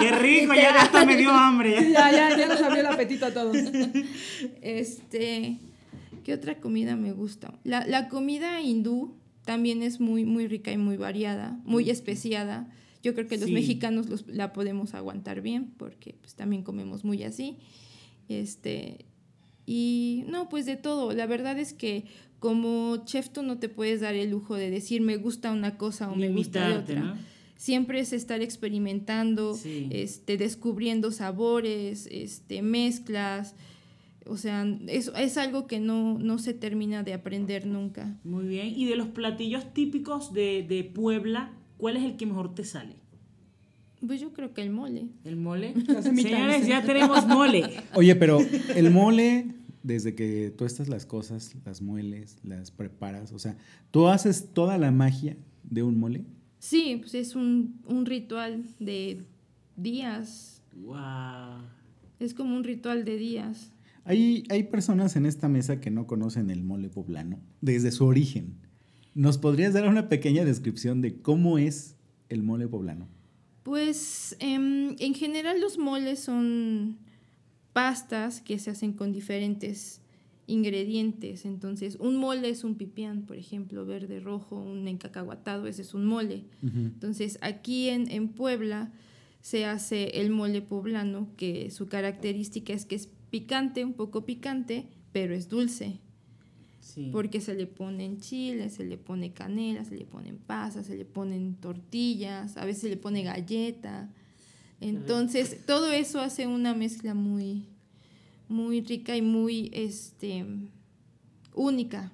¡Qué 0.00 0.10
rico! 0.12 0.54
Ya 0.54 0.74
hasta 0.82 1.04
me 1.06 1.16
dio 1.16 1.30
hambre. 1.30 1.76
Ya, 1.92 2.10
ya, 2.10 2.36
ya 2.36 2.46
nos 2.48 2.60
abrió 2.62 2.80
el 2.80 2.86
apetito 2.86 3.26
a 3.26 3.30
todos. 3.32 3.56
Este, 4.62 5.58
¿qué 6.24 6.34
otra 6.34 6.58
comida 6.60 6.96
me 6.96 7.12
gusta? 7.12 7.54
La, 7.64 7.86
la 7.86 8.08
comida 8.08 8.60
hindú 8.60 9.14
también 9.44 9.82
es 9.82 10.00
muy, 10.00 10.24
muy 10.24 10.46
rica 10.48 10.72
y 10.72 10.78
muy 10.78 10.96
variada, 10.96 11.58
muy 11.64 11.90
especiada. 11.90 12.68
Yo 13.02 13.14
creo 13.14 13.26
que 13.28 13.36
los 13.36 13.46
Sí. 13.48 13.52
mexicanos 13.52 14.08
los- 14.08 14.26
la 14.28 14.52
podemos 14.52 14.94
aguantar 14.94 15.42
bien 15.42 15.72
porque 15.76 16.14
pues 16.20 16.34
también 16.34 16.62
comemos 16.62 17.04
muy 17.04 17.22
así. 17.22 17.58
Este, 18.28 19.04
y 19.66 20.24
no, 20.28 20.48
pues 20.48 20.64
de 20.66 20.76
todo. 20.76 21.12
La 21.12 21.26
verdad 21.26 21.58
es 21.58 21.74
que 21.74 22.04
como 22.38 23.04
chef 23.04 23.28
tú 23.30 23.42
no 23.42 23.58
te 23.58 23.68
puedes 23.68 24.00
dar 24.00 24.14
el 24.14 24.30
lujo 24.30 24.54
de 24.56 24.70
decir 24.70 25.00
me 25.02 25.16
gusta 25.18 25.52
una 25.52 25.76
cosa 25.76 26.10
o 26.10 26.16
me 26.16 26.28
gusta 26.30 26.68
Limitarte, 26.68 26.92
otra. 26.92 27.04
¿no? 27.04 27.33
Siempre 27.56 28.00
es 28.00 28.12
estar 28.12 28.42
experimentando, 28.42 29.54
Sí. 29.54 29.88
este, 29.90 30.36
descubriendo 30.36 31.10
sabores, 31.12 32.08
este, 32.10 32.62
mezclas. 32.62 33.54
O 34.26 34.36
sea, 34.36 34.66
es, 34.88 35.12
es 35.16 35.36
algo 35.38 35.66
que 35.66 35.80
no, 35.80 36.18
no 36.18 36.38
se 36.38 36.54
termina 36.54 37.02
de 37.02 37.14
aprender 37.14 37.66
nunca. 37.66 38.18
Muy 38.24 38.46
bien. 38.46 38.68
Y 38.74 38.86
de 38.86 38.96
los 38.96 39.08
platillos 39.08 39.72
típicos 39.74 40.32
de, 40.32 40.64
de 40.68 40.82
Puebla, 40.84 41.52
¿cuál 41.76 41.96
es 41.96 42.04
el 42.04 42.16
que 42.16 42.26
mejor 42.26 42.54
te 42.54 42.64
sale? 42.64 42.96
Pues 44.06 44.20
yo 44.20 44.32
creo 44.32 44.52
que 44.52 44.62
el 44.62 44.70
mole. 44.70 45.06
¿El 45.24 45.36
mole? 45.36 45.74
Señores, 46.02 46.66
ya 46.66 46.82
tenemos 46.82 47.26
mole. 47.26 47.64
Oye, 47.94 48.14
pero 48.16 48.38
el 48.74 48.90
mole, 48.90 49.46
desde 49.82 50.14
que 50.14 50.52
tú 50.56 50.64
estas 50.66 50.88
las 50.88 51.06
cosas, 51.06 51.54
las 51.64 51.80
mueles, 51.80 52.36
las 52.42 52.70
preparas, 52.70 53.32
o 53.32 53.38
sea, 53.38 53.56
¿tú 53.90 54.08
haces 54.08 54.48
toda 54.52 54.76
la 54.78 54.90
magia 54.90 55.36
de 55.62 55.82
un 55.82 55.98
mole? 55.98 56.24
Sí, 56.64 56.96
pues 56.98 57.14
es 57.14 57.36
un, 57.36 57.78
un 57.84 58.06
ritual 58.06 58.64
de 58.78 59.22
días. 59.76 60.62
Wow. 60.74 61.60
Es 62.18 62.32
como 62.32 62.56
un 62.56 62.64
ritual 62.64 63.04
de 63.04 63.18
días. 63.18 63.70
Hay, 64.04 64.44
hay 64.48 64.62
personas 64.62 65.14
en 65.16 65.26
esta 65.26 65.46
mesa 65.46 65.78
que 65.78 65.90
no 65.90 66.06
conocen 66.06 66.48
el 66.48 66.62
mole 66.62 66.88
poblano 66.88 67.38
desde 67.60 67.90
su 67.90 68.06
origen. 68.06 68.54
¿Nos 69.14 69.36
podrías 69.36 69.74
dar 69.74 69.86
una 69.86 70.08
pequeña 70.08 70.46
descripción 70.46 71.02
de 71.02 71.20
cómo 71.20 71.58
es 71.58 71.96
el 72.30 72.42
mole 72.42 72.66
poblano? 72.66 73.08
Pues 73.62 74.34
em, 74.38 74.96
en 75.00 75.12
general 75.12 75.60
los 75.60 75.76
moles 75.76 76.20
son 76.20 76.96
pastas 77.74 78.40
que 78.40 78.58
se 78.58 78.70
hacen 78.70 78.94
con 78.94 79.12
diferentes 79.12 80.00
ingredientes. 80.46 81.44
Entonces, 81.44 81.96
un 82.00 82.16
mole 82.16 82.48
es 82.48 82.64
un 82.64 82.76
pipián, 82.76 83.22
por 83.22 83.36
ejemplo, 83.36 83.86
verde, 83.86 84.20
rojo, 84.20 84.56
un 84.56 84.86
encacahuatado, 84.88 85.66
ese 85.66 85.82
es 85.82 85.94
un 85.94 86.06
mole. 86.06 86.44
Entonces, 86.62 87.38
aquí 87.40 87.88
en, 87.88 88.10
en 88.10 88.28
Puebla 88.28 88.92
se 89.40 89.64
hace 89.64 90.20
el 90.20 90.30
mole 90.30 90.62
poblano, 90.62 91.28
que 91.36 91.70
su 91.70 91.86
característica 91.86 92.72
es 92.72 92.86
que 92.86 92.94
es 92.94 93.08
picante, 93.30 93.84
un 93.84 93.94
poco 93.94 94.24
picante, 94.24 94.86
pero 95.12 95.34
es 95.34 95.48
dulce. 95.48 96.00
Sí. 96.80 97.08
Porque 97.10 97.40
se 97.40 97.54
le 97.54 97.66
ponen 97.66 98.18
chile, 98.20 98.68
se 98.68 98.84
le 98.84 98.98
pone 98.98 99.32
canela, 99.32 99.84
se 99.84 99.96
le 99.96 100.04
ponen 100.04 100.36
pasas, 100.36 100.86
se 100.86 100.96
le 100.96 101.06
ponen 101.06 101.54
tortillas, 101.56 102.56
a 102.56 102.64
veces 102.64 102.82
se 102.82 102.88
le 102.90 102.96
pone 102.96 103.22
galleta. 103.22 104.10
Entonces, 104.80 105.64
todo 105.66 105.90
eso 105.92 106.20
hace 106.20 106.46
una 106.46 106.74
mezcla 106.74 107.14
muy, 107.14 107.68
muy 108.48 108.80
rica 108.82 109.16
y 109.16 109.22
muy 109.22 109.70
este, 109.72 110.44
única. 111.54 112.12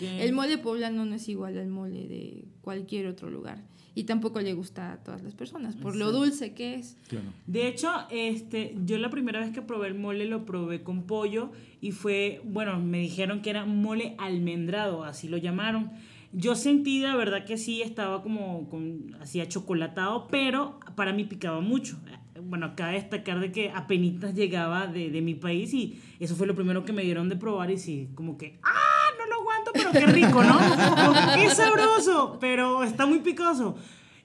El 0.00 0.32
mole 0.32 0.58
poblano 0.58 1.04
no 1.04 1.14
es 1.16 1.28
igual 1.28 1.58
al 1.58 1.68
mole 1.68 2.06
de 2.06 2.44
cualquier 2.62 3.06
otro 3.06 3.30
lugar. 3.30 3.62
Y 3.94 4.04
tampoco 4.04 4.40
le 4.40 4.54
gusta 4.54 4.92
a 4.92 4.96
todas 5.02 5.22
las 5.22 5.34
personas, 5.34 5.74
por 5.74 5.96
lo 5.96 6.12
dulce 6.12 6.54
que 6.54 6.76
es. 6.76 6.96
De 7.46 7.66
hecho, 7.66 7.90
este, 8.10 8.76
yo 8.86 8.96
la 8.98 9.10
primera 9.10 9.40
vez 9.40 9.50
que 9.50 9.62
probé 9.62 9.88
el 9.88 9.94
mole 9.94 10.26
lo 10.26 10.46
probé 10.46 10.82
con 10.82 11.02
pollo 11.02 11.50
y 11.80 11.90
fue, 11.90 12.40
bueno, 12.44 12.78
me 12.78 12.98
dijeron 12.98 13.42
que 13.42 13.50
era 13.50 13.66
mole 13.66 14.14
almendrado, 14.18 15.02
así 15.02 15.28
lo 15.28 15.36
llamaron. 15.36 15.90
Yo 16.32 16.54
sentí, 16.54 17.00
la 17.00 17.16
verdad 17.16 17.44
que 17.44 17.58
sí, 17.58 17.82
estaba 17.82 18.22
como 18.22 18.68
con, 18.70 19.16
así 19.20 19.40
achocolatado, 19.40 20.28
pero 20.28 20.78
para 20.94 21.12
mí 21.12 21.24
picaba 21.24 21.60
mucho. 21.60 21.98
Bueno, 22.50 22.66
acá 22.66 22.88
destacar 22.88 23.38
de 23.40 23.52
que 23.52 23.70
apenas 23.70 24.34
llegaba 24.34 24.86
de, 24.88 25.08
de 25.10 25.22
mi 25.22 25.34
país 25.34 25.72
y 25.72 26.00
eso 26.18 26.34
fue 26.36 26.46
lo 26.46 26.54
primero 26.54 26.84
que 26.84 26.92
me 26.92 27.02
dieron 27.02 27.28
de 27.28 27.36
probar 27.36 27.70
y 27.70 27.78
sí, 27.78 28.08
como 28.14 28.36
que, 28.36 28.58
¡ah! 28.62 28.76
No 29.18 29.26
lo 29.26 29.40
aguanto, 29.40 29.70
pero 29.72 29.90
qué 29.92 30.06
rico, 30.12 30.42
¿no? 30.42 30.58
¡Qué 31.34 31.48
sabroso! 31.50 32.38
Pero 32.40 32.82
está 32.82 33.06
muy 33.06 33.20
picoso. 33.20 33.76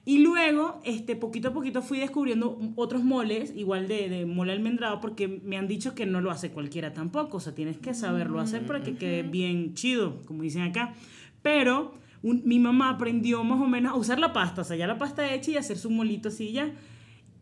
Y 0.04 0.18
luego, 0.18 0.80
este, 0.84 1.16
poquito 1.16 1.48
a 1.48 1.52
poquito 1.52 1.82
fui 1.82 1.98
descubriendo 1.98 2.58
otros 2.76 3.02
moles, 3.02 3.52
igual 3.56 3.88
de, 3.88 4.08
de 4.08 4.24
mole 4.26 4.52
almendrado, 4.52 5.00
porque 5.00 5.26
me 5.44 5.56
han 5.56 5.66
dicho 5.66 5.94
que 5.96 6.06
no 6.06 6.20
lo 6.20 6.30
hace 6.30 6.50
cualquiera 6.50 6.92
tampoco. 6.92 7.38
O 7.38 7.40
sea, 7.40 7.54
tienes 7.54 7.78
que 7.78 7.92
saberlo 7.94 8.38
hacer 8.40 8.66
para 8.66 8.82
que 8.82 8.94
quede 8.96 9.22
bien 9.22 9.74
chido, 9.74 10.22
como 10.26 10.42
dicen 10.44 10.62
acá. 10.62 10.94
Pero 11.42 11.94
un- 12.22 12.42
mi 12.44 12.58
mamá 12.60 12.90
aprendió 12.90 13.42
más 13.44 13.60
o 13.60 13.66
menos 13.66 13.92
a 13.92 13.96
usar 13.96 14.18
la 14.20 14.32
pasta, 14.32 14.62
o 14.62 14.64
sea, 14.64 14.76
ya 14.76 14.86
la 14.86 14.96
pasta 14.98 15.32
hecha 15.34 15.50
y 15.52 15.56
hacer 15.56 15.76
su 15.76 15.90
molito 15.90 16.28
así 16.28 16.52
ya. 16.52 16.70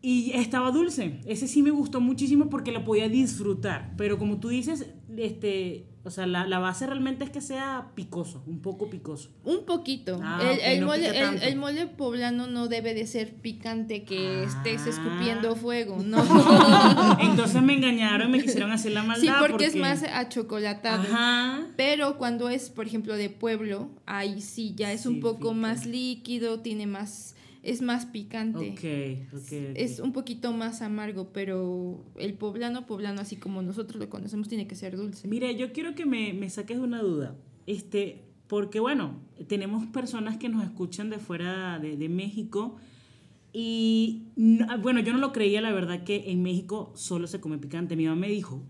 Y 0.07 0.31
estaba 0.35 0.69
dulce. 0.69 1.19
Ese 1.25 1.47
sí 1.47 1.63
me 1.63 1.71
gustó 1.71 1.99
muchísimo 1.99 2.47
porque 2.47 2.71
lo 2.71 2.83
podía 2.83 3.09
disfrutar. 3.09 3.93
Pero 3.97 4.19
como 4.19 4.39
tú 4.39 4.49
dices, 4.49 4.85
este, 5.17 5.87
o 6.03 6.11
sea, 6.11 6.27
la, 6.27 6.45
la 6.45 6.59
base 6.59 6.85
realmente 6.85 7.23
es 7.23 7.31
que 7.31 7.41
sea 7.41 7.91
picoso, 7.95 8.43
un 8.45 8.61
poco 8.61 8.87
picoso. 8.91 9.31
Un 9.43 9.65
poquito. 9.65 10.19
Ah, 10.21 10.39
el, 10.43 10.59
el 10.59 10.79
no 10.81 10.85
mole, 10.85 11.07
pica 11.07 11.17
el, 11.17 11.25
tanto. 11.25 11.41
el 11.45 11.55
mole 11.55 11.87
poblano 11.87 12.45
no 12.45 12.67
debe 12.67 12.93
de 12.93 13.07
ser 13.07 13.33
picante 13.33 14.03
que 14.03 14.43
estés 14.43 14.81
Ah. 14.85 14.89
escupiendo 14.89 15.55
fuego, 15.55 15.97
no. 16.05 16.17
Entonces 17.19 17.63
me 17.63 17.73
engañaron, 17.73 18.29
me 18.29 18.39
quisieron 18.43 18.71
hacer 18.71 18.91
la 18.91 19.01
maldad. 19.01 19.21
Sí, 19.21 19.29
porque, 19.49 19.65
es 19.65 19.75
más 19.75 20.03
achocolatado. 20.03 21.01
Ajá. 21.01 21.65
Pero 21.77 22.19
cuando 22.19 22.49
es, 22.49 22.69
por 22.69 22.85
ejemplo, 22.85 23.15
de 23.15 23.29
pueblo, 23.31 23.89
ahí 24.05 24.41
sí 24.41 24.73
ya 24.75 24.91
es 24.91 25.07
un 25.07 25.19
poco 25.19 25.55
más 25.55 25.87
líquido, 25.87 26.59
tiene 26.59 26.85
más, 26.85 27.34
es 27.65 27.81
más 27.81 28.05
picante. 28.05 28.69
Ok, 28.71 29.33
ok, 29.33 29.41
ok. 29.41 29.51
Es 29.75 29.99
un 29.99 30.13
poquito 30.13 30.53
más 30.53 30.81
amargo, 30.81 31.31
pero 31.33 32.03
el 32.17 32.33
poblano, 32.35 32.85
poblano, 32.85 33.21
así 33.21 33.35
como 33.35 33.61
nosotros 33.61 33.99
lo 33.99 34.09
conocemos, 34.09 34.47
tiene 34.47 34.67
que 34.67 34.75
ser 34.75 34.95
dulce. 34.95 35.27
Mire, 35.27 35.55
yo 35.55 35.73
quiero 35.73 35.95
que 35.95 36.05
me, 36.05 36.33
me 36.33 36.49
saques 36.49 36.77
una 36.77 37.01
duda. 37.01 37.35
Este, 37.67 38.23
porque 38.47 38.79
bueno, 38.79 39.19
tenemos 39.47 39.85
personas 39.87 40.37
que 40.37 40.49
nos 40.49 40.63
escuchan 40.63 41.09
de 41.09 41.17
fuera 41.19 41.79
de, 41.79 41.97
de 41.97 42.09
México. 42.09 42.77
Y 43.53 44.27
no- 44.35 44.77
bueno, 44.79 44.99
yo 44.99 45.13
no 45.13 45.19
lo 45.19 45.31
creía, 45.31 45.61
la 45.61 45.71
verdad, 45.71 46.03
que 46.03 46.29
en 46.31 46.43
México 46.43 46.91
solo 46.95 47.25
se 47.27 47.39
come 47.39 47.57
picante. 47.57 47.95
Mi 47.95 48.05
mamá 48.05 48.21
me 48.21 48.27
dijo, 48.29 48.63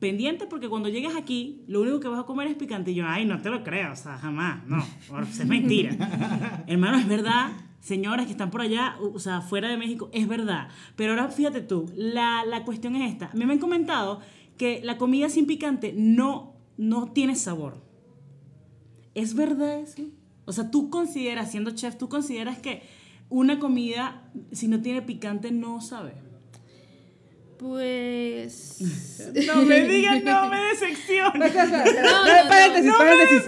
pendiente 0.00 0.46
porque 0.46 0.68
cuando 0.68 0.88
llegues 0.88 1.14
aquí, 1.16 1.62
lo 1.68 1.80
único 1.82 2.00
que 2.00 2.08
vas 2.08 2.20
a 2.20 2.24
comer 2.24 2.48
es 2.48 2.56
picante. 2.56 2.90
Y 2.90 2.94
yo, 2.96 3.04
ay, 3.06 3.24
no 3.24 3.40
te 3.40 3.50
lo 3.50 3.62
creo, 3.62 3.92
o 3.92 3.96
sea, 3.96 4.18
jamás, 4.18 4.66
no, 4.66 4.84
es 5.22 5.46
mentira. 5.46 6.64
Hermano, 6.66 6.98
es 6.98 7.08
verdad, 7.08 7.52
señoras 7.86 8.26
que 8.26 8.32
están 8.32 8.50
por 8.50 8.62
allá, 8.62 8.96
o 9.00 9.20
sea, 9.20 9.40
fuera 9.42 9.68
de 9.68 9.76
México, 9.76 10.10
es 10.12 10.26
verdad. 10.26 10.66
Pero 10.96 11.12
ahora 11.12 11.28
fíjate 11.28 11.60
tú, 11.60 11.88
la, 11.94 12.44
la 12.44 12.64
cuestión 12.64 12.96
es 12.96 13.12
esta. 13.12 13.30
Me 13.32 13.44
han 13.44 13.60
comentado 13.60 14.20
que 14.58 14.80
la 14.82 14.98
comida 14.98 15.28
sin 15.28 15.46
picante 15.46 15.94
no, 15.96 16.56
no 16.76 17.12
tiene 17.12 17.36
sabor. 17.36 17.80
¿Es 19.14 19.34
verdad 19.34 19.78
eso? 19.78 20.02
O 20.46 20.52
sea, 20.52 20.72
tú 20.72 20.90
consideras, 20.90 21.52
siendo 21.52 21.70
chef, 21.70 21.96
tú 21.96 22.08
consideras 22.08 22.58
que 22.58 22.82
una 23.28 23.60
comida, 23.60 24.30
si 24.50 24.66
no 24.66 24.82
tiene 24.82 25.00
picante, 25.02 25.52
no 25.52 25.80
sabe. 25.80 26.14
Pues. 27.58 28.78
No 29.46 29.62
me 29.62 29.80
digas, 29.86 30.22
no 30.22 30.48
me 30.48 30.56
decepciones. 30.60 31.54
No, 31.54 32.42
no, 32.42 32.48
paréntesis, 32.48 33.46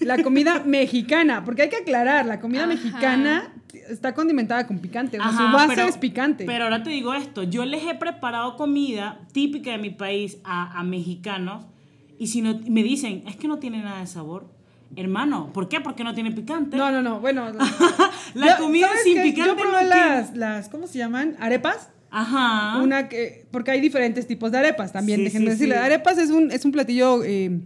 me. 0.00 0.06
La 0.06 0.22
comida 0.22 0.62
mexicana, 0.64 1.44
porque 1.44 1.62
hay 1.62 1.68
que 1.68 1.76
aclarar, 1.76 2.26
la 2.26 2.40
comida 2.40 2.60
Ajá. 2.64 2.68
mexicana 2.74 3.52
está 3.88 4.14
condimentada 4.14 4.66
con 4.66 4.78
picante, 4.78 5.18
o 5.18 5.22
sea, 5.22 5.30
Ajá, 5.30 5.46
su 5.46 5.52
base 5.56 5.74
pero- 5.76 5.88
es 5.88 5.96
picante. 5.98 6.44
Pero 6.44 6.64
ahora 6.64 6.82
te 6.82 6.90
digo 6.90 7.12
esto, 7.14 7.42
yo 7.42 7.64
les 7.64 7.84
he 7.86 7.94
preparado 7.94 8.56
comida 8.56 9.20
típica 9.32 9.72
de 9.72 9.78
mi 9.78 9.90
país 9.90 10.38
a, 10.44 10.78
a 10.78 10.82
mexicanos 10.84 11.64
y 12.18 12.28
si 12.28 12.40
no 12.42 12.58
me 12.68 12.82
dicen, 12.82 13.24
es 13.26 13.36
que 13.36 13.48
no 13.48 13.58
tiene 13.58 13.82
nada 13.82 14.00
de 14.00 14.06
sabor. 14.06 14.48
Hermano, 14.96 15.50
¿por 15.52 15.68
qué? 15.68 15.80
Porque 15.80 16.04
no 16.04 16.14
tiene 16.14 16.30
picante. 16.30 16.76
no, 16.76 16.90
no, 16.92 17.02
no, 17.02 17.18
bueno. 17.20 17.50
La 18.34 18.56
yo- 18.58 18.64
comida 18.64 18.86
¿sabes 18.88 19.02
sin 19.02 19.14
qué? 19.16 19.22
picante 19.22 19.50
Yo 19.50 19.56
probé 19.56 19.72
no 19.72 19.78
tiene- 19.90 19.94
las, 20.06 20.36
las, 20.36 20.68
¿cómo 20.68 20.86
se 20.86 20.98
llaman? 20.98 21.36
Arepas. 21.40 21.90
Ajá. 22.16 22.80
Una 22.80 23.08
que, 23.08 23.44
porque 23.50 23.72
hay 23.72 23.80
diferentes 23.80 24.26
tipos 24.28 24.52
de 24.52 24.58
arepas 24.58 24.92
también, 24.92 25.18
Sí, 25.18 25.24
déjenme 25.24 25.46
sí, 25.46 25.50
decirle. 25.52 25.74
sí. 25.74 25.80
Arepas 25.80 26.16
es 26.18 26.30
un, 26.30 26.52
es 26.52 26.64
un 26.64 26.70
platillo 26.70 27.24
eh, 27.24 27.58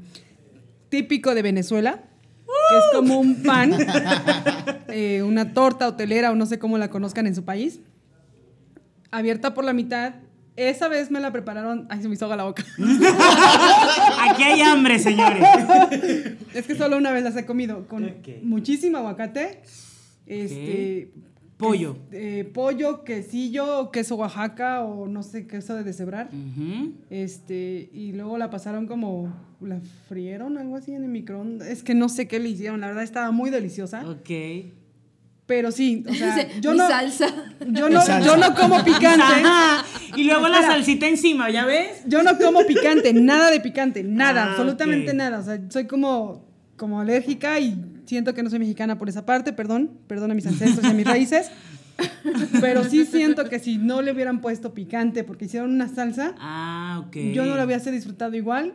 típico 0.88 1.34
de 1.34 1.42
Venezuela, 1.42 2.02
que 2.46 2.78
es 2.78 2.84
como 2.94 3.20
un 3.20 3.42
pan, 3.42 3.72
eh, 4.88 5.22
una 5.22 5.52
torta 5.52 5.86
hotelera 5.86 6.30
o 6.30 6.34
no 6.34 6.46
sé 6.46 6.58
cómo 6.58 6.78
la 6.78 6.88
conozcan 6.88 7.26
en 7.26 7.34
su 7.34 7.44
país, 7.44 7.80
abierta 9.10 9.52
por 9.52 9.64
la 9.64 9.74
mitad. 9.74 10.14
Esa 10.56 10.88
vez 10.88 11.10
me 11.10 11.20
la 11.20 11.30
prepararon, 11.30 11.86
ay, 11.90 12.00
se 12.02 12.08
me 12.08 12.14
hizo 12.14 12.34
la 12.34 12.42
boca. 12.44 12.64
Aquí 14.30 14.42
hay 14.42 14.60
hambre, 14.62 14.98
señores. 14.98 15.44
es 16.54 16.66
que 16.66 16.74
solo 16.74 16.96
una 16.96 17.12
vez 17.12 17.22
las 17.22 17.36
he 17.36 17.44
comido, 17.44 17.86
con 17.86 18.14
muchísimo 18.42 18.96
aguacate, 18.98 19.60
este... 20.26 21.12
Pollo. 21.58 21.96
eh, 22.12 22.48
pollo, 22.54 23.02
quesillo, 23.04 23.90
queso 23.90 24.14
Oaxaca 24.16 24.82
o 24.84 25.08
no 25.08 25.22
sé, 25.22 25.46
queso 25.46 25.74
de 25.74 25.82
deshebrar. 25.84 26.30
Este, 27.10 27.90
y 27.92 28.12
luego 28.12 28.38
la 28.38 28.48
pasaron 28.50 28.86
como, 28.86 29.32
la 29.60 29.80
frieron, 30.08 30.56
algo 30.58 30.76
así 30.76 30.92
en 30.92 31.02
el 31.04 31.10
microondas. 31.10 31.68
Es 31.68 31.82
que 31.82 31.94
no 31.94 32.08
sé 32.08 32.28
qué 32.28 32.38
le 32.38 32.48
hicieron, 32.50 32.80
la 32.80 32.86
verdad 32.88 33.02
estaba 33.02 33.30
muy 33.32 33.50
deliciosa. 33.50 34.08
Ok. 34.08 34.30
Pero 35.46 35.72
sí, 35.72 36.04
o 36.06 36.12
sea, 36.12 36.36
Dice, 36.36 36.60
yo 36.60 36.72
"Mi 36.72 36.78
no, 36.78 36.88
salsa. 36.88 37.26
yo 37.66 37.88
no, 37.88 38.00
yo 38.22 38.36
no 38.36 38.54
como 38.54 38.84
picante. 38.84 39.22
Ajá. 39.22 39.82
Y 40.14 40.24
luego 40.24 40.46
la 40.46 40.56
Espera. 40.58 40.74
salsita 40.74 41.08
encima, 41.08 41.50
¿ya 41.50 41.64
ves? 41.64 42.02
Yo 42.06 42.22
no 42.22 42.36
como 42.38 42.66
picante, 42.66 43.14
nada 43.14 43.50
de 43.50 43.58
picante, 43.60 44.02
nada, 44.04 44.44
Ah, 44.44 44.50
absolutamente 44.50 45.14
nada. 45.14 45.38
O 45.38 45.42
sea, 45.42 45.58
soy 45.70 45.86
como, 45.86 46.47
como 46.78 47.00
alérgica 47.00 47.60
y 47.60 47.76
siento 48.06 48.32
que 48.32 48.42
no 48.42 48.48
soy 48.48 48.58
mexicana 48.60 48.96
por 48.96 49.10
esa 49.10 49.26
parte, 49.26 49.52
perdón, 49.52 49.90
perdón 50.06 50.30
a 50.30 50.34
mis 50.34 50.46
ancestros 50.46 50.86
y 50.86 50.90
a 50.90 50.94
mis 50.94 51.06
raíces. 51.14 51.50
Pero 52.60 52.84
sí 52.84 53.04
siento 53.04 53.44
que 53.48 53.58
si 53.58 53.76
no 53.76 54.00
le 54.02 54.12
hubieran 54.12 54.40
puesto 54.40 54.72
picante 54.72 55.24
porque 55.24 55.46
hicieron 55.46 55.72
una 55.72 55.88
salsa, 55.88 56.34
Ah, 56.38 57.02
ok. 57.06 57.16
yo 57.34 57.44
no 57.44 57.56
la 57.56 57.64
hubiese 57.66 57.90
disfrutado 57.90 58.34
igual 58.36 58.74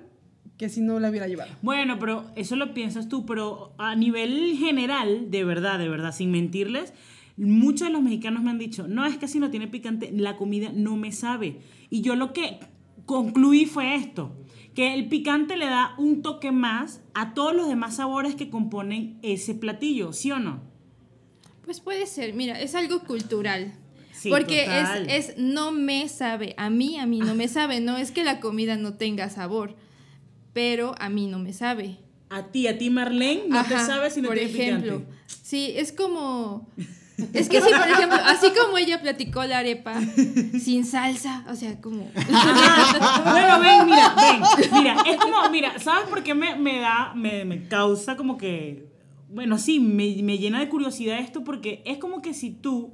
que 0.58 0.70
si 0.70 0.82
no 0.82 1.00
la 1.00 1.10
hubiera 1.10 1.28
llevado. 1.28 1.50
Bueno, 1.62 1.98
pero 2.00 2.26
eso 2.36 2.56
lo 2.58 2.74
piensas 2.74 3.08
tú, 3.10 3.26
pero 3.26 3.74
a 3.80 3.96
nivel 3.96 4.56
general, 4.58 5.32
de 5.32 5.44
verdad, 5.46 5.80
de 5.80 5.90
verdad, 5.90 6.14
sin 6.14 6.32
mentirles, 6.32 6.94
muchos 7.38 7.88
de 7.88 7.94
los 7.94 8.04
mexicanos 8.04 8.44
me 8.44 8.52
han 8.52 8.60
dicho, 8.60 8.88
no, 8.88 9.06
es 9.06 9.18
que 9.18 9.28
si 9.28 9.40
no 9.40 9.50
tiene 9.50 9.68
picante, 9.68 10.12
la 10.14 10.36
comida 10.38 10.70
no 10.74 10.96
me 10.98 11.12
sabe. 11.12 11.60
Y 11.90 12.02
yo 12.02 12.16
lo 12.16 12.34
que 12.34 12.60
concluí 13.06 13.66
fue 13.66 13.96
esto, 13.96 14.36
que 14.76 14.94
el 14.94 15.08
picante 15.08 15.56
le 15.58 15.66
da 15.66 15.94
un 15.98 16.22
toque 16.22 16.52
más 16.52 17.02
a 17.14 17.34
todos 17.34 17.56
los 17.56 17.68
demás 17.68 17.98
sabores 17.98 18.36
que 18.36 18.50
componen 18.50 19.20
ese 19.22 19.54
platillo, 19.56 20.14
¿sí 20.14 20.32
o 20.32 20.40
no? 20.40 20.62
Pues 21.64 21.80
puede 21.80 22.06
ser, 22.08 22.34
mira, 22.34 22.60
es 22.60 22.76
algo 22.76 23.00
cultural. 23.04 23.74
Sí, 24.12 24.30
Porque 24.30 24.66
es, 25.08 25.30
es 25.30 25.38
no 25.38 25.72
me 25.72 26.08
sabe, 26.10 26.54
a 26.58 26.70
mí, 26.70 26.98
a 27.00 27.06
mí 27.06 27.20
no 27.20 27.36
me 27.36 27.48
sabe, 27.50 27.80
no 27.82 27.98
es 27.98 28.12
que 28.12 28.24
la 28.24 28.40
comida 28.40 28.76
no 28.78 28.94
tenga 28.96 29.30
sabor, 29.30 29.76
pero 30.54 30.96
a 31.00 31.10
mí 31.10 31.28
no 31.28 31.40
me 31.40 31.54
sabe. 31.54 31.98
A 32.30 32.48
ti, 32.48 32.68
a 32.68 32.78
ti 32.78 32.90
Marlene, 32.90 33.44
no 33.48 33.64
te 33.64 33.76
Ajá, 33.76 33.86
sabes 33.86 34.14
si 34.14 34.22
no 34.22 34.30
por 34.30 34.38
ejemplo. 34.38 35.00
picante. 35.00 35.14
Sí, 35.44 35.74
es 35.76 35.92
como 35.92 36.68
Es 37.34 37.48
que 37.48 37.62
si, 37.62 37.70
por 37.70 37.88
ejemplo, 37.88 38.18
así 38.26 38.48
como 38.60 38.78
ella 38.78 39.02
platicó 39.02 39.44
la 39.44 39.60
arepa 39.60 40.00
sin 40.60 40.86
salsa, 40.86 41.46
o 41.50 41.56
sea, 41.56 41.80
como... 41.80 42.10
bueno, 43.24 43.60
ven, 43.60 43.86
mira, 43.86 44.16
ven. 44.16 44.72
Mira, 44.74 44.98
es 45.06 45.18
como, 45.18 45.50
mira, 45.52 45.78
¿sabes 45.80 46.10
por 46.10 46.24
qué 46.24 46.34
me, 46.34 46.56
me 46.56 46.80
da, 46.80 47.14
me, 47.16 47.46
me 47.46 47.68
causa 47.68 48.16
como 48.16 48.38
que. 48.38 48.88
Bueno, 49.30 49.58
sí, 49.58 49.80
me, 49.80 50.22
me 50.24 50.38
llena 50.38 50.60
de 50.60 50.70
curiosidad 50.70 51.20
esto 51.20 51.44
porque 51.44 51.82
es 51.86 51.98
como 51.98 52.22
que 52.22 52.34
si 52.34 52.52
tú 52.52 52.94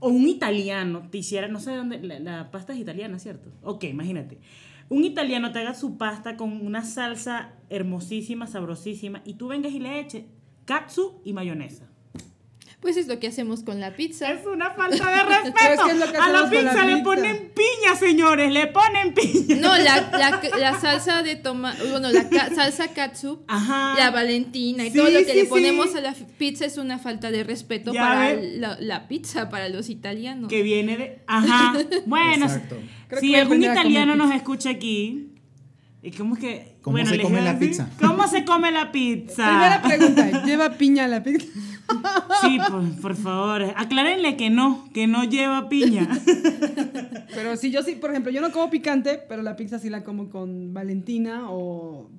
o 0.00 0.08
un 0.08 0.28
italiano 0.28 1.08
te 1.10 1.18
hiciera, 1.18 1.48
no 1.48 1.60
sé 1.60 1.72
de 1.72 1.76
dónde, 1.76 1.98
la, 2.00 2.18
la 2.18 2.50
pasta 2.50 2.72
es 2.72 2.78
italiana, 2.78 3.18
¿cierto? 3.18 3.50
Ok, 3.62 3.84
imagínate. 3.84 4.38
Un 4.88 5.04
italiano 5.04 5.52
te 5.52 5.58
haga 5.58 5.74
su 5.74 5.98
pasta 5.98 6.36
con 6.36 6.64
una 6.64 6.82
salsa 6.84 7.52
hermosísima, 7.68 8.46
sabrosísima, 8.46 9.22
y 9.24 9.34
tú 9.34 9.48
vengas 9.48 9.72
y 9.72 9.80
le 9.80 10.00
eches 10.00 10.24
katsu 10.64 11.20
y 11.24 11.32
mayonesa. 11.32 11.87
Pues 12.80 12.96
es 12.96 13.08
lo 13.08 13.18
que 13.18 13.26
hacemos 13.26 13.64
con 13.64 13.80
la 13.80 13.96
pizza. 13.96 14.30
Es 14.30 14.46
una 14.46 14.70
falta 14.70 15.10
de 15.10 15.22
respeto. 15.42 15.58
¿Sabes 15.58 15.80
qué 15.84 15.90
es 15.90 15.98
lo 15.98 16.12
que 16.12 16.16
a 16.16 16.28
la 16.28 16.48
pizza 16.48 16.84
le 16.86 16.92
pizza? 16.92 17.02
ponen 17.04 17.52
piña, 17.52 17.96
señores, 17.98 18.52
le 18.52 18.66
ponen 18.68 19.14
piña. 19.14 19.56
No, 19.56 19.76
la, 19.76 20.08
la, 20.12 20.40
la 20.58 20.80
salsa 20.80 21.24
de 21.24 21.34
tomate, 21.34 21.82
bueno, 21.90 22.10
la 22.12 22.28
ca- 22.28 22.54
salsa 22.54 22.88
katsu, 22.94 23.42
Ajá. 23.48 23.94
la 23.98 24.12
valentina 24.12 24.86
y 24.86 24.92
Sí, 24.92 24.96
todo 24.98 25.10
lo 25.10 25.18
que 25.18 25.24
sí, 25.24 25.34
le 25.34 25.42
sí. 25.42 25.48
ponemos 25.48 25.92
a 25.96 26.00
la 26.00 26.14
pizza 26.38 26.66
es 26.66 26.78
una 26.78 27.00
falta 27.00 27.32
de 27.32 27.42
respeto 27.42 27.92
Ya 27.92 28.00
para 28.00 28.34
la, 28.34 28.78
la 28.80 29.08
pizza, 29.08 29.48
para 29.50 29.68
los 29.68 29.88
italianos. 29.90 30.48
que 30.48 30.62
viene 30.62 30.96
de. 30.96 31.22
Ajá. 31.26 31.74
Bueno, 32.06 32.46
si 33.18 33.34
a 33.34 33.40
algún 33.42 33.64
a 33.64 33.72
italiano 33.72 34.14
nos 34.14 34.32
escucha 34.32 34.70
aquí, 34.70 35.32
¿y 36.00 36.12
¿cómo 36.12 36.36
es 36.36 36.40
que. 36.40 36.78
¿Cómo 36.82 36.94
bueno, 36.94 37.10
se 37.10 37.20
come 37.20 37.38
a 37.40 37.42
la 37.42 37.58
pizza? 37.58 37.90
¿Cómo 38.00 38.26
se 38.28 38.44
come 38.44 38.70
la 38.70 38.92
pizza? 38.92 39.46
Primera 39.48 39.82
pregunta, 39.82 40.44
¿lleva 40.44 40.70
piña 40.78 41.06
la 41.08 41.22
pizza? 41.24 41.46
Sí, 42.42 42.58
por, 42.70 43.00
por 43.00 43.16
favor, 43.16 43.62
aclárenle 43.76 44.36
que 44.36 44.50
no, 44.50 44.88
que 44.92 45.06
no 45.06 45.24
lleva 45.24 45.68
piña. 45.68 46.08
Pero 47.34 47.56
sí, 47.56 47.70
yo 47.70 47.82
sí, 47.82 47.92
por 47.96 48.10
ejemplo, 48.10 48.30
yo 48.32 48.40
no 48.40 48.52
como 48.52 48.70
picante, 48.70 49.20
pero 49.28 49.42
la 49.42 49.56
pizza 49.56 49.78
sí 49.78 49.90
la 49.90 50.04
como 50.04 50.28
con 50.30 50.72
Valentina 50.74 51.50
o 51.50 52.10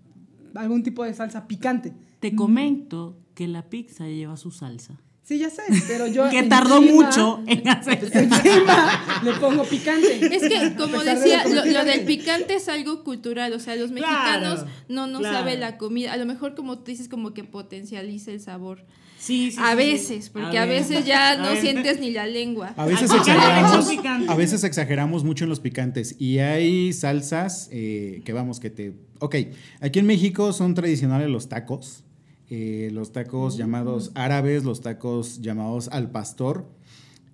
algún 0.56 0.84
tipo 0.84 1.04
de 1.04 1.14
salsa 1.14 1.48
picante. 1.48 1.94
Te 2.20 2.36
comento 2.36 3.18
que 3.36 3.48
la 3.48 3.64
pizza 3.70 4.08
lleva 4.08 4.36
su 4.38 4.52
salsa. 4.52 5.00
Sí, 5.24 5.38
ya 5.38 5.52
sé, 5.52 5.62
pero 5.88 6.08
yo 6.08 6.28
Que 6.32 6.42
tardó 6.44 6.78
encima- 6.82 7.04
mucho 7.06 7.44
en 7.46 7.68
hacerse. 7.70 8.24
Encima 8.24 9.22
le 9.24 9.34
pongo 9.34 9.64
picante. 9.64 10.26
Es 10.36 10.42
que, 10.50 10.76
como 10.76 11.04
de 11.04 11.14
decía, 11.16 11.44
lo, 11.48 11.86
del 11.86 12.02
picante 12.06 12.56
es 12.56 12.68
algo 12.68 13.04
cultural, 13.04 13.54
o 13.54 13.60
sea, 13.60 13.76
los 13.76 13.92
Claro, 13.92 14.08
mexicanos 14.42 14.66
no 14.88 15.06
nos 15.06 15.20
claro. 15.22 15.38
sabe 15.38 15.56
la 15.58 15.78
comida, 15.78 16.14
a 16.14 16.18
lo 16.18 16.26
mejor 16.26 16.56
como 16.56 16.80
tú 16.80 16.86
dices, 16.86 17.08
como 17.08 17.36
que 17.36 17.44
potencializa 17.44 18.32
el 18.32 18.40
sabor. 18.42 18.86
Sí, 19.20 19.52
sí, 19.52 19.58
a 19.62 19.72
sí, 19.72 19.76
veces, 19.78 20.26
sí. 20.26 20.32
porque 20.34 20.58
a, 20.58 20.66
veces 20.66 21.06
ya 21.06 21.32
A 21.32 21.38
no 21.38 21.50
ver. 21.50 21.62
sientes 21.62 22.00
ni 22.00 22.10
la 22.12 22.26
lengua. 22.26 22.74
A 22.78 22.86
veces 22.86 23.12
exageramos, 23.12 23.88
a 24.30 24.36
veces 24.36 24.64
exageramos 24.64 25.24
mucho 25.26 25.44
en 25.44 25.50
los 25.50 25.60
picantes 25.60 26.16
y 26.20 26.40
hay 26.40 26.94
salsas 26.94 27.68
eh, 27.72 28.22
que 28.24 28.32
vamos 28.34 28.60
que 28.62 28.70
te. 28.70 28.94
Ok, 29.20 29.36
aquí 29.82 30.00
en 30.00 30.06
México 30.06 30.54
son 30.54 30.74
tradicionales 30.74 31.30
los 31.30 31.50
tacos, 31.50 32.06
eh, 32.50 32.90
los 32.94 33.12
tacos 33.12 33.58
llamados 33.58 34.12
árabes, 34.16 34.64
los 34.64 34.80
tacos 34.82 35.42
llamados 35.42 35.90
al 35.92 36.10
pastor 36.12 36.70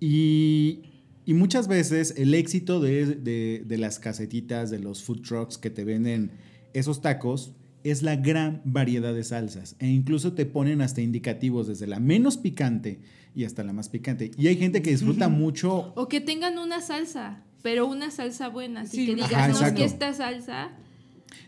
y, 0.00 0.80
y 1.24 1.34
muchas 1.34 1.68
veces 1.68 2.14
el 2.16 2.34
éxito 2.34 2.80
de, 2.80 3.06
de- 3.14 3.62
de 3.64 3.78
las 3.78 3.98
casetitas, 3.98 4.70
de 4.70 4.78
los 4.80 5.02
food 5.04 5.22
trucks 5.22 5.56
que 5.58 5.70
te 5.70 5.84
venden 5.84 6.32
esos 6.74 7.00
tacos 7.00 7.52
es 7.90 8.02
la 8.02 8.16
gran 8.16 8.62
variedad 8.64 9.14
de 9.14 9.24
salsas 9.24 9.76
e 9.78 9.86
incluso 9.86 10.32
te 10.32 10.46
ponen 10.46 10.80
hasta 10.80 11.00
indicativos 11.02 11.66
desde 11.68 11.86
la 11.86 12.00
menos 12.00 12.36
picante 12.36 13.00
y 13.34 13.44
hasta 13.44 13.62
la 13.64 13.72
más 13.72 13.88
picante. 13.88 14.30
Y 14.38 14.46
hay 14.48 14.56
gente 14.56 14.82
que 14.82 14.90
disfruta 14.90 15.28
mucho 15.28 15.92
O 15.94 16.08
que 16.08 16.20
tengan 16.20 16.58
una 16.58 16.80
salsa, 16.80 17.42
pero 17.62 17.86
una 17.86 18.10
salsa 18.10 18.48
buena, 18.48 18.82
así 18.82 18.98
Sí. 18.98 19.06
que 19.06 19.14
digas, 19.16 19.32
Ajá, 19.32 19.48
no, 19.48 19.60
es 19.66 19.72
que 19.72 19.84
esta 19.84 20.12
salsa... 20.14 20.70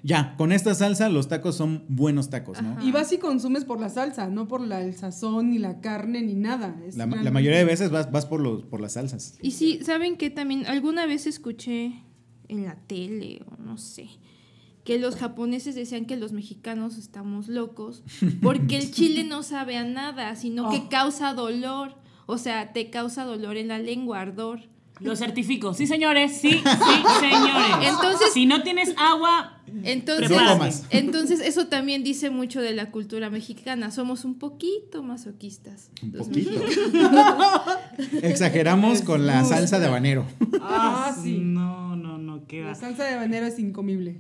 Ya, 0.03 0.37
con 0.37 0.53
esta 0.53 0.75
salsa 0.75 1.09
los 1.09 1.29
tacos 1.29 1.57
son 1.57 1.85
buenos 1.89 2.31
tacos, 2.31 2.61
¿no? 2.63 2.73
Ajá. 2.73 2.85
Y 2.85 2.93
vas 2.93 3.13
y 3.13 3.19
consumes 3.19 3.65
por 3.65 3.81
la 3.81 3.89
salsa, 3.89 4.29
no 4.29 4.47
por 4.47 4.61
la, 4.61 4.83
el 4.83 4.95
sazón, 4.95 5.51
ni 5.51 5.59
la 5.59 5.81
carne, 5.81 6.23
ni 6.23 6.35
nada. 6.35 6.77
Es 6.87 6.97
La, 6.97 7.07
la 7.07 7.31
mayoría 7.31 7.59
de 7.59 7.65
veces 7.65 7.91
vas, 7.91 8.13
vas 8.13 8.27
por, 8.27 8.41
los, 8.41 8.63
por 8.65 8.81
las 8.81 8.93
salsas. 8.93 9.39
Y 9.43 9.53
sí, 9.53 9.81
¿saben 9.83 10.17
que 10.17 10.31
También 10.31 10.67
alguna 10.67 11.07
vez 11.07 11.27
escuché 11.27 11.95
en 12.49 12.65
la 12.65 12.77
tele, 12.87 13.41
o 13.51 13.61
no 13.63 13.77
sé, 13.79 14.09
que 14.89 14.99
los 14.99 15.17
japoneses 15.17 15.75
decían 15.75 16.07
que 16.07 16.17
los 16.17 16.33
mexicanos 16.33 16.97
estamos 16.97 17.49
locos 17.49 18.03
porque 18.41 18.79
el 18.79 18.91
chile 18.91 19.23
no 19.23 19.43
sabe 19.43 19.77
a 19.77 19.85
nada, 19.85 20.35
sino 20.35 20.71
que 20.71 20.79
Oh. 20.79 20.89
causa 20.89 21.35
dolor. 21.35 21.95
O 22.25 22.39
sea, 22.39 22.73
te 22.73 22.89
causa 22.89 23.25
dolor 23.25 23.59
en 23.59 23.69
la 23.69 23.79
lengua, 23.79 24.23
ardor. 24.23 24.61
Lo 25.01 25.15
certifico. 25.15 25.75
Sí, 25.75 25.87
señores. 25.87 26.39
Sí, 26.41 26.53
sí, 26.53 26.61
señores. 27.21 27.77
Entonces- 27.83 28.33
si 28.33 28.47
no 28.47 28.63
tienes 28.63 28.95
agua, 28.97 29.61
Entonces, 29.85 30.87
entonces 30.89 31.41
eso 31.41 31.67
también 31.67 32.03
dice 32.03 32.31
mucho 32.31 32.63
de 32.63 32.73
la 32.73 32.91
cultura 32.91 33.29
mexicana. 33.29 33.91
Somos 33.91 34.25
un 34.25 34.39
poquito 34.39 35.03
masoquistas. 35.03 35.91
Un 36.03 36.13
poquito. 36.13 36.51
Exageramos 38.23 39.03
con 39.03 39.27
la 39.27 39.45
salsa 39.45 39.79
de 39.79 39.87
habanero. 39.87 40.25
Ah, 40.63 41.15
sí. 41.23 41.39
No, 41.43 41.95
no, 41.95 42.17
no, 42.17 42.47
qué 42.47 42.63
va. 42.63 42.69
La 42.69 42.75
salsa 42.75 43.05
de 43.05 43.15
habanero 43.15 43.45
es 43.47 43.59
incomible. 43.59 44.17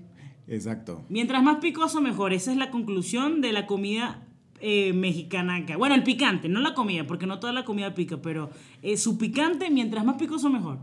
Exacto. 0.49 1.05
Mientras 1.09 1.43
más 1.43 1.59
picoso, 1.59 2.01
mejor. 2.01 2.33
Esa 2.33 2.51
es 2.53 2.57
la 2.57 2.71
conclusión 2.71 3.41
de 3.41 3.53
la 3.53 3.67
comida 3.67 4.23
eh, 4.61 4.93
mexicana 4.93 5.57
acá. 5.57 5.77
Bueno, 5.77 5.95
el 5.95 6.03
picante, 6.03 6.49
no 6.49 6.61
la 6.61 6.75
comida, 6.75 7.07
porque 7.07 7.27
no 7.27 7.39
toda 7.39 7.53
la 7.53 7.65
comida 7.65 7.95
pica, 7.95 8.21
pero 8.23 8.51
eh, 8.83 8.97
su 8.97 9.19
picante, 9.19 9.71
mientras 9.71 10.05
más 10.05 10.17
picoso, 10.17 10.49
mejor. 10.51 10.79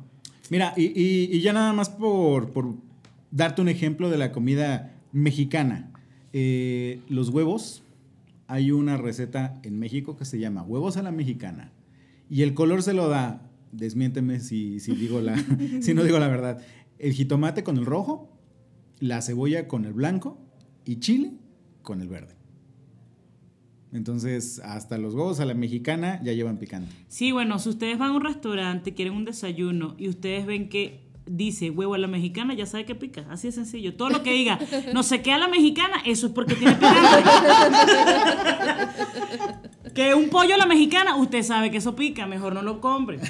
Mira, 0.49 0.74
y, 0.78 0.84
y- 0.86 1.30
y 1.36 1.41
ya 1.41 1.51
nada 1.53 1.74
más 1.74 1.89
por, 1.89 2.51
por 2.51 2.76
darte 3.32 3.61
un 3.61 3.70
ejemplo 3.70 4.09
de 4.09 4.18
la 4.18 4.32
comida 4.32 4.93
mexicana. 5.11 5.91
Eh, 6.34 7.01
los 7.09 7.30
huevos, 7.30 7.84
hay 8.47 8.72
una 8.72 8.97
receta 8.97 9.59
en 9.63 9.80
México 9.80 10.16
que 10.18 10.26
se 10.26 10.38
llama 10.39 10.61
huevos 10.61 10.97
a 10.97 11.01
la 11.03 11.11
mexicana. 11.11 11.72
Y 12.30 12.43
el 12.43 12.53
color 12.53 12.84
se 12.84 12.93
lo 12.93 13.07
da, 13.09 13.41
desmiénteme 13.72 14.39
si, 14.39 14.80
si, 14.80 14.95
digo 14.95 15.20
la, 15.22 15.36
si 15.82 15.93
no 15.93 16.03
digo 16.03 16.20
la 16.20 16.28
verdad, 16.28 16.61
el 16.99 17.13
jitomate 17.13 17.63
con 17.63 17.78
el 17.78 17.86
rojo, 17.86 18.30
la 18.99 19.21
cebolla 19.21 19.67
con 19.67 19.85
el 19.85 19.93
blanco 19.93 20.37
y 20.85 20.99
chile 20.99 21.33
con 21.81 22.01
el 22.01 22.07
verde. 22.07 22.35
Entonces, 23.91 24.59
hasta 24.59 24.97
los 24.97 25.13
huevos 25.13 25.39
a 25.39 25.45
la 25.45 25.53
mexicana 25.53 26.19
ya 26.21 26.33
llevan 26.33 26.57
picante. 26.57 26.91
Sí, 27.07 27.31
bueno, 27.31 27.59
si 27.59 27.69
ustedes 27.69 27.97
van 27.97 28.11
a 28.11 28.15
un 28.15 28.21
restaurante, 28.21 28.93
quieren 28.93 29.13
un 29.13 29.23
desayuno 29.23 29.95
y 29.97 30.09
ustedes 30.09 30.45
ven 30.45 30.67
que 30.67 31.05
dice 31.25 31.69
huevo 31.69 31.93
a 31.93 31.97
la 31.97 32.07
mexicana, 32.07 32.53
ya 32.53 32.65
sabe 32.65 32.85
que 32.85 32.95
pica. 32.95 33.25
Así 33.29 33.47
de 33.47 33.53
sencillo. 33.53 33.95
Todo 33.95 34.09
lo 34.09 34.21
que 34.21 34.33
diga 34.33 34.59
no 34.93 35.03
sé 35.03 35.21
qué 35.21 35.31
a 35.31 35.37
la 35.37 35.47
mexicana, 35.47 36.01
eso 36.05 36.27
es 36.27 36.33
porque 36.33 36.55
tiene 36.55 36.75
picante. 36.75 37.23
que 39.95 40.13
un 40.13 40.29
pollo 40.29 40.55
a 40.55 40.57
la 40.57 40.65
mexicana, 40.65 41.15
usted 41.15 41.41
sabe 41.43 41.71
que 41.71 41.77
eso 41.77 41.95
pica, 41.95 42.27
mejor 42.27 42.53
no 42.53 42.61
lo 42.61 42.81
compre. 42.81 43.19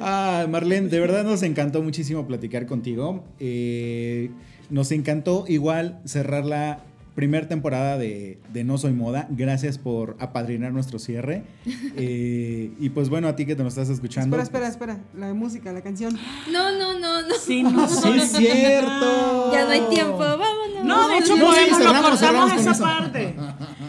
Ah, 0.00 0.46
Marlene, 0.48 0.88
de 0.88 0.98
verdad 1.00 1.24
nos 1.24 1.42
encantó 1.42 1.82
muchísimo 1.82 2.26
platicar 2.26 2.66
contigo. 2.66 3.24
Eh, 3.38 4.30
nos 4.70 4.92
encantó 4.92 5.44
igual 5.48 6.00
cerrar 6.04 6.44
la 6.46 6.84
primera 7.14 7.48
temporada 7.48 7.98
de, 7.98 8.38
de 8.52 8.64
No 8.64 8.78
Soy 8.78 8.92
Moda. 8.92 9.26
Gracias 9.30 9.76
por 9.78 10.16
apadrinar 10.20 10.72
nuestro 10.72 10.98
cierre. 10.98 11.42
Eh, 12.02 12.72
y 12.78 12.90
pues 12.90 13.10
bueno, 13.10 13.28
a 13.28 13.36
ti 13.36 13.44
que 13.44 13.54
te 13.56 13.62
nos 13.62 13.72
estás 13.76 13.90
escuchando. 13.90 14.40
Espera, 14.40 14.68
espera, 14.68 14.94
espera. 14.94 15.18
La 15.18 15.34
música, 15.34 15.70
la 15.72 15.82
canción. 15.82 16.16
No, 16.50 16.70
no, 16.78 16.98
no, 16.98 17.20
no. 17.22 17.34
Sí, 17.34 17.62
no 17.64 17.86
Sí, 17.88 18.08
es 18.16 18.32
cierto. 18.32 19.52
Ya 19.52 19.64
no 19.64 19.70
hay 19.70 19.82
tiempo, 19.90 20.16
vámonos. 20.18 20.84
No, 20.84 21.08
de 21.08 21.18
hecho, 21.18 21.36
No, 21.36 21.52
sí, 21.52 21.60
lo 21.70 21.76
cortamos 21.78 22.20
cerramos 22.20 22.52
esa 22.60 22.70
eso. 22.70 22.82
parte. 22.82 23.34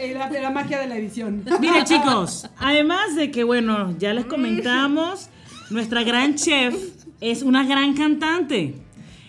Eh, 0.00 0.14
la, 0.14 0.50
magia 0.50 0.78
de 0.78 0.86
la 0.86 0.96
edición. 0.96 1.44
Mire, 1.60 1.84
chicos, 1.84 2.48
además 2.56 3.16
de 3.16 3.30
que, 3.30 3.44
bueno, 3.44 3.94
ya 3.98 4.14
les 4.14 4.24
comentamos, 4.24 5.28
nuestra 5.68 6.02
gran 6.04 6.36
chef 6.36 6.74
es 7.20 7.42
una 7.42 7.66
gran 7.66 7.92
cantante. 7.92 8.76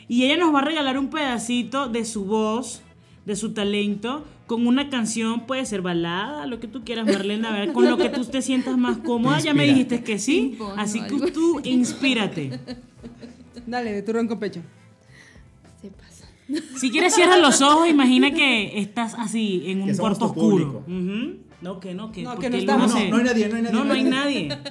Y 0.07 0.24
ella 0.24 0.38
nos 0.38 0.55
va 0.55 0.59
a 0.59 0.63
regalar 0.63 0.97
un 0.97 1.09
pedacito 1.09 1.89
de 1.89 2.05
su 2.05 2.24
voz, 2.24 2.84
de 3.26 3.36
su 3.36 3.53
talento, 3.53 4.26
con 4.47 4.65
una 4.65 4.89
canción, 4.89 5.45
puede 5.45 5.65
ser 5.65 5.82
balada, 5.82 6.45
lo 6.45 6.61
que 6.61 6.69
tú 6.69 6.86
quieras, 6.86 7.05
Marlene, 7.05 7.45
a 7.45 7.51
ver, 7.51 7.74
con 7.74 7.89
lo 7.89 7.97
que 7.97 8.07
tú 8.07 8.24
te 8.24 8.41
sientas 8.41 8.78
más 8.78 8.97
cómoda. 8.99 9.41
Ya 9.41 9.53
me 9.53 9.65
dijiste 9.65 10.03
que 10.05 10.19
sí, 10.19 10.57
así 10.78 11.01
que 11.01 11.32
tú 11.32 11.59
inspírate. 11.65 12.61
Dale, 13.67 13.91
de 13.91 14.01
tu 14.03 14.13
ronco 14.13 14.39
pecho. 14.39 14.61
Si 16.78 16.91
quieres, 16.91 17.14
cierra 17.16 17.38
los 17.38 17.62
ojos, 17.62 17.89
imagina 17.89 18.32
que 18.32 18.80
estás 18.80 19.16
así, 19.18 19.64
en 19.68 19.82
un 19.82 19.88
Que 19.89 19.97
cuarto 19.97 20.26
oscuro. 20.26 20.84
No, 20.88 21.80
que 21.80 21.93
no, 21.93 22.12
que, 22.12 22.24
No, 22.24 22.38
que 22.39 22.49
no 22.49 22.58
estamos. 22.58 22.93
No, 22.93 22.99
no 23.10 23.18
hay 23.18 23.24
nadie, 23.24 23.49
no 23.49 23.56
hay 23.56 23.62
nadie. 23.62 23.76
No, 23.78 23.86
no 23.86 23.93
hay 23.93 24.04
nadie. 24.04 24.58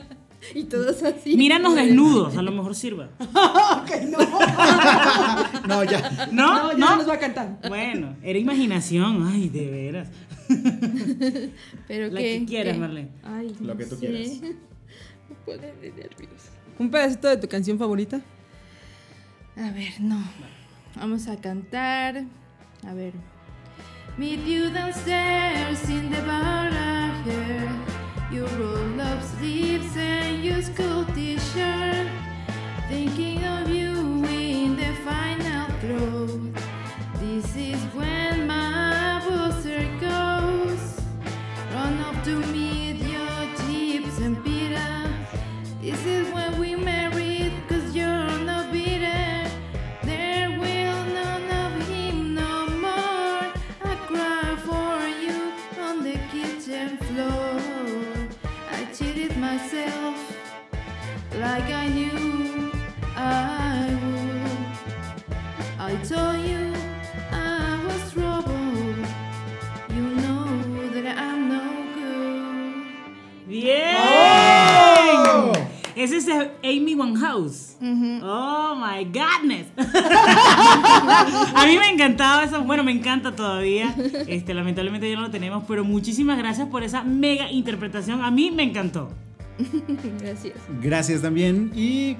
Y 0.54 0.64
todos 0.64 1.02
así. 1.02 1.36
Míranos 1.36 1.74
desnudos, 1.74 2.34
a 2.36 2.40
lo 2.42 2.50
mejor 2.50 2.74
sirva. 2.74 3.10
No, 5.68 5.84
ya. 5.84 6.28
¿No? 6.32 6.46
No, 6.54 6.72
ya 6.72 6.78
¿No? 6.78 6.78
no 6.78 6.96
nos 6.96 7.08
va 7.08 7.14
a 7.14 7.18
cantar. 7.18 7.58
Bueno, 7.68 8.16
era 8.22 8.38
imaginación. 8.38 9.28
Ay, 9.30 9.48
de 9.50 9.70
veras. 9.70 10.08
Pero 11.86 12.08
La 12.08 12.20
qué, 12.20 12.38
que 12.40 12.44
quieras, 12.46 12.74
qué? 12.74 12.80
Marlene. 12.80 13.08
Ay, 13.22 13.54
Lo 13.60 13.74
no 13.74 13.78
que 13.78 13.84
tú 13.86 13.96
sé. 13.96 14.00
quieras. 14.00 14.40
¿Un 16.78 16.90
pedacito 16.90 17.28
de 17.28 17.36
tu 17.36 17.46
canción 17.46 17.78
favorita? 17.78 18.20
A 19.56 19.70
ver, 19.72 20.00
no. 20.00 20.22
Vamos 20.96 21.28
a 21.28 21.36
cantar. 21.36 22.24
A 22.86 22.94
ver. 22.94 23.12
Meet 24.18 24.40
you 24.40 24.70
downstairs 24.70 25.88
in 25.88 26.10
the 26.10 26.20
bar 26.22 26.68
I 26.68 27.08
heard 27.24 28.32
You 28.32 28.44
roll 28.58 29.00
up 29.00 29.22
sleeves 29.22 29.96
and 29.96 30.44
your 30.44 30.60
school 30.60 31.04
t-shirt 31.14 32.08
Thinking 32.88 33.42
of 33.44 33.68
you 33.70 34.24
in 34.26 34.76
the 34.76 34.92
final 35.04 35.68
throw 35.80 36.26
This 37.20 37.56
is 37.56 37.80
when 37.94 38.29
Ese 76.00 76.16
es 76.16 76.26
Amy 76.62 76.94
Winehouse. 76.94 77.76
Oh 78.22 78.74
my 78.74 79.04
godness. 79.04 79.66
A 79.76 81.66
mí 81.66 81.76
me 81.76 81.90
encantaba 81.90 82.44
eso. 82.44 82.62
Bueno, 82.62 82.82
me 82.82 82.92
encanta 82.92 83.36
todavía. 83.36 83.94
Este, 84.26 84.54
lamentablemente 84.54 85.10
ya 85.10 85.16
no 85.16 85.22
lo 85.22 85.30
tenemos, 85.30 85.64
pero 85.68 85.84
muchísimas 85.84 86.38
gracias 86.38 86.68
por 86.68 86.84
esa 86.84 87.04
mega 87.04 87.50
interpretación. 87.50 88.22
A 88.22 88.30
mí 88.30 88.50
me 88.50 88.62
encantó. 88.62 89.10
Gracias 90.22 90.54
Gracias 90.80 91.20
también 91.20 91.70
y 91.74 92.16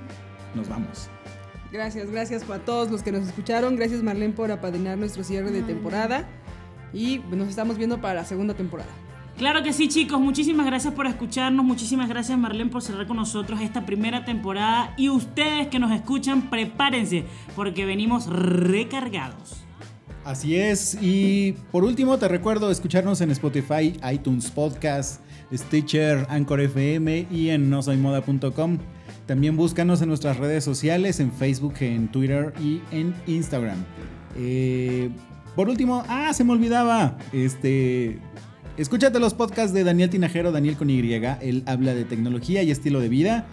nos 0.55 0.68
vamos. 0.68 1.09
Gracias, 1.72 2.11
gracias 2.11 2.51
a 2.51 2.59
todos 2.59 2.91
los 2.91 3.03
que 3.03 3.12
nos 3.12 3.26
escucharon. 3.26 3.76
Gracias 3.76 4.03
Marlene 4.03 4.35
por 4.35 4.53
apadrinar 4.53 4.99
nuestro 4.99 5.24
cierre 5.24 5.51
de 5.53 5.62
temporada. 5.62 6.28
Y 6.93 7.20
nos 7.31 7.49
estamos 7.49 7.78
viendo 7.78 7.99
para 7.99 8.12
la 8.12 8.24
segunda 8.26 8.53
temporada. 8.53 8.91
Claro 9.41 9.62
que 9.62 9.72
sí, 9.72 9.88
chicos. 9.88 10.20
Muchísimas 10.20 10.66
gracias 10.66 10.93
por 10.93 11.07
escucharnos. 11.07 11.64
Muchísimas 11.64 12.11
gracias, 12.11 12.36
Marlene, 12.38 12.70
por 12.70 12.82
cerrar 12.82 13.07
con 13.07 13.16
nosotros 13.16 13.62
esta 13.62 13.86
primera 13.86 14.22
temporada. 14.26 14.93
Y 14.99 15.09
ustedes 15.09 15.68
que 15.68 15.78
nos 15.78 15.93
escuchan, 15.93 16.51
prepárense, 16.51 17.24
porque 17.57 17.86
venimos 17.86 18.26
recargados. 18.26 19.64
Así 20.26 20.57
es. 20.57 20.99
Y 21.01 21.53
por 21.72 21.84
último, 21.84 22.18
te 22.18 22.28
recuerdo 22.28 22.70
escucharnos 22.70 23.22
en 23.22 23.30
Spotify, 23.30 23.99
iTunes 24.12 24.51
Podcast, 24.51 25.22
Stitcher, 25.51 26.26
Anchor 26.28 26.61
FM 26.61 27.28
y 27.30 27.49
en 27.49 27.70
nosoymoda.com. 27.70 28.76
También 29.24 29.57
búscanos 29.57 30.03
en 30.03 30.09
nuestras 30.09 30.36
redes 30.36 30.64
sociales, 30.64 31.18
en 31.18 31.32
Facebook, 31.32 31.76
en 31.80 32.09
Twitter 32.09 32.53
y 32.62 32.82
en 32.91 33.14
Instagram. 33.26 33.78
Eh, 34.36 35.09
por 35.57 35.70
último, 35.70 36.05
ah, 36.09 36.30
se 36.34 36.45
me 36.45 36.53
olvidaba. 36.53 37.16
Este. 37.32 38.18
Escúchate 38.81 39.20
los 39.20 39.35
podcasts 39.35 39.74
de 39.74 39.85
Daniel 39.85 40.09
Tinajero, 40.09 40.53
Daniel 40.53 40.78
con 40.78 40.89
Y. 40.89 41.01
Él 41.43 41.62
habla 41.66 41.93
de 41.93 42.07
tecnología 42.07 42.62
y 42.62 42.70
estilo 42.70 42.99
de 43.01 43.11
vida. 43.11 43.45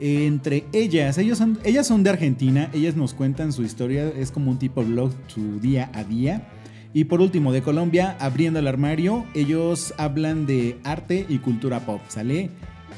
Entre 0.00 0.64
ellas, 0.72 1.18
ellos 1.18 1.42
ellas 1.64 1.86
son 1.86 2.02
de 2.02 2.08
Argentina, 2.08 2.70
ellas 2.72 2.96
nos 2.96 3.12
cuentan 3.12 3.52
su 3.52 3.62
historia, 3.62 4.08
es 4.08 4.30
como 4.30 4.50
un 4.50 4.58
tipo 4.58 4.82
blog, 4.82 5.12
su 5.26 5.60
día 5.60 5.90
a 5.92 6.02
día. 6.02 6.48
Y 6.94 7.04
por 7.04 7.20
último, 7.20 7.52
de 7.52 7.60
Colombia, 7.60 8.16
abriendo 8.20 8.58
el 8.58 8.66
armario, 8.66 9.26
ellos 9.34 9.92
hablan 9.98 10.46
de 10.46 10.78
arte 10.82 11.26
y 11.28 11.40
cultura 11.40 11.80
pop, 11.80 12.00
¿sale? 12.08 12.48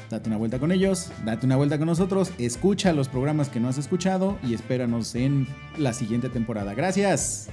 Date 0.09 0.29
una 0.29 0.37
vuelta 0.37 0.59
con 0.59 0.71
ellos, 0.71 1.11
date 1.25 1.45
una 1.45 1.57
vuelta 1.57 1.77
con 1.77 1.87
nosotros, 1.87 2.31
escucha 2.37 2.93
los 2.93 3.09
programas 3.09 3.49
que 3.49 3.59
no 3.59 3.67
has 3.67 3.77
escuchado 3.77 4.39
y 4.41 4.53
espéranos 4.53 5.15
en 5.15 5.47
la 5.77 5.91
siguiente 5.91 6.29
temporada. 6.29 6.75
Gracias. 6.75 7.49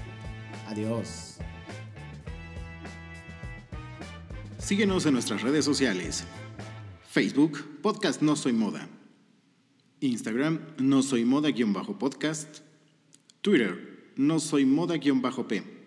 Adiós. 0.69 1.41
Síguenos 4.61 5.07
en 5.07 5.15
nuestras 5.15 5.43
redes 5.43 5.65
sociales. 5.65 6.25
Facebook, 7.09 7.81
Podcast 7.83 8.21
No 8.21 8.37
Soy 8.37 8.53
Moda. 8.53 8.89
Instagram, 10.01 10.61
No 10.79 11.03
Soy 11.03 11.25
Moda-podcast. 11.25 12.59
Twitter, 13.41 14.13
No 14.17 14.39
Soy 14.39 14.67
Moda-p. 14.67 15.80